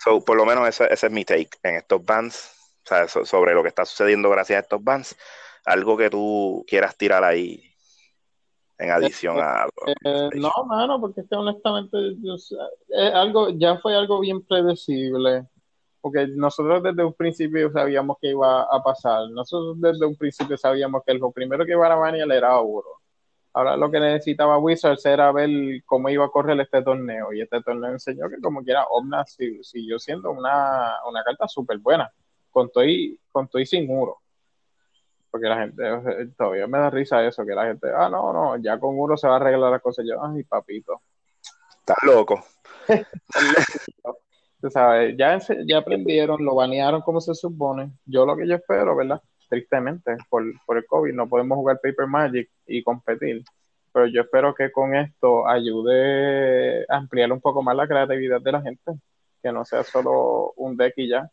por 0.04 0.36
lo 0.36 0.46
menos 0.46 0.68
ese, 0.68 0.92
es 0.92 1.10
mi 1.10 1.24
take 1.24 1.50
en 1.62 1.76
estos 1.76 2.04
bands, 2.04 2.56
sobre 3.24 3.54
lo 3.54 3.62
que 3.62 3.68
está 3.68 3.84
sucediendo 3.84 4.30
gracias 4.30 4.56
a 4.56 4.62
estos 4.62 4.82
bands. 4.82 5.16
Algo 5.64 5.96
que 5.96 6.10
tú 6.10 6.64
quieras 6.66 6.96
tirar 6.96 7.22
ahí 7.22 7.62
en 8.78 8.90
adición 8.90 9.38
a... 9.38 9.66
Eh, 10.04 10.30
no, 10.34 10.50
mano, 10.66 11.00
porque 11.00 11.20
es 11.20 11.28
que 11.28 11.36
honestamente 11.36 11.98
algo, 13.12 13.50
ya 13.50 13.78
fue 13.78 13.94
algo 13.94 14.20
bien 14.20 14.42
predecible. 14.42 15.46
Porque 16.00 16.26
nosotros 16.28 16.82
desde 16.82 17.04
un 17.04 17.12
principio 17.12 17.70
sabíamos 17.70 18.16
que 18.20 18.28
iba 18.28 18.62
a 18.62 18.82
pasar. 18.82 19.28
Nosotros 19.30 19.78
desde 19.78 20.06
un 20.06 20.16
principio 20.16 20.56
sabíamos 20.56 21.02
que 21.04 21.12
lo 21.12 21.30
primero 21.30 21.66
que 21.66 21.72
iba 21.72 21.92
a 21.92 21.96
manejar 21.96 22.32
era 22.32 22.58
oro. 22.58 22.99
Ahora 23.52 23.76
lo 23.76 23.90
que 23.90 23.98
necesitaba 23.98 24.58
Wizards 24.58 25.04
era 25.06 25.32
ver 25.32 25.50
cómo 25.84 26.08
iba 26.08 26.24
a 26.24 26.30
correr 26.30 26.60
este 26.60 26.82
torneo. 26.82 27.32
Y 27.32 27.40
este 27.40 27.60
torneo 27.62 27.90
enseñó 27.90 28.28
que 28.28 28.40
como 28.40 28.62
quiera 28.62 28.84
Omna 28.90 29.24
siguió 29.26 29.98
siendo 29.98 30.30
una, 30.30 30.94
carta 31.24 31.48
súper 31.48 31.78
buena, 31.78 32.10
con 32.50 32.70
todo, 32.70 32.84
y, 32.84 33.18
con 33.32 33.48
todo 33.48 33.60
y 33.60 33.66
sin 33.66 33.86
muro. 33.86 34.18
porque 35.30 35.48
la 35.48 35.58
gente, 35.58 35.82
todavía 36.36 36.66
me 36.66 36.78
da 36.78 36.90
risa 36.90 37.24
eso, 37.26 37.44
que 37.44 37.54
la 37.54 37.66
gente, 37.66 37.88
ah, 37.94 38.08
no, 38.08 38.32
no, 38.32 38.56
ya 38.56 38.78
con 38.78 38.98
uno 38.98 39.16
se 39.16 39.26
va 39.26 39.34
a 39.34 39.36
arreglar 39.36 39.72
las 39.72 39.82
cosas. 39.82 40.04
Yo, 40.08 40.24
ay, 40.24 40.44
papito. 40.44 41.00
Estás 41.80 41.98
loco. 42.04 42.44
Tú 44.60 44.70
sabes, 44.70 45.16
ya, 45.16 45.38
ya 45.66 45.78
aprendieron, 45.78 46.44
lo 46.44 46.54
banearon 46.54 47.00
como 47.00 47.20
se 47.20 47.34
supone. 47.34 47.90
Yo 48.04 48.26
lo 48.26 48.36
que 48.36 48.46
yo 48.46 48.56
espero, 48.56 48.94
¿verdad? 48.94 49.20
Tristemente, 49.50 50.16
por, 50.30 50.44
por 50.64 50.78
el 50.78 50.86
COVID, 50.86 51.12
no 51.12 51.28
podemos 51.28 51.56
jugar 51.56 51.80
Paper 51.82 52.06
Magic 52.06 52.48
y 52.66 52.82
competir. 52.82 53.44
Pero 53.92 54.06
yo 54.06 54.22
espero 54.22 54.54
que 54.54 54.70
con 54.70 54.94
esto 54.94 55.46
ayude 55.46 56.84
a 56.88 56.96
ampliar 56.96 57.32
un 57.32 57.40
poco 57.40 57.62
más 57.62 57.76
la 57.76 57.86
creatividad 57.88 58.40
de 58.40 58.52
la 58.52 58.62
gente, 58.62 58.92
que 59.42 59.52
no 59.52 59.64
sea 59.64 59.82
solo 59.82 60.52
un 60.56 60.76
deck 60.76 60.94
y 60.96 61.08
ya. 61.08 61.28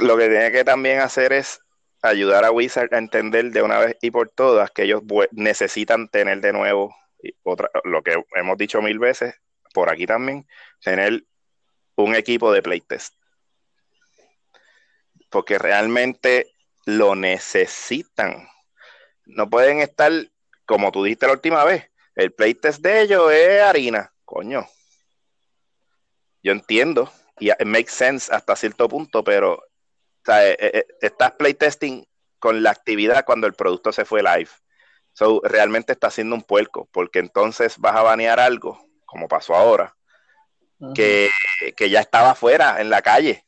Lo 0.00 0.16
que 0.16 0.28
tiene 0.28 0.50
que 0.50 0.64
también 0.64 1.00
hacer 1.00 1.32
es 1.32 1.60
ayudar 2.02 2.44
a 2.44 2.50
Wizard 2.50 2.94
a 2.94 2.98
entender 2.98 3.50
de 3.50 3.62
una 3.62 3.78
vez 3.78 3.96
y 4.00 4.10
por 4.10 4.30
todas 4.30 4.70
que 4.70 4.84
ellos 4.84 5.02
necesitan 5.32 6.08
tener 6.08 6.40
de 6.40 6.52
nuevo 6.52 6.94
otra, 7.42 7.70
lo 7.84 8.02
que 8.02 8.14
hemos 8.36 8.56
dicho 8.56 8.80
mil 8.80 8.98
veces 8.98 9.34
por 9.74 9.90
aquí 9.90 10.06
también, 10.06 10.46
tener 10.82 11.24
un 11.96 12.14
equipo 12.14 12.52
de 12.52 12.62
playtest. 12.62 13.14
Porque 15.30 15.58
realmente 15.58 16.52
lo 16.88 17.14
necesitan. 17.14 18.48
No 19.26 19.50
pueden 19.50 19.80
estar, 19.80 20.10
como 20.64 20.90
tú 20.90 21.04
dijiste 21.04 21.26
la 21.26 21.34
última 21.34 21.62
vez, 21.62 21.90
el 22.14 22.32
playtest 22.32 22.80
de 22.80 23.02
ellos 23.02 23.30
es 23.30 23.60
harina, 23.60 24.12
coño. 24.24 24.66
Yo 26.42 26.52
entiendo, 26.52 27.12
y 27.38 27.50
it 27.50 27.64
makes 27.66 27.92
sense 27.92 28.34
hasta 28.34 28.56
cierto 28.56 28.88
punto, 28.88 29.22
pero 29.22 29.62
sea, 30.24 30.48
eh, 30.48 30.56
eh, 30.58 30.86
estás 31.02 31.32
playtesting 31.32 32.06
con 32.38 32.62
la 32.62 32.70
actividad 32.70 33.26
cuando 33.26 33.46
el 33.46 33.52
producto 33.52 33.92
se 33.92 34.06
fue 34.06 34.22
live. 34.22 34.50
So, 35.12 35.42
realmente 35.44 35.92
está 35.92 36.06
haciendo 36.06 36.36
un 36.36 36.42
puerco, 36.42 36.88
porque 36.90 37.18
entonces 37.18 37.76
vas 37.76 37.96
a 37.96 38.02
banear 38.02 38.40
algo, 38.40 38.80
como 39.04 39.28
pasó 39.28 39.54
ahora, 39.54 39.94
que, 40.94 41.28
ya 41.90 42.00
estaba 42.00 42.30
afuera, 42.30 42.80
en 42.80 42.88
la 42.88 43.02
calle. 43.02 43.44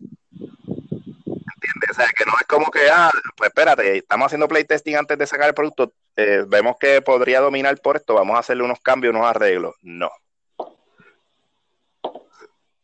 O 1.91 1.95
sea, 1.95 2.07
que 2.17 2.25
no 2.25 2.33
es 2.41 2.47
como 2.47 2.71
que, 2.71 2.89
ah, 2.93 3.11
pues 3.37 3.49
espérate, 3.49 3.99
estamos 3.99 4.27
haciendo 4.27 4.49
playtesting 4.49 4.97
antes 4.97 5.19
de 5.19 5.27
sacar 5.27 5.49
el 5.49 5.55
producto, 5.55 5.93
eh, 6.17 6.45
vemos 6.47 6.77
que 6.79 7.03
podría 7.03 7.41
dominar 7.41 7.77
por 7.81 7.97
esto, 7.97 8.15
vamos 8.15 8.37
a 8.37 8.41
hacerle 8.41 8.63
unos 8.63 8.81
cambios, 8.81 9.15
unos 9.15 9.27
arreglos. 9.27 9.75
No. 9.83 10.11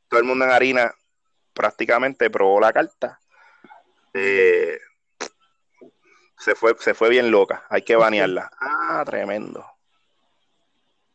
Todo 0.08 0.20
el 0.20 0.24
mundo 0.24 0.44
en 0.44 0.50
harina 0.50 0.94
prácticamente 1.52 2.30
probó 2.30 2.60
la 2.60 2.72
carta 2.72 3.18
eh, 4.16 4.78
se, 6.38 6.54
fue, 6.54 6.74
se 6.78 6.94
fue 6.94 7.10
bien 7.10 7.30
loca. 7.30 7.64
Hay 7.68 7.82
que 7.82 7.96
banearla. 7.96 8.50
Ah, 8.60 9.02
tremendo. 9.04 9.64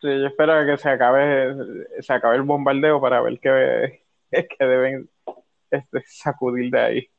Sí, 0.02 0.08
yo 0.08 0.28
espero 0.28 0.66
que 0.66 0.78
se 0.78 0.90
acabe, 0.90 1.56
se 2.00 2.14
acabe 2.14 2.36
el 2.36 2.44
bombardeo 2.44 3.02
para 3.02 3.22
ver 3.22 3.40
qué, 3.40 4.04
que 4.32 4.66
deben 4.66 5.10
este, 5.70 6.04
sacudir 6.06 6.72
de 6.72 6.80
ahí. 6.80 7.10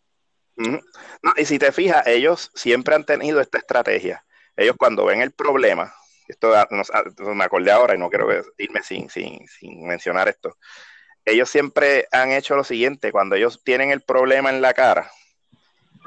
No, 0.62 1.32
y 1.36 1.44
si 1.44 1.58
te 1.58 1.72
fijas, 1.72 2.06
ellos 2.06 2.50
siempre 2.54 2.94
han 2.94 3.04
tenido 3.04 3.40
esta 3.40 3.58
estrategia. 3.58 4.24
Ellos 4.56 4.76
cuando 4.78 5.04
ven 5.04 5.22
el 5.22 5.32
problema, 5.32 5.94
esto 6.28 6.52
me 7.34 7.44
acordé 7.44 7.70
ahora 7.70 7.94
y 7.94 7.98
no 7.98 8.08
quiero 8.08 8.28
irme 8.58 8.82
sin, 8.82 9.08
sin, 9.10 9.46
sin 9.48 9.86
mencionar 9.86 10.28
esto. 10.28 10.56
Ellos 11.24 11.48
siempre 11.48 12.06
han 12.10 12.32
hecho 12.32 12.56
lo 12.56 12.64
siguiente, 12.64 13.12
cuando 13.12 13.36
ellos 13.36 13.62
tienen 13.62 13.90
el 13.90 14.02
problema 14.02 14.50
en 14.50 14.60
la 14.60 14.74
cara, 14.74 15.10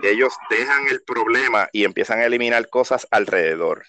ellos 0.03 0.33
dejan 0.49 0.87
el 0.89 1.01
problema 1.03 1.69
y 1.71 1.85
empiezan 1.85 2.19
a 2.19 2.25
eliminar 2.25 2.69
cosas 2.69 3.07
alrededor. 3.11 3.85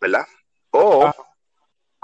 ¿Verdad? 0.00 0.26
O 0.70 1.06
ah. 1.06 1.25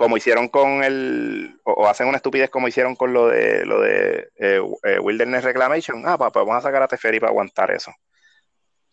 Como 0.03 0.17
hicieron 0.17 0.49
con 0.49 0.83
el, 0.83 1.61
o, 1.63 1.87
hacen 1.87 2.09
una 2.09 2.17
estupidez 2.17 2.51
como 2.51 2.67
hicieron 2.67 2.97
con 2.97 3.13
lo 3.13 3.29
de 3.29 3.65
lo 3.65 3.81
de 3.81 4.31
eh, 4.37 4.61
eh, 4.83 4.99
Wilderness 4.99 5.45
Reclamation. 5.45 6.03
Ah, 6.05 6.19
papá, 6.19 6.41
vamos 6.41 6.57
a 6.57 6.61
sacar 6.61 6.83
a 6.83 6.89
Teferi 6.89 7.21
para 7.21 7.31
aguantar 7.31 7.71
eso. 7.71 7.93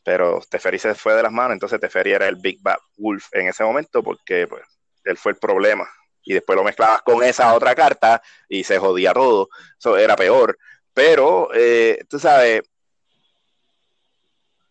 Pero 0.03 0.39
Teferi 0.47 0.77
se 0.77 0.93
fue 0.93 1.15
de 1.15 1.23
las 1.23 1.31
manos, 1.31 1.53
entonces 1.53 1.79
Teferi 1.79 2.11
era 2.11 2.27
el 2.27 2.35
Big 2.35 2.61
Bad 2.61 2.77
Wolf 2.97 3.25
en 3.31 3.47
ese 3.47 3.63
momento 3.63 4.03
porque 4.03 4.45
pues, 4.45 4.61
él 5.03 5.17
fue 5.17 5.31
el 5.31 5.39
problema. 5.39 5.89
Y 6.21 6.33
después 6.35 6.55
lo 6.55 6.63
mezclabas 6.63 7.01
con 7.01 7.23
esa 7.23 7.55
otra 7.55 7.73
carta 7.73 8.21
y 8.47 8.63
se 8.63 8.77
jodía 8.77 9.11
todo. 9.11 9.49
Eso 9.79 9.97
era 9.97 10.15
peor. 10.15 10.59
Pero, 10.93 11.49
eh, 11.55 12.03
tú 12.07 12.19
sabes, 12.19 12.61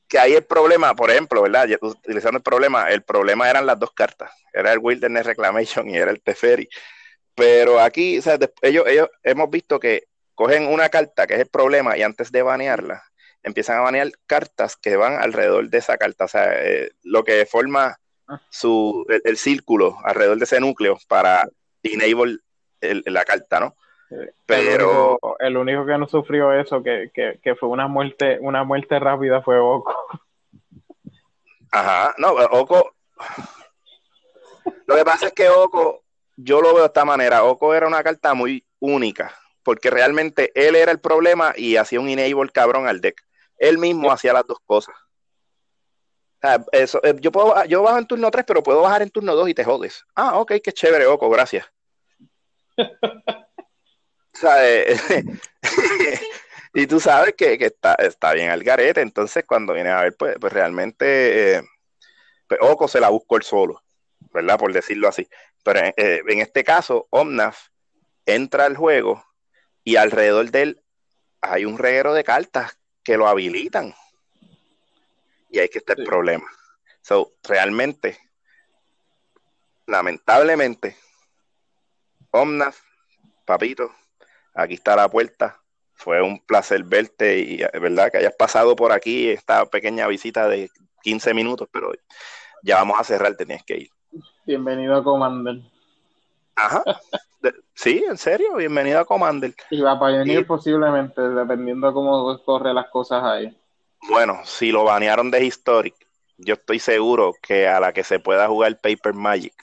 que 0.08 0.18
ahí 0.18 0.34
el 0.34 0.44
problema, 0.44 0.94
por 0.94 1.10
ejemplo, 1.10 1.42
¿verdad? 1.42 1.68
Utilizando 1.80 2.38
el 2.38 2.42
problema, 2.42 2.90
el 2.90 3.02
problema 3.02 3.48
eran 3.48 3.66
las 3.66 3.78
dos 3.78 3.92
cartas, 3.92 4.30
era 4.52 4.72
el 4.72 4.78
Wilderness 4.78 5.26
Reclamation 5.26 5.88
y 5.88 5.96
era 5.96 6.10
el 6.10 6.22
Teferi. 6.22 6.68
Pero 7.34 7.78
aquí, 7.78 8.18
o 8.18 8.22
sea, 8.22 8.38
ellos, 8.62 8.84
ellos 8.88 9.08
hemos 9.22 9.50
visto 9.50 9.78
que 9.78 10.04
cogen 10.34 10.66
una 10.66 10.88
carta 10.88 11.26
que 11.26 11.34
es 11.34 11.40
el 11.40 11.48
problema 11.48 11.96
y 11.96 12.02
antes 12.02 12.32
de 12.32 12.42
banearla, 12.42 13.02
empiezan 13.42 13.78
a 13.78 13.82
banear 13.82 14.10
cartas 14.26 14.76
que 14.76 14.96
van 14.96 15.20
alrededor 15.20 15.68
de 15.68 15.78
esa 15.78 15.96
carta, 15.98 16.24
o 16.24 16.28
sea, 16.28 16.64
eh, 16.64 16.90
lo 17.02 17.24
que 17.24 17.46
forma 17.46 17.98
ah. 18.28 18.40
su, 18.50 19.06
el, 19.24 19.36
círculo 19.36 19.98
alrededor 20.04 20.38
de 20.38 20.44
ese 20.44 20.60
núcleo 20.60 20.98
para 21.06 21.48
enable 21.82 22.38
la 22.80 23.24
carta, 23.24 23.60
¿no? 23.60 23.76
Pero 24.46 25.18
el 25.38 25.56
único, 25.56 25.84
que 25.84 25.98
no 25.98 26.08
sufrió 26.08 26.52
eso, 26.52 26.82
que, 26.82 27.56
fue 27.58 27.68
una 27.68 27.86
muerte, 27.88 28.38
una 28.40 28.64
muerte 28.64 28.98
rápida, 28.98 29.42
fue 29.42 29.58
Oko. 29.58 29.94
Ajá, 31.70 32.14
no, 32.18 32.32
Oko. 32.32 32.94
Lo 34.86 34.96
que 34.96 35.04
pasa 35.04 35.26
es 35.26 35.32
que 35.32 35.50
Oko, 35.50 36.02
yo 36.36 36.60
lo 36.60 36.72
veo 36.72 36.80
de 36.80 36.86
esta 36.86 37.04
manera. 37.04 37.44
Oko 37.44 37.74
era 37.74 37.86
una 37.86 38.02
carta 38.02 38.32
muy 38.32 38.64
única, 38.78 39.34
porque 39.62 39.90
realmente 39.90 40.50
él 40.54 40.74
era 40.76 40.92
el 40.92 41.00
problema 41.00 41.52
y 41.56 41.76
hacía 41.76 42.00
un 42.00 42.08
enable 42.08 42.50
cabrón 42.50 42.88
al 42.88 43.00
deck. 43.00 43.22
Él 43.58 43.76
mismo 43.76 44.10
hacía 44.10 44.32
las 44.32 44.46
dos 44.46 44.58
cosas. 44.64 44.94
eso, 46.72 47.00
eh, 47.04 47.16
yo, 47.20 47.30
puedo, 47.30 47.62
yo 47.66 47.82
bajo 47.82 47.98
en 47.98 48.06
turno 48.06 48.30
3, 48.30 48.44
pero 48.46 48.62
puedo 48.62 48.80
bajar 48.82 49.02
en 49.02 49.10
turno 49.10 49.34
2 49.34 49.50
y 49.50 49.54
te 49.54 49.64
jodes. 49.64 50.06
Ah, 50.14 50.38
ok, 50.38 50.54
qué 50.62 50.72
chévere, 50.72 51.06
Oko, 51.06 51.28
gracias. 51.28 51.66
y 56.74 56.86
tú 56.86 57.00
sabes 57.00 57.34
que, 57.34 57.54
está, 57.54 57.94
está, 57.94 58.32
bien 58.32 58.50
al 58.50 58.62
garete, 58.62 59.00
entonces 59.00 59.44
cuando 59.46 59.74
viene 59.74 59.90
a 59.90 60.02
ver, 60.02 60.16
pues, 60.16 60.36
pues 60.40 60.52
realmente 60.52 61.56
eh, 61.56 61.62
pues, 62.46 62.60
Oco 62.62 62.88
se 62.88 63.00
la 63.00 63.08
buscó 63.08 63.36
el 63.36 63.42
solo, 63.42 63.82
¿verdad? 64.32 64.58
Por 64.58 64.72
decirlo 64.72 65.08
así. 65.08 65.28
Pero 65.62 65.80
eh, 65.96 66.22
en 66.26 66.40
este 66.40 66.64
caso, 66.64 67.06
Omnaf 67.10 67.68
entra 68.26 68.66
al 68.66 68.76
juego 68.76 69.24
y 69.84 69.96
alrededor 69.96 70.50
de 70.50 70.62
él 70.62 70.82
hay 71.40 71.64
un 71.64 71.78
reguero 71.78 72.14
de 72.14 72.24
cartas 72.24 72.78
que 73.02 73.16
lo 73.16 73.28
habilitan. 73.28 73.94
Y 75.50 75.58
ahí 75.58 75.68
que 75.68 75.78
está 75.78 75.94
el 75.94 76.04
problema. 76.04 76.46
So, 77.00 77.32
realmente, 77.42 78.18
lamentablemente, 79.86 80.96
Omnaf, 82.30 82.80
papito, 83.46 83.94
aquí 84.54 84.74
está 84.74 84.96
la 84.96 85.08
puerta. 85.08 85.60
Fue 85.94 86.22
un 86.22 86.40
placer 86.40 86.84
verte 86.84 87.38
y, 87.40 87.58
¿verdad? 87.80 88.10
Que 88.10 88.18
hayas 88.18 88.34
pasado 88.36 88.76
por 88.76 88.92
aquí 88.92 89.28
esta 89.28 89.66
pequeña 89.66 90.06
visita 90.06 90.48
de 90.48 90.70
15 91.02 91.34
minutos, 91.34 91.68
pero 91.72 91.92
ya 92.62 92.76
vamos 92.76 93.00
a 93.00 93.04
cerrar, 93.04 93.34
tenías 93.36 93.62
que 93.64 93.78
ir. 93.78 93.90
Bienvenido 94.46 94.96
a 94.96 95.02
Commander. 95.02 95.60
Ajá. 96.54 96.82
sí, 97.74 98.04
en 98.08 98.16
serio, 98.16 98.54
bienvenido 98.56 99.00
a 99.00 99.04
Commander. 99.04 99.54
Y 99.70 99.80
va 99.80 99.92
a 99.92 99.98
Pioneer 99.98 100.46
posiblemente, 100.46 101.20
dependiendo 101.20 101.88
de 101.88 101.92
cómo 101.92 102.42
corre 102.44 102.72
las 102.72 102.88
cosas 102.90 103.22
ahí. 103.24 103.56
Bueno, 104.08 104.40
si 104.44 104.70
lo 104.70 104.84
banearon 104.84 105.30
de 105.30 105.44
Historic, 105.44 105.94
yo 106.36 106.54
estoy 106.54 106.78
seguro 106.78 107.34
que 107.42 107.68
a 107.68 107.80
la 107.80 107.92
que 107.92 108.04
se 108.04 108.20
pueda 108.20 108.46
jugar 108.46 108.80
Paper 108.80 109.14
Magic, 109.14 109.54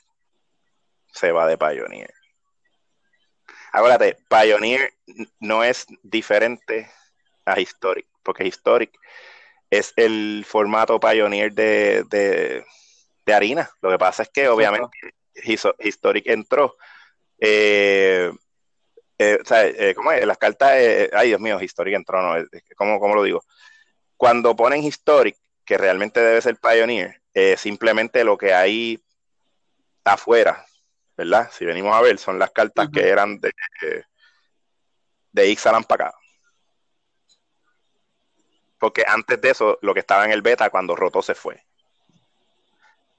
se 1.11 1.31
va 1.31 1.47
de 1.47 1.57
Pioneer. 1.57 2.13
Acuérdate, 3.75 4.17
Pioneer 4.29 4.93
no 5.41 5.61
es 5.61 5.85
diferente 6.01 6.89
a 7.43 7.59
Historic, 7.59 8.07
porque 8.23 8.47
Historic 8.47 8.97
es 9.69 9.91
el 9.97 10.45
formato 10.47 10.97
Pioneer 10.97 11.51
de, 11.51 12.05
de, 12.09 13.33
harina. 13.33 13.69
Lo 13.81 13.91
que 13.91 13.97
pasa 13.97 14.23
es 14.23 14.29
que 14.29 14.47
obviamente 14.47 14.87
Historic 15.79 16.25
entró. 16.27 16.77
Eh, 17.37 18.31
eh, 19.17 19.39
o 19.41 19.45
sea, 19.45 19.67
eh, 19.67 19.93
¿cómo 19.93 20.13
es? 20.13 20.25
Las 20.25 20.37
cartas, 20.37 20.71
ay 21.11 21.27
Dios 21.27 21.41
mío, 21.41 21.59
Historic 21.59 21.95
entró, 21.95 22.21
no, 22.21 22.47
¿cómo, 22.77 22.97
¿cómo, 22.97 23.13
lo 23.13 23.23
digo? 23.23 23.43
Cuando 24.15 24.55
ponen 24.55 24.85
Historic, 24.85 25.35
que 25.65 25.77
realmente 25.77 26.21
debe 26.21 26.41
ser 26.41 26.55
Pioneer, 26.55 27.21
simplemente 27.57 28.23
lo 28.23 28.37
que 28.37 28.53
hay 28.53 29.03
afuera, 30.05 30.64
¿verdad? 31.17 31.49
Si 31.51 31.65
venimos 31.65 31.95
a 31.95 32.01
ver, 32.01 32.17
son 32.17 32.39
las 32.39 32.51
cartas 32.51 32.89
que 32.93 33.07
eran 33.07 33.39
de, 33.39 33.51
de 35.31 35.47
Ixalan 35.49 35.83
para 35.83 36.07
acá. 36.07 36.17
Porque 38.79 39.03
antes 39.07 39.39
de 39.41 39.49
eso, 39.49 39.77
lo 39.81 39.93
que 39.93 40.01
estaba 40.01 40.25
en 40.25 40.31
el 40.31 40.41
beta, 40.41 40.69
cuando 40.69 40.95
Roto 40.95 41.21
se 41.21 41.35
fue. 41.35 41.63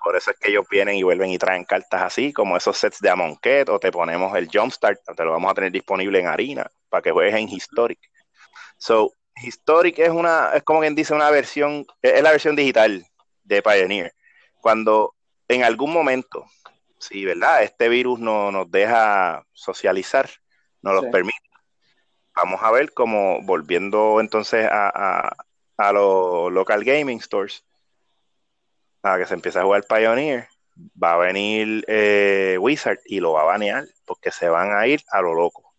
Por 0.03 0.15
eso 0.15 0.31
es 0.31 0.37
que 0.39 0.51
ellos 0.51 0.67
vienen 0.71 0.95
y 0.95 1.03
vuelven 1.03 1.31
y 1.31 1.39
traen 1.39 1.65
cartas 1.65 2.03
así, 2.03 2.33
como 2.33 2.57
esos 2.57 2.77
sets 2.77 3.01
de 3.01 3.11
Amonkhet, 3.11 3.69
o 3.69 3.81
te 3.81 3.91
ponemos 3.91 4.37
el 4.37 4.49
Jumpstart, 4.53 5.01
te 5.17 5.25
lo 5.25 5.33
vamos 5.33 5.51
a 5.51 5.55
tener 5.55 5.73
disponible 5.73 6.21
en 6.21 6.29
Harina, 6.29 6.71
para 6.89 7.03
que 7.03 7.11
juegues 7.11 7.35
en 7.35 7.49
Historic. 7.49 7.99
So, 8.79 9.11
Historic 9.43 9.99
es 9.99 10.11
una, 10.11 10.53
es 10.55 10.63
como 10.63 10.81
quien 10.81 10.95
dice 10.95 11.15
una 11.15 11.31
versión, 11.31 11.85
es 12.01 12.23
la 12.23 12.31
versión 12.31 12.55
digital 12.55 13.05
de 13.43 13.63
Pioneer. 13.63 14.15
Cuando 14.61 15.15
en 15.49 15.65
algún 15.65 15.93
momento, 15.93 16.47
si 16.99 17.25
verdad, 17.25 17.63
este 17.63 17.89
virus 17.89 18.19
no 18.19 18.51
nos 18.51 18.71
deja 18.71 19.45
socializar, 19.53 20.29
nos 20.83 20.95
lo 20.95 21.11
permite. 21.11 21.37
Vamos 22.35 22.63
a 22.63 22.71
ver 22.71 22.93
cómo 22.93 23.41
volviendo 23.43 24.21
entonces 24.21 24.69
a, 24.71 25.33
a 25.77 25.93
los 25.93 26.53
local 26.53 26.85
gaming 26.85 27.21
stores, 27.21 27.65
a 29.03 29.19
que 29.19 29.27
se 29.27 29.35
empiece 29.35 29.59
a 29.59 29.63
jugar 29.63 29.85
Pioneer, 29.87 30.49
va 31.03 31.15
a 31.15 31.19
venir 31.19 31.85
eh, 31.89 32.57
Wizard 32.61 32.99
y 33.05 33.21
lo 33.21 33.33
va 33.33 33.43
a 33.43 33.45
banear 33.45 33.87
porque 34.05 34.31
se 34.31 34.49
van 34.49 34.73
a 34.73 34.87
ir 34.87 35.03
a 35.11 35.21
lo 35.21 35.35
loco 35.35 35.75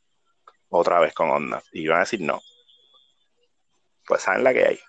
otra 0.70 0.99
vez 0.99 1.13
con 1.13 1.30
Omnath 1.30 1.65
y 1.72 1.88
van 1.88 1.97
a 1.97 2.01
decir 2.01 2.22
no. 2.22 2.41
Pues 4.05 4.22
saben 4.22 4.43
la 4.43 4.53
que 4.53 4.65
hay. 4.65 4.80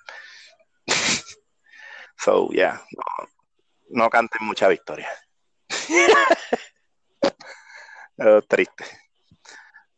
so, 2.16 2.49
yeah, 2.51 2.81
no, 3.91 4.09
canten 4.09 4.47
mucha 4.47 4.68
victoria. 4.68 5.09
triste. 8.49 8.84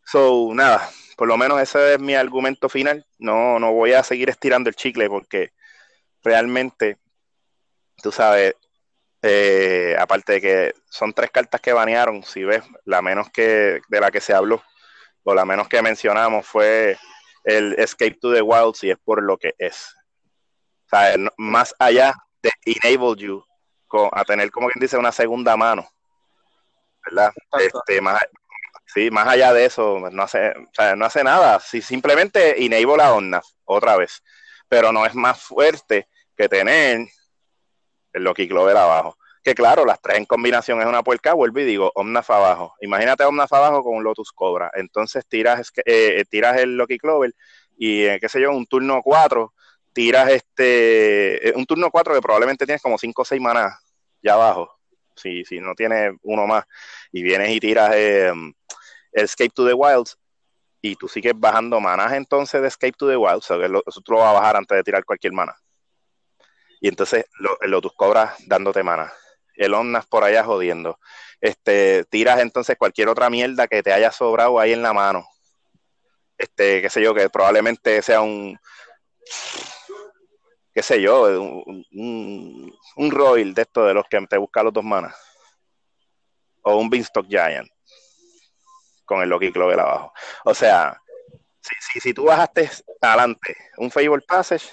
So, 0.05 0.51
nada, 0.53 0.89
por 1.17 1.29
lo 1.29 1.37
menos 1.37 1.61
ese 1.61 1.95
es 1.95 2.01
mi 2.01 2.15
argumento 2.15 2.69
final. 2.69 3.07
No, 3.19 3.59
no 3.59 3.73
voy 3.73 3.93
a 3.93 4.03
seguir 4.03 4.31
estirando 4.31 4.69
el 4.69 4.77
chicle 4.77 5.09
porque 5.09 5.53
realmente 6.23 6.99
tú 8.03 8.11
sabes, 8.11 8.55
eh, 9.23 9.97
aparte 9.99 10.35
de 10.35 10.41
que 10.41 10.75
son 10.89 11.13
tres 11.13 11.31
cartas 11.31 11.61
que 11.61 11.73
banearon, 11.73 12.23
si 12.23 12.45
ves, 12.45 12.63
la 12.85 13.03
menos 13.03 13.31
que 13.31 13.81
de 13.89 14.01
la 14.01 14.11
que 14.11 14.21
se 14.21 14.35
habló, 14.35 14.63
o 15.23 15.35
la 15.35 15.45
menos 15.45 15.69
que 15.69 15.83
mencionamos 15.83 16.47
fue 16.47 16.99
el 17.45 17.75
Escape 17.79 18.19
to 18.21 18.33
the 18.33 18.43
Wilds 18.43 18.85
y 18.85 18.91
es 18.91 18.99
por 18.99 19.23
lo 19.23 19.39
que 19.39 19.55
es. 19.59 19.95
O 20.93 20.97
más 21.37 21.75
allá 21.79 22.15
de 22.43 22.51
enable 22.65 23.17
you 23.17 23.45
a 24.13 24.25
tener, 24.25 24.51
como 24.51 24.69
quien 24.69 24.81
dice, 24.81 24.97
una 24.97 25.13
segunda 25.13 25.57
mano, 25.57 25.89
¿verdad? 27.05 27.33
Este, 27.59 28.01
más, 28.01 28.21
sí, 28.87 29.11
más 29.11 29.29
allá 29.29 29.53
de 29.53 29.65
eso, 29.65 29.99
no 30.11 30.23
hace, 30.23 30.51
o 30.51 30.71
sea, 30.73 30.97
no 30.97 31.05
hace 31.05 31.25
nada. 31.25 31.61
Si 31.61 31.83
simplemente 31.83 32.65
enable 32.65 33.03
a 33.03 33.15
Omnath 33.15 33.47
otra 33.65 33.97
vez, 33.97 34.23
pero 34.69 34.93
no 34.93 35.05
es 35.05 35.15
más 35.15 35.41
fuerte 35.41 36.09
que 36.37 36.49
tener 36.49 37.09
el 38.13 38.25
Loki 38.25 38.49
Clover 38.49 38.77
abajo. 38.77 39.17
Que 39.43 39.55
claro, 39.55 39.87
las 39.87 40.01
tres 40.03 40.19
en 40.19 40.27
combinación 40.27 40.81
es 40.81 40.87
una 40.87 41.03
puerca, 41.03 41.33
vuelvo 41.33 41.61
y 41.61 41.65
digo, 41.65 41.91
Omnaf 41.95 42.31
abajo. 42.31 42.75
Imagínate 42.81 43.25
Omnaf 43.25 43.53
abajo 43.53 43.83
con 43.83 43.95
un 43.97 44.05
Lotus 44.05 44.33
Cobra. 44.33 44.71
Entonces 44.75 45.27
tiras, 45.27 45.73
eh, 45.87 46.25
tiras 46.29 46.59
el 46.59 46.77
Loki 46.77 46.99
Clover 46.99 47.35
y, 47.77 48.05
eh, 48.05 48.19
qué 48.21 48.29
sé 48.29 48.41
yo, 48.41 48.51
un 48.53 48.67
turno 48.67 49.01
4, 49.03 49.55
tiras 49.93 50.31
este, 50.31 51.49
eh, 51.49 51.53
un 51.57 51.67
turno 51.67 51.91
4 51.91 52.15
que 52.15 52.21
probablemente 52.21 52.67
tienes 52.67 52.83
como 52.83 52.99
5 52.99 53.23
o 53.23 53.25
6 53.25 53.41
manas 53.41 53.75
ya 54.23 54.35
abajo. 54.35 54.79
Si, 55.17 55.45
si 55.45 55.61
no 55.61 55.75
tienes 55.75 56.15
uno 56.23 56.47
más. 56.47 56.65
Y 57.13 57.23
vienes 57.23 57.51
y 57.51 57.61
tiras 57.61 57.95
el 57.95 58.55
Escape 59.13 59.51
to 59.51 59.67
the 59.67 59.75
Wilds 59.75 60.17
y 60.83 60.97
tú 60.97 61.09
sigues 61.09 61.35
bajando 61.37 61.79
manas 61.79 62.13
entonces 62.13 62.63
de 62.63 62.69
Escape 62.69 62.93
to 62.93 63.09
the 63.09 63.17
Wilds. 63.17 63.51
O 63.51 63.59
sea, 63.59 63.67
eso 63.67 64.01
tú 64.01 64.13
lo 64.13 64.19
vas 64.19 64.31
a 64.31 64.41
bajar 64.41 64.57
antes 64.57 64.77
de 64.77 64.83
tirar 64.83 65.05
cualquier 65.05 65.33
mana. 65.33 65.55
Y 66.81 66.89
entonces 66.89 67.27
el 67.61 67.71
Lotus 67.71 67.93
Cobra 67.95 68.35
dándote 68.47 68.83
mana. 68.83 69.13
El 69.55 69.75
Omnas 69.75 70.07
por 70.07 70.25
allá 70.25 70.43
jodiendo. 70.45 70.99
Este, 71.41 72.05
tiras 72.05 72.41
entonces 72.41 72.77
cualquier 72.79 73.09
otra 73.09 73.29
mierda 73.29 73.69
que 73.69 73.83
te 73.83 73.93
haya 73.93 74.11
sobrado 74.11 74.59
ahí 74.59 74.73
en 74.73 74.83
la 74.83 74.95
mano. 74.95 75.27
Este, 76.39 76.81
qué 76.81 76.89
sé 76.89 77.03
yo, 77.03 77.15
que 77.15 77.29
probablemente 77.29 78.01
sea 78.01 78.23
un 78.23 78.59
qué 80.81 80.85
sé 80.85 81.03
yo, 81.03 81.25
un, 81.43 82.75
un, 82.97 83.11
Royal 83.11 83.53
de 83.53 83.61
esto 83.61 83.85
de 83.85 83.93
los 83.93 84.07
que 84.09 84.19
te 84.27 84.39
busca 84.39 84.63
los 84.63 84.73
dos 84.73 84.83
manas. 84.83 85.15
O 86.63 86.77
un 86.77 86.89
Beanstalk 86.89 87.29
Giant. 87.29 87.69
Con 89.05 89.21
el 89.21 89.29
Loki 89.29 89.53
Clover 89.53 89.79
abajo. 89.79 90.15
O 90.47 90.55
sea, 90.55 90.99
si, 91.61 91.75
si, 91.81 92.01
si 92.01 92.15
tú 92.15 92.25
bajaste 92.25 92.71
adelante 93.03 93.55
un 93.77 93.91
Fable 93.91 94.23
Passage, 94.27 94.71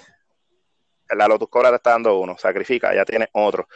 la 1.10 1.28
Lotus 1.28 1.50
Cobra 1.50 1.68
te 1.68 1.76
está 1.76 1.90
dando 1.90 2.18
uno, 2.18 2.38
sacrifica, 2.38 2.94
ya 2.94 3.04
tiene 3.04 3.28
otro, 3.32 3.68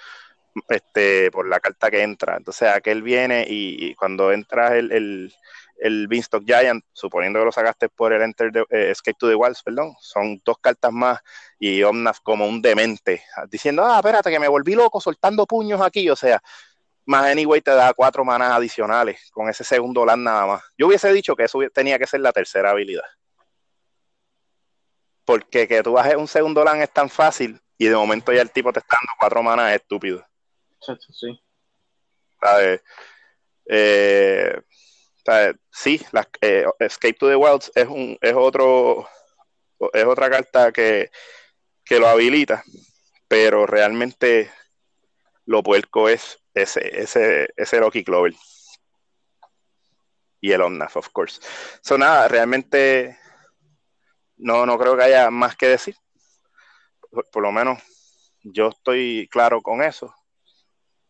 este, 0.68 1.30
por 1.30 1.46
la 1.46 1.60
carta 1.60 1.90
que 1.90 2.02
entra. 2.02 2.38
Entonces 2.38 2.66
aquel 2.70 3.02
viene 3.02 3.44
y, 3.46 3.94
cuando 3.94 4.32
entras 4.32 4.72
el, 4.72 4.90
el, 4.90 5.34
el 5.76 6.06
Beanstalk 6.08 6.44
Giant, 6.44 6.84
suponiendo 6.92 7.38
que 7.38 7.44
lo 7.46 7.52
sacaste 7.52 7.88
por 7.88 8.12
el 8.12 8.22
Enter 8.22 8.52
eh, 8.70 8.90
Escape 8.90 9.16
to 9.18 9.28
the 9.28 9.34
Wilds, 9.34 9.62
perdón, 9.62 9.94
son 10.00 10.40
dos 10.44 10.58
cartas 10.58 10.92
más 10.92 11.20
y 11.58 11.82
Omnath 11.82 12.18
como 12.22 12.46
un 12.46 12.62
demente, 12.62 13.24
diciendo, 13.48 13.84
ah, 13.84 13.96
espérate 13.96 14.30
que 14.30 14.38
me 14.38 14.48
volví 14.48 14.74
loco 14.74 15.00
soltando 15.00 15.46
puños 15.46 15.80
aquí, 15.80 16.08
o 16.08 16.16
sea, 16.16 16.42
más 17.04 17.26
anyway 17.26 17.60
te 17.60 17.72
da 17.72 17.92
cuatro 17.94 18.24
manas 18.24 18.52
adicionales 18.52 19.30
con 19.32 19.48
ese 19.48 19.64
segundo 19.64 20.04
land 20.04 20.22
nada 20.22 20.46
más. 20.46 20.62
Yo 20.78 20.86
hubiese 20.86 21.12
dicho 21.12 21.34
que 21.34 21.44
eso 21.44 21.58
tenía 21.74 21.98
que 21.98 22.06
ser 22.06 22.20
la 22.20 22.32
tercera 22.32 22.70
habilidad 22.70 23.04
porque 25.24 25.68
que 25.68 25.82
tú 25.82 25.92
bajes 25.92 26.16
un 26.16 26.28
segundo 26.28 26.64
LAN 26.64 26.82
es 26.82 26.90
tan 26.90 27.08
fácil 27.08 27.60
y 27.78 27.86
de 27.86 27.96
momento 27.96 28.32
ya 28.32 28.42
el 28.42 28.50
tipo 28.50 28.72
te 28.72 28.80
está 28.80 28.96
dando 29.00 29.12
cuatro 29.18 29.42
manas 29.42 29.70
es 29.70 29.80
estúpido. 29.80 30.24
Sí. 30.80 31.40
Eh, 33.66 34.60
sí, 35.70 36.00
eh, 36.40 36.64
Escape 36.78 37.14
to 37.14 37.28
the 37.28 37.36
Wilds 37.36 37.70
es 37.74 37.86
un 37.86 38.18
es 38.20 38.34
otro 38.34 39.06
es 39.92 40.04
otra 40.04 40.30
carta 40.30 40.72
que, 40.72 41.10
que 41.84 41.98
lo 41.98 42.08
habilita, 42.08 42.62
pero 43.28 43.66
realmente 43.66 44.50
lo 45.46 45.62
puerco 45.62 46.08
es 46.08 46.38
ese, 46.54 47.00
ese, 47.00 47.48
ese 47.56 47.80
Loki 47.80 48.04
Clover. 48.04 48.34
Y 50.40 50.52
el 50.52 50.62
Omnath, 50.62 50.96
of 50.96 51.08
course. 51.10 51.40
So 51.82 51.96
nada, 51.96 52.28
realmente 52.28 53.18
no, 54.36 54.66
no 54.66 54.78
creo 54.78 54.96
que 54.96 55.04
haya 55.04 55.30
más 55.30 55.56
que 55.56 55.68
decir. 55.68 55.96
Por, 57.10 57.42
lo 57.42 57.52
menos 57.52 57.82
yo 58.42 58.68
estoy 58.68 59.28
claro 59.30 59.60
con 59.60 59.82
eso. 59.82 60.14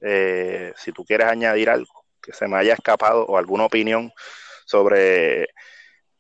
Eh, 0.01 0.73
si 0.77 0.93
tú 0.93 1.05
quieres 1.05 1.29
añadir 1.29 1.71
algo 1.71 2.02
que 2.23 2.33
se 2.33 2.47
me 2.47 2.57
haya 2.57 2.75
escapado 2.75 3.27
o 3.27 3.37
alguna 3.37 3.65
opinión 3.65 4.13
sobre 4.65 5.49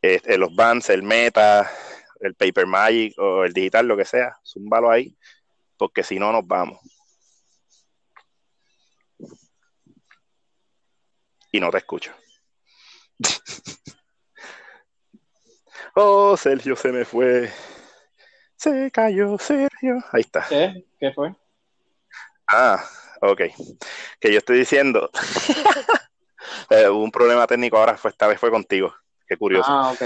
este, 0.00 0.36
los 0.36 0.54
bands, 0.54 0.90
el 0.90 1.02
meta, 1.02 1.70
el 2.20 2.34
paper 2.34 2.66
magic 2.66 3.18
o 3.18 3.44
el 3.44 3.52
digital, 3.52 3.86
lo 3.86 3.96
que 3.96 4.04
sea, 4.04 4.36
zúmbalo 4.44 4.90
ahí, 4.90 5.16
porque 5.76 6.02
si 6.02 6.18
no 6.18 6.32
nos 6.32 6.46
vamos. 6.46 6.80
Y 11.52 11.60
no 11.60 11.70
te 11.70 11.78
escucho. 11.78 12.12
Oh, 15.94 16.38
Sergio 16.38 16.74
se 16.74 16.90
me 16.90 17.04
fue. 17.04 17.52
Se 18.56 18.90
cayó 18.90 19.36
Sergio. 19.38 20.02
Ahí 20.10 20.22
está. 20.22 20.46
¿Qué? 20.48 20.86
¿Qué 20.98 21.12
fue? 21.12 21.34
Ah, 22.46 22.82
ok. 23.22 23.40
Que 24.20 24.32
yo 24.32 24.38
estoy 24.38 24.58
diciendo. 24.58 25.10
Eh, 26.70 26.88
hubo 26.88 27.04
un 27.04 27.10
problema 27.10 27.46
técnico 27.46 27.76
ahora, 27.76 27.96
fue, 27.96 28.10
esta 28.10 28.26
vez 28.26 28.38
fue 28.38 28.50
contigo. 28.50 28.94
Qué 29.26 29.36
curioso. 29.36 29.70
Ah, 29.70 29.92
ok. 29.92 30.00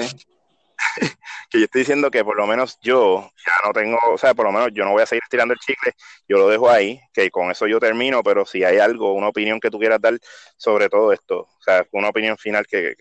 que 1.50 1.58
yo 1.58 1.64
estoy 1.64 1.80
diciendo 1.80 2.10
que 2.10 2.24
por 2.24 2.36
lo 2.36 2.46
menos 2.46 2.78
yo 2.82 3.30
ya 3.46 3.52
no 3.64 3.72
tengo, 3.72 3.98
o 4.12 4.18
sea, 4.18 4.34
por 4.34 4.46
lo 4.46 4.52
menos 4.52 4.70
yo 4.72 4.84
no 4.84 4.92
voy 4.92 5.02
a 5.02 5.06
seguir 5.06 5.22
tirando 5.30 5.54
el 5.54 5.60
chicle, 5.60 5.92
yo 6.28 6.38
lo 6.38 6.48
dejo 6.48 6.70
ahí, 6.70 7.00
que 7.12 7.30
con 7.30 7.50
eso 7.50 7.66
yo 7.66 7.78
termino, 7.78 8.22
pero 8.22 8.44
si 8.44 8.64
hay 8.64 8.78
algo, 8.78 9.12
una 9.12 9.28
opinión 9.28 9.60
que 9.60 9.70
tú 9.70 9.78
quieras 9.78 10.00
dar 10.00 10.18
sobre 10.56 10.88
todo 10.88 11.12
esto, 11.12 11.40
o 11.40 11.62
sea, 11.62 11.86
una 11.92 12.08
opinión 12.08 12.36
final 12.36 12.66
que, 12.66 12.94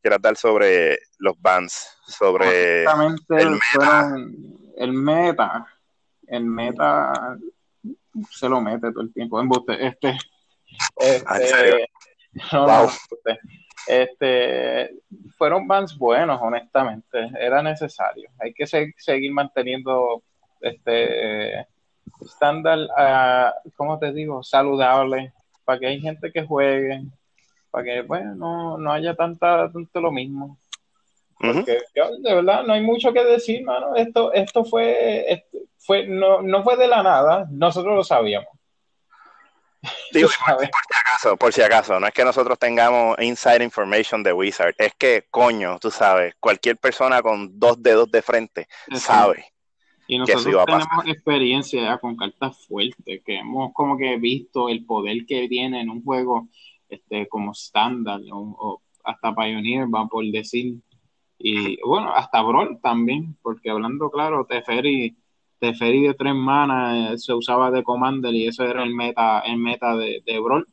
quieras 0.00 0.20
dar 0.20 0.36
sobre 0.36 0.98
los 1.18 1.40
bands, 1.40 1.96
sobre 2.06 2.82
el 2.82 3.50
meta. 3.50 4.16
el 4.76 4.92
meta, 4.92 5.66
el 6.26 6.44
meta 6.44 7.38
se 8.30 8.48
lo 8.48 8.60
mete 8.60 8.90
todo 8.92 9.02
el 9.02 9.12
tiempo, 9.12 9.40
en 9.40 9.48
este, 9.80 10.16
ah, 11.26 11.38
este, 11.38 11.88
wow. 12.52 12.88
Este, 13.86 14.90
fueron 15.36 15.66
bands 15.66 15.96
buenos, 15.96 16.40
honestamente. 16.40 17.30
Era 17.38 17.62
necesario. 17.62 18.30
Hay 18.38 18.52
que 18.54 18.66
seguir 18.66 19.32
manteniendo 19.32 20.22
este 20.60 21.66
estándar, 22.20 22.78
uh, 22.78 23.70
¿cómo 23.76 23.98
te 23.98 24.12
digo? 24.12 24.42
Saludable, 24.42 25.32
para 25.64 25.78
que 25.78 25.86
hay 25.86 26.00
gente 26.00 26.30
que 26.32 26.44
juegue, 26.44 27.02
para 27.70 27.84
que, 27.84 28.02
bueno, 28.02 28.78
no, 28.78 28.92
haya 28.92 29.14
tanta, 29.14 29.70
tanto 29.72 30.00
lo 30.00 30.12
mismo. 30.12 30.58
Porque 31.42 31.78
de 32.20 32.34
verdad 32.34 32.62
no 32.64 32.72
hay 32.72 32.82
mucho 32.82 33.12
que 33.12 33.24
decir, 33.24 33.64
mano. 33.64 33.96
Esto, 33.96 34.32
esto 34.32 34.64
fue, 34.64 35.44
fue 35.78 36.06
no, 36.06 36.40
no 36.40 36.62
fue 36.62 36.76
de 36.76 36.86
la 36.86 37.02
nada, 37.02 37.48
nosotros 37.50 37.96
lo 37.96 38.04
sabíamos. 38.04 38.48
Digo, 40.12 40.28
por, 40.28 40.68
si 40.68 40.94
acaso, 40.94 41.36
por 41.36 41.52
si 41.52 41.62
acaso, 41.62 41.98
no 41.98 42.06
es 42.06 42.14
que 42.14 42.24
nosotros 42.24 42.56
tengamos 42.56 43.16
inside 43.20 43.64
information 43.64 44.22
de 44.22 44.32
Wizard, 44.32 44.74
es 44.78 44.94
que, 44.94 45.26
coño, 45.28 45.78
tú 45.80 45.90
sabes, 45.90 46.36
cualquier 46.38 46.76
persona 46.76 47.20
con 47.20 47.58
dos 47.58 47.82
dedos 47.82 48.08
de 48.12 48.22
frente 48.22 48.68
sabe. 48.94 49.46
Y 50.06 50.18
nosotros 50.18 50.64
tenemos 50.66 51.06
experiencia 51.06 51.98
con 51.98 52.16
cartas 52.16 52.64
fuertes, 52.68 53.22
que 53.24 53.38
hemos 53.38 53.72
como 53.72 53.96
que 53.96 54.16
visto 54.18 54.68
el 54.68 54.84
poder 54.84 55.26
que 55.26 55.48
tiene 55.48 55.80
en 55.80 55.90
un 55.90 56.04
juego 56.04 56.48
este 56.88 57.26
como 57.26 57.50
estándar, 57.50 58.20
o, 58.30 58.80
hasta 59.02 59.34
Pioneer, 59.34 59.86
va 59.92 60.06
por 60.06 60.24
decir, 60.26 60.76
y 61.44 61.80
bueno, 61.82 62.14
hasta 62.14 62.40
Brawl 62.40 62.80
también, 62.80 63.36
porque 63.42 63.70
hablando 63.70 64.10
claro, 64.10 64.46
Teferi 64.46 65.16
Teferi 65.62 66.08
de 66.08 66.14
tres 66.14 66.34
manas 66.34 67.12
eh, 67.12 67.18
se 67.18 67.32
usaba 67.32 67.70
de 67.70 67.84
Commander 67.84 68.34
y 68.34 68.48
eso 68.48 68.64
era 68.64 68.82
el 68.82 68.92
meta, 68.94 69.40
el 69.40 69.58
meta 69.58 69.94
de, 69.96 70.20
de 70.26 70.40
Brawl. 70.40 70.66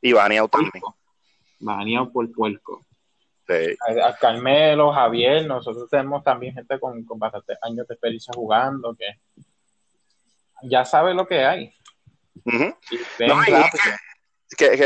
Y 0.00 0.12
baneado 0.14 0.48
también. 0.48 0.82
Baneado 1.60 2.10
por 2.10 2.32
puerco. 2.32 2.84
Sí. 3.46 3.76
A, 4.02 4.16
Carmelo, 4.16 4.90
Javier, 4.90 5.46
nosotros 5.46 5.88
tenemos 5.90 6.24
también 6.24 6.54
gente 6.54 6.80
con, 6.80 7.04
con 7.04 7.18
bastantes 7.18 7.58
años 7.60 7.86
de 7.86 7.94
experiencia 7.94 8.32
jugando 8.34 8.94
que 8.94 9.04
ya 10.62 10.86
sabe 10.86 11.12
lo 11.12 11.26
que 11.26 11.44
hay. 11.44 11.74
que, 12.44 12.74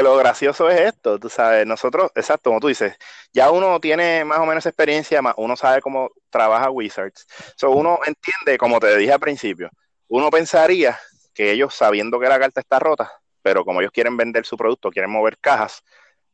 lo 0.02 0.16
gracioso 0.16 0.68
es 0.70 0.80
esto, 0.80 1.18
tú 1.18 1.28
sabes, 1.28 1.66
nosotros, 1.66 2.10
exacto, 2.14 2.50
como 2.50 2.60
tú 2.60 2.68
dices, 2.68 2.94
ya 3.32 3.50
uno 3.50 3.80
tiene 3.80 4.24
más 4.24 4.38
o 4.38 4.46
menos 4.46 4.64
experiencia, 4.66 5.22
más 5.22 5.34
uno 5.36 5.56
sabe 5.56 5.80
cómo 5.80 6.10
trabaja 6.30 6.70
Wizards. 6.70 7.26
So, 7.56 7.70
uno 7.70 7.98
entiende, 8.06 8.58
como 8.58 8.78
te 8.80 8.96
dije 8.96 9.12
al 9.12 9.20
principio, 9.20 9.70
uno 10.08 10.30
pensaría 10.30 10.98
que 11.34 11.52
ellos, 11.52 11.74
sabiendo 11.74 12.18
que 12.18 12.28
la 12.28 12.38
carta 12.38 12.60
está 12.60 12.78
rota, 12.78 13.12
pero 13.42 13.64
como 13.64 13.80
ellos 13.80 13.92
quieren 13.92 14.16
vender 14.16 14.44
su 14.46 14.56
producto, 14.56 14.90
quieren 14.90 15.10
mover 15.10 15.38
cajas, 15.38 15.82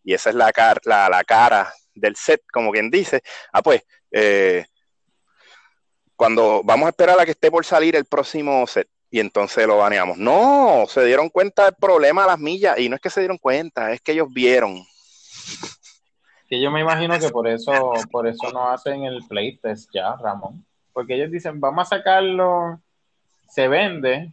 y 0.04 0.14
esa 0.14 0.30
es 0.30 0.36
la, 0.36 0.52
la, 0.84 1.08
la 1.08 1.24
cara 1.24 1.72
del 1.94 2.16
set, 2.16 2.42
como 2.52 2.70
quien 2.72 2.90
dice, 2.90 3.22
ah, 3.52 3.62
pues, 3.62 3.82
eh, 4.10 4.64
cuando 6.16 6.62
vamos 6.64 6.86
a 6.86 6.90
esperar 6.90 7.18
a 7.18 7.24
que 7.24 7.32
esté 7.32 7.50
por 7.50 7.64
salir 7.64 7.96
el 7.96 8.04
próximo 8.04 8.66
set, 8.66 8.88
y 9.12 9.20
entonces 9.20 9.66
lo 9.66 9.76
baneamos. 9.76 10.16
No, 10.16 10.86
se 10.88 11.04
dieron 11.04 11.28
cuenta 11.28 11.66
del 11.66 11.74
problema 11.74 12.24
a 12.24 12.28
las 12.28 12.38
millas 12.38 12.78
y 12.78 12.88
no 12.88 12.96
es 12.96 13.00
que 13.00 13.10
se 13.10 13.20
dieron 13.20 13.36
cuenta, 13.36 13.92
es 13.92 14.00
que 14.00 14.12
ellos 14.12 14.28
vieron. 14.32 14.82
Que 16.48 16.58
yo 16.60 16.70
me 16.70 16.80
imagino 16.80 17.18
que 17.18 17.28
por 17.28 17.46
eso, 17.46 17.92
por 18.10 18.26
eso 18.26 18.50
no 18.52 18.70
hacen 18.70 19.04
el 19.04 19.20
playtest 19.28 19.90
ya, 19.92 20.16
Ramón. 20.16 20.64
Porque 20.94 21.14
ellos 21.14 21.30
dicen, 21.30 21.60
vamos 21.60 21.86
a 21.86 21.96
sacarlo, 21.96 22.80
se 23.48 23.68
vende, 23.68 24.32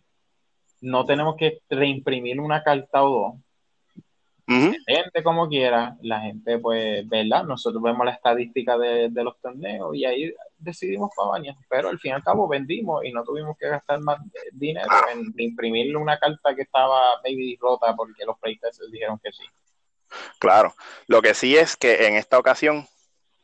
no 0.80 1.06
tenemos 1.06 1.36
que 1.36 1.60
reimprimir 1.70 2.40
una 2.40 2.64
carta 2.64 3.04
o 3.04 3.10
dos 3.10 3.49
gente 4.50 5.24
como 5.24 5.48
quiera, 5.48 5.96
la 6.02 6.22
gente, 6.22 6.58
pues, 6.58 7.08
¿verdad? 7.08 7.44
Nosotros 7.44 7.82
vemos 7.84 8.06
la 8.06 8.14
estadística 8.14 8.78
de, 8.78 9.10
los 9.14 9.40
torneos 9.40 9.96
y 9.96 10.06
ahí 10.06 10.34
decidimos 10.58 11.12
para 11.16 11.42
pero 11.70 11.90
al 11.90 12.00
fin 12.00 12.12
y 12.12 12.14
al 12.16 12.24
cabo 12.24 12.48
vendimos 12.48 13.04
y 13.06 13.12
no 13.12 13.24
tuvimos 13.24 13.58
que 13.58 13.70
gastar 13.70 14.00
más 14.02 14.20
dinero 14.52 14.88
en 15.14 15.34
imprimirle 15.38 15.96
una 15.96 16.18
carta 16.18 16.56
que 16.56 16.64
estaba 16.64 17.00
maybe 17.24 17.58
rota 17.60 17.96
porque 17.96 18.26
los 18.26 18.38
playtesters 18.40 18.92
dijeron 18.92 19.20
que 19.24 19.32
sí. 19.32 19.44
Claro, 20.40 20.74
lo 21.08 21.22
que 21.22 21.34
sí 21.34 21.56
es 21.56 21.78
que 21.78 22.08
en 22.08 22.16
esta 22.16 22.40
ocasión 22.40 22.88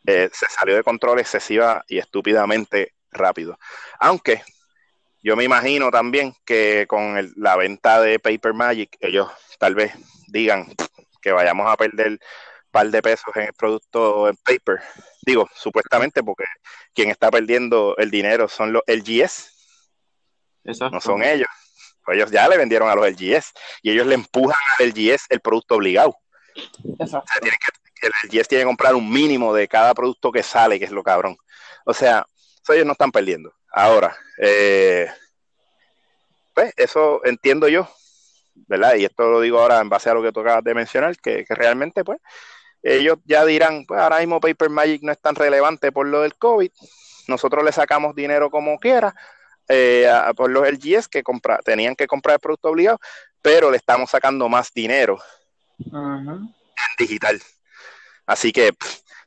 eh, 0.06 0.30
se 0.34 0.48
salió 0.48 0.76
de 0.76 0.84
control 0.84 1.20
excesiva 1.20 1.84
y 1.88 2.00
estúpidamente 2.00 2.94
rápido. 3.12 3.58
Aunque 4.00 4.42
yo 5.22 5.36
me 5.36 5.44
imagino 5.44 5.90
también 5.90 6.36
que 6.46 6.86
con 6.88 7.34
la 7.36 7.56
venta 7.56 8.02
de 8.02 8.20
Paper 8.20 8.54
Magic, 8.54 8.98
ellos 9.00 9.28
tal 9.58 9.74
vez 9.74 9.94
digan 10.28 10.68
que 11.26 11.32
vayamos 11.32 11.66
a 11.68 11.76
perder 11.76 12.12
un 12.12 12.20
par 12.70 12.88
de 12.92 13.02
pesos 13.02 13.36
en 13.36 13.48
el 13.48 13.54
producto 13.54 14.30
en 14.30 14.38
paper. 14.38 14.80
Digo, 15.26 15.50
supuestamente 15.56 16.22
porque 16.22 16.44
quien 16.94 17.10
está 17.10 17.32
perdiendo 17.32 17.98
el 17.98 18.12
dinero 18.12 18.48
son 18.48 18.72
los 18.72 18.84
LGS. 18.86 19.52
No 20.64 21.02
son 21.02 21.24
ellos. 21.24 21.48
Ellos 22.08 22.30
ya 22.30 22.48
le 22.48 22.60
vendieron 22.60 22.88
a 22.90 22.94
los 22.94 23.10
LGS 23.10 23.54
y 23.82 23.90
ellos 23.90 24.06
le 24.06 24.14
empujan 24.14 24.60
al 24.78 24.90
LGS 24.90 25.26
el 25.30 25.40
producto 25.40 25.76
obligado. 25.76 26.16
Exacto. 27.00 27.34
el 27.42 28.12
LGS 28.24 28.48
tiene 28.48 28.62
que 28.62 28.68
comprar 28.68 28.94
un 28.94 29.12
mínimo 29.12 29.52
de 29.52 29.68
cada 29.68 29.96
producto 29.96 30.32
que 30.32 30.44
sale, 30.44 30.78
que 30.78 30.86
es 30.86 30.92
lo 30.92 31.02
cabrón. 31.02 31.36
O 31.86 31.94
sea, 31.94 32.24
ellos 32.70 32.86
no 32.86 32.92
están 32.92 33.12
perdiendo. 33.12 33.52
Ahora, 33.72 34.16
eh, 34.38 35.10
pues 36.54 36.72
eso 36.78 37.26
entiendo 37.26 37.68
yo 37.68 37.90
¿verdad? 38.56 38.96
Y 38.96 39.06
esto 39.06 39.30
lo 39.30 39.42
digo 39.42 39.60
ahora 39.60 39.80
en 39.80 39.90
base 39.90 40.10
a 40.10 40.14
lo 40.14 40.24
que 40.24 40.32
tú 40.32 40.40
acabas 40.40 40.64
de 40.64 40.74
mencionar, 40.74 41.18
que, 41.18 41.46
realmente, 41.50 42.04
pues, 42.04 42.20
ellos 42.82 43.18
ya 43.26 43.46
dirán, 43.46 43.86
pues 43.86 44.00
ahora 44.00 44.20
mismo 44.20 44.40
Paper 44.40 44.70
Magic 44.70 45.02
no 45.02 45.12
es 45.12 45.20
tan 45.20 45.36
relevante 45.36 45.92
por 45.92 46.08
lo 46.08 46.22
del 46.22 46.36
COVID, 46.36 46.72
nosotros 47.28 47.64
le 47.64 47.72
sacamos 47.72 48.16
dinero 48.16 48.50
como 48.52 48.78
quiera, 48.80 49.16
eh, 49.68 50.08
por 50.36 50.52
los 50.52 50.68
LGS 50.68 51.08
que 51.08 51.24
compra, 51.24 51.60
tenían 51.66 51.96
que 51.96 52.06
comprar 52.06 52.36
el 52.36 52.40
producto 52.40 52.70
obligado, 52.70 53.00
pero 53.42 53.72
le 53.72 53.78
estamos 53.78 54.10
sacando 54.12 54.48
más 54.48 54.72
dinero 54.74 55.18
en 55.80 56.54
digital. 57.00 57.42
Así 58.28 58.52
que 58.52 58.72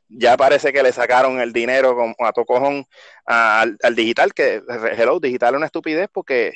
ya 0.07 0.35
parece 0.37 0.73
que 0.73 0.81
le 0.81 0.91
sacaron 0.91 1.39
el 1.39 1.53
dinero 1.53 1.95
como 1.95 2.15
a 2.19 2.31
tocojón 2.31 2.85
al, 3.25 3.77
al, 3.83 3.95
digital, 3.95 4.33
que 4.33 4.61
hello, 4.97 5.19
digital 5.19 5.53
es 5.53 5.57
una 5.57 5.65
estupidez 5.67 6.09
porque 6.11 6.53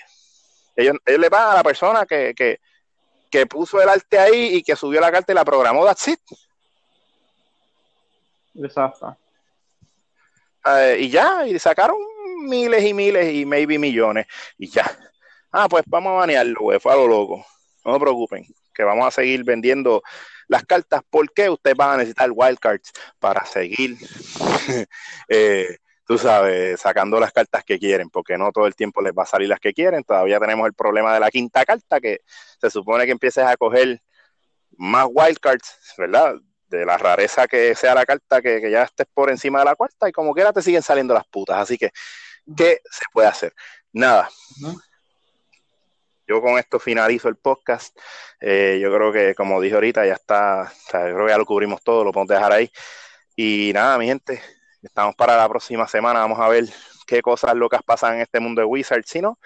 ellos, 0.75 0.95
le 1.05 1.29
pagan 1.29 1.51
a 1.51 1.55
la 1.55 1.63
persona 1.63 2.05
que, 2.05 2.33
que, 2.35 3.45
puso 3.47 3.81
el 3.81 3.89
arte 3.89 4.19
ahí 4.19 4.57
y 4.57 4.63
que 4.63 4.75
subió 4.75 5.01
la 5.01 5.11
carta 5.11 5.31
y 5.31 5.35
la 5.35 5.43
programó, 5.43 5.85
that's 5.85 6.07
it. 6.07 6.19
Exacto. 8.55 9.17
Eh, 10.65 10.97
y 10.99 11.09
ya, 11.09 11.45
y 11.47 11.57
sacaron 11.57 11.97
miles 12.43 12.83
y 12.83 12.93
miles 12.93 13.33
y 13.33 13.45
maybe 13.45 13.79
millones. 13.79 14.27
Y 14.57 14.69
ya. 14.69 14.85
Ah, 15.51 15.67
pues 15.67 15.83
vamos 15.87 16.11
a 16.11 16.15
banearlo, 16.15 16.61
güey. 16.61 16.79
Fue 16.79 16.93
a 16.93 16.95
lo 16.95 17.07
loco. 17.07 17.45
No 17.85 17.93
se 17.93 17.99
preocupen, 17.99 18.45
que 18.73 18.83
vamos 18.83 19.07
a 19.07 19.11
seguir 19.11 19.43
vendiendo 19.43 20.01
las 20.47 20.63
cartas 20.65 21.01
porque 21.09 21.49
ustedes 21.49 21.75
van 21.75 21.91
a 21.91 21.97
necesitar 21.97 22.29
wildcards 22.31 22.91
para 23.19 23.45
seguir 23.45 23.97
eh, 25.29 25.77
tú 26.05 26.17
sabes, 26.17 26.79
sacando 26.81 27.19
las 27.19 27.31
cartas 27.31 27.63
que 27.63 27.79
quieren, 27.79 28.09
porque 28.09 28.37
no 28.37 28.51
todo 28.51 28.67
el 28.67 28.75
tiempo 28.75 29.01
les 29.01 29.13
va 29.13 29.23
a 29.23 29.27
salir 29.27 29.49
las 29.49 29.59
que 29.59 29.73
quieren. 29.73 30.03
Todavía 30.03 30.39
tenemos 30.39 30.67
el 30.67 30.73
problema 30.73 31.13
de 31.13 31.19
la 31.19 31.31
quinta 31.31 31.65
carta, 31.65 32.01
que 32.01 32.21
se 32.59 32.69
supone 32.69 33.05
que 33.05 33.11
empieces 33.11 33.45
a 33.45 33.55
coger 33.57 34.01
más 34.77 35.07
wildcards, 35.09 35.77
¿verdad? 35.97 36.35
De 36.67 36.85
la 36.85 36.97
rareza 36.97 37.47
que 37.47 37.75
sea 37.75 37.93
la 37.95 38.05
carta, 38.05 38.41
que, 38.41 38.69
ya 38.69 38.83
estés 38.83 39.07
por 39.13 39.29
encima 39.29 39.59
de 39.59 39.65
la 39.65 39.75
cuarta, 39.75 40.09
y 40.09 40.11
como 40.11 40.33
quiera 40.33 40.51
te 40.51 40.61
siguen 40.61 40.81
saliendo 40.81 41.13
las 41.13 41.27
putas. 41.27 41.57
Así 41.57 41.77
que, 41.77 41.91
¿qué 42.55 42.81
se 42.89 43.05
puede 43.11 43.27
hacer? 43.27 43.53
Nada. 43.93 44.29
Yo 46.27 46.41
con 46.41 46.57
esto 46.57 46.79
finalizo 46.79 47.29
el 47.29 47.35
podcast. 47.35 47.97
Eh, 48.39 48.79
yo 48.81 48.93
creo 48.93 49.11
que, 49.11 49.35
como 49.35 49.61
dije 49.61 49.75
ahorita, 49.75 50.05
ya 50.05 50.13
está, 50.13 50.63
o 50.63 50.89
sea, 50.89 51.07
yo 51.07 51.13
creo 51.15 51.25
que 51.27 51.31
ya 51.31 51.37
lo 51.37 51.45
cubrimos 51.45 51.83
todo, 51.83 52.03
lo 52.03 52.11
podemos 52.11 52.29
dejar 52.29 52.51
ahí. 52.51 52.71
Y 53.35 53.71
nada, 53.73 53.97
mi 53.97 54.07
gente, 54.07 54.41
Estamos 54.83 55.15
para 55.15 55.37
la 55.37 55.47
próxima 55.47 55.87
semana, 55.87 56.19
vamos 56.19 56.39
a 56.41 56.49
ver 56.49 56.65
qué 57.07 57.21
cosas 57.21 57.55
locas 57.55 57.81
pasan 57.83 58.15
en 58.15 58.21
este 58.21 58.41
mundo 58.41 58.61
de 58.61 58.65
Wizards. 58.65 59.09
Si 59.09 59.21
no, 59.21 59.39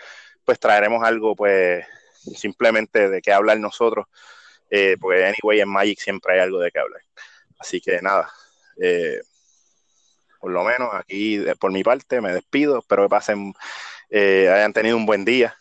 pues 0.44 0.60
traeremos 0.60 1.04
algo, 1.04 1.36
pues, 1.36 1.86
simplemente 2.36 3.08
de 3.08 3.22
qué 3.22 3.32
hablar 3.32 3.60
nosotros. 3.60 4.08
Eh, 4.72 4.98
porque, 5.00 5.26
anyway, 5.26 5.62
en 5.62 5.70
Magic 5.70 6.00
siempre 6.00 6.34
hay 6.34 6.40
algo 6.40 6.60
de 6.60 6.72
qué 6.72 6.80
hablar. 6.80 7.02
Así 7.60 7.80
que 7.80 8.02
nada, 8.02 8.32
eh, 8.82 9.22
por 10.40 10.52
lo 10.52 10.64
menos 10.64 10.90
aquí, 10.94 11.46
por 11.60 11.72
mi 11.72 11.84
parte, 11.84 12.20
me 12.20 12.34
despido. 12.34 12.80
Espero 12.80 13.04
que 13.04 13.10
pasen, 13.10 13.54
eh, 14.10 14.50
hayan 14.50 14.74
tenido 14.74 14.98
un 14.98 15.06
buen 15.06 15.24
día, 15.24 15.56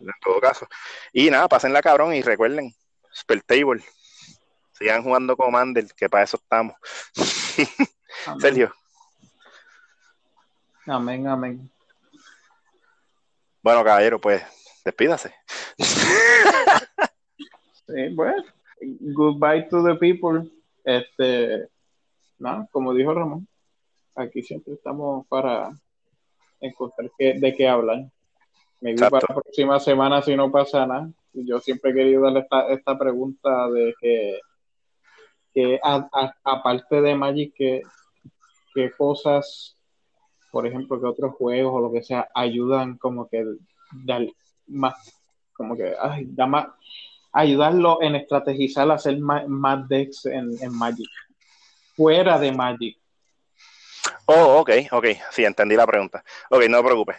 en 0.00 0.08
todo 0.22 0.40
caso. 0.40 0.66
Y 1.12 1.28
nada, 1.28 1.46
pasen 1.46 1.74
la 1.74 1.82
cabrón 1.82 2.14
y 2.14 2.22
recuerden, 2.22 2.74
Spell 3.14 3.44
Table. 3.44 3.84
Sigan 4.72 5.02
jugando 5.02 5.36
Commander, 5.36 5.86
que 5.94 6.08
para 6.08 6.24
eso 6.24 6.38
estamos. 6.38 6.74
Sergio. 8.40 8.74
Amén, 10.86 11.26
amén. 11.26 11.70
Bueno, 13.62 13.82
caballero, 13.82 14.20
pues 14.20 14.42
despídase. 14.84 15.34
sí, 17.86 18.14
bueno, 18.14 18.44
goodbye 19.14 19.66
to 19.70 19.82
the 19.82 19.94
people. 19.94 20.50
Este, 20.84 21.68
no, 22.38 22.68
como 22.70 22.92
dijo 22.92 23.14
Ramón, 23.14 23.48
aquí 24.14 24.42
siempre 24.42 24.74
estamos 24.74 25.26
para 25.28 25.70
encontrar 26.60 27.10
de 27.18 27.54
qué 27.56 27.66
hablar. 27.66 28.04
Me 28.82 28.94
para 28.94 29.26
la 29.26 29.34
próxima 29.34 29.80
semana 29.80 30.20
si 30.20 30.36
no 30.36 30.52
pasa 30.52 30.86
nada. 30.86 31.08
Yo 31.32 31.58
siempre 31.60 31.92
he 31.92 31.94
querido 31.94 32.22
darle 32.22 32.40
esta, 32.40 32.68
esta 32.68 32.98
pregunta 32.98 33.70
de 33.70 33.94
que, 33.98 34.40
que 35.54 35.80
aparte 35.82 37.00
de 37.00 37.14
Magic, 37.14 37.54
que 37.54 37.82
qué 38.74 38.90
cosas, 38.90 39.73
por 40.54 40.68
ejemplo, 40.68 41.00
que 41.00 41.06
otros 41.06 41.34
juegos 41.34 41.74
o 41.74 41.80
lo 41.80 41.92
que 41.92 42.04
sea, 42.04 42.28
ayudan 42.32 42.96
como 42.96 43.28
que 43.28 43.44
dar 43.90 44.22
más, 44.68 44.94
como 45.52 45.76
que, 45.76 45.96
ay, 46.00 46.26
da 46.28 46.46
más, 46.46 46.68
ayudarlo 47.32 48.00
en 48.00 48.14
estrategizar, 48.14 48.88
hacer 48.92 49.18
más, 49.18 49.48
más 49.48 49.88
decks 49.88 50.26
en, 50.26 50.52
en 50.60 50.72
Magic, 50.72 51.10
fuera 51.96 52.38
de 52.38 52.52
Magic. 52.52 52.96
Oh, 54.26 54.60
ok, 54.60 54.70
ok, 54.92 55.06
sí, 55.32 55.44
entendí 55.44 55.74
la 55.74 55.88
pregunta. 55.88 56.22
Ok, 56.48 56.62
no 56.68 56.78
te 56.78 56.84
preocupes. 56.84 57.16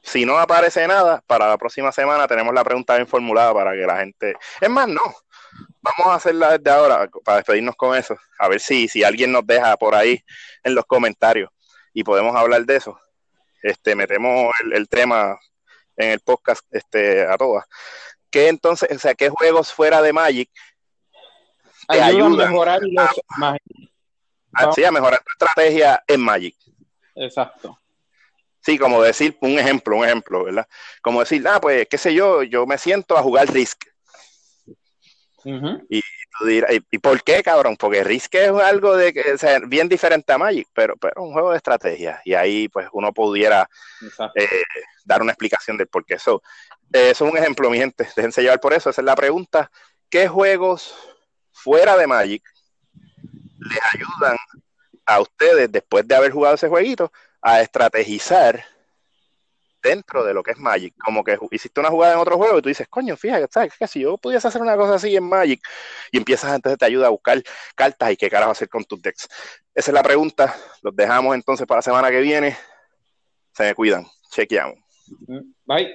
Si 0.00 0.24
no 0.24 0.38
aparece 0.38 0.86
nada, 0.86 1.20
para 1.26 1.48
la 1.48 1.58
próxima 1.58 1.90
semana 1.90 2.28
tenemos 2.28 2.54
la 2.54 2.62
pregunta 2.62 2.94
bien 2.94 3.08
formulada 3.08 3.52
para 3.52 3.72
que 3.72 3.84
la 3.84 3.96
gente... 3.98 4.36
Es 4.60 4.70
más, 4.70 4.86
no. 4.86 5.02
Vamos 5.80 6.06
a 6.06 6.14
hacerla 6.14 6.56
desde 6.56 6.70
ahora 6.70 7.10
para 7.24 7.38
despedirnos 7.38 7.74
con 7.74 7.96
eso. 7.96 8.16
A 8.38 8.46
ver 8.46 8.60
si, 8.60 8.86
si 8.86 9.02
alguien 9.02 9.32
nos 9.32 9.44
deja 9.44 9.76
por 9.76 9.96
ahí 9.96 10.22
en 10.62 10.76
los 10.76 10.84
comentarios 10.86 11.50
y 11.98 12.04
podemos 12.04 12.36
hablar 12.36 12.64
de 12.64 12.76
eso. 12.76 12.96
Este, 13.60 13.96
metemos 13.96 14.54
el, 14.72 14.88
tema 14.88 15.36
en 15.96 16.10
el 16.10 16.20
podcast 16.20 16.64
este, 16.70 17.26
a 17.26 17.36
todas. 17.36 17.64
¿Qué 18.30 18.46
entonces, 18.46 18.88
o 18.94 18.98
sea, 19.00 19.16
qué 19.16 19.28
juegos 19.30 19.72
fuera 19.72 20.00
de 20.00 20.12
Magic 20.12 20.48
te 21.88 22.00
ayudan, 22.00 22.40
a 22.40 22.50
mejorar 22.50 22.80
los 22.82 23.10
a, 24.52 24.72
sí, 24.72 24.84
a 24.84 24.92
mejorar 24.92 25.18
tu 25.18 25.32
estrategia 25.32 26.00
en 26.06 26.20
Magic? 26.20 26.54
Exacto. 27.16 27.76
Sí, 28.60 28.78
como 28.78 29.02
decir, 29.02 29.36
un 29.40 29.58
ejemplo, 29.58 29.96
un 29.96 30.04
ejemplo, 30.04 30.44
¿verdad? 30.44 30.68
Como 31.02 31.18
decir, 31.18 31.44
ah, 31.48 31.60
pues, 31.60 31.88
qué 31.90 31.98
sé 31.98 32.14
yo, 32.14 32.44
yo 32.44 32.64
me 32.64 32.78
siento 32.78 33.18
a 33.18 33.22
jugar 33.22 33.48
Risk. 33.48 33.86
y, 35.44 36.00
tú 36.38 36.46
dirás, 36.46 36.70
¿y, 36.90 36.98
por 36.98 37.22
qué, 37.22 37.42
cabrón? 37.42 37.76
Porque 37.76 38.04
Risk 38.04 38.34
es 38.34 38.50
algo 38.50 38.96
de 38.96 39.12
que, 39.12 39.32
o 39.32 39.38
sea, 39.38 39.60
bien 39.60 39.88
diferente 39.88 40.32
a 40.32 40.38
Magic, 40.38 40.68
pero, 40.72 40.96
pero 40.96 41.22
un 41.22 41.32
juego 41.32 41.50
de 41.50 41.56
estrategia. 41.56 42.20
Y 42.24 42.34
ahí, 42.34 42.68
pues, 42.68 42.88
uno 42.92 43.12
pudiera 43.12 43.68
eh, 44.34 44.62
dar 45.04 45.22
una 45.22 45.32
explicación 45.32 45.76
del 45.76 45.88
por 45.88 46.04
qué. 46.04 46.14
Eso, 46.14 46.42
eh, 46.92 47.10
eso 47.10 47.26
es 47.26 47.32
un 47.32 47.38
ejemplo, 47.38 47.70
mi 47.70 47.78
gente. 47.78 48.08
Déjense 48.16 48.42
llevar 48.42 48.60
por 48.60 48.72
eso. 48.72 48.90
Esa 48.90 49.00
es 49.00 49.04
la 49.04 49.16
pregunta. 49.16 49.70
¿Qué 50.10 50.28
juegos 50.28 50.94
fuera 51.52 51.96
de 51.96 52.06
Magic 52.06 52.42
les 53.58 53.80
ayudan 53.94 54.36
a 55.04 55.20
ustedes, 55.20 55.70
después 55.72 56.06
de 56.06 56.14
haber 56.14 56.32
jugado 56.32 56.54
ese 56.54 56.68
jueguito, 56.68 57.12
a 57.40 57.60
estrategizar 57.60 58.64
dentro 59.82 60.24
de 60.24 60.34
lo 60.34 60.42
que 60.42 60.52
es 60.52 60.58
Magic. 60.58 60.94
Como 60.98 61.24
que 61.24 61.38
hiciste 61.50 61.80
una 61.80 61.90
jugada 61.90 62.14
en 62.14 62.18
otro 62.20 62.36
juego 62.36 62.58
y 62.58 62.62
tú 62.62 62.68
dices, 62.68 62.88
coño, 62.88 63.16
fíjate, 63.16 63.46
¿sabes? 63.50 63.72
Que 63.78 63.86
si 63.86 64.00
yo 64.00 64.18
pudiese 64.18 64.48
hacer 64.48 64.62
una 64.62 64.76
cosa 64.76 64.94
así 64.94 65.14
en 65.16 65.24
Magic 65.24 65.60
y 66.10 66.18
empiezas 66.18 66.54
entonces 66.54 66.78
te 66.78 66.84
ayuda 66.84 67.06
a 67.06 67.10
buscar 67.10 67.42
cartas 67.74 68.12
y 68.12 68.16
qué 68.16 68.30
carajo 68.30 68.52
hacer 68.52 68.68
con 68.68 68.84
tus 68.84 69.00
decks. 69.00 69.28
Esa 69.74 69.90
es 69.90 69.94
la 69.94 70.02
pregunta. 70.02 70.54
Los 70.82 70.94
dejamos 70.94 71.34
entonces 71.34 71.66
para 71.66 71.78
la 71.78 71.82
semana 71.82 72.10
que 72.10 72.20
viene. 72.20 72.56
Se 73.54 73.64
me 73.64 73.74
cuidan. 73.74 74.06
Chequeamos. 74.30 74.76
Bye. 75.66 75.88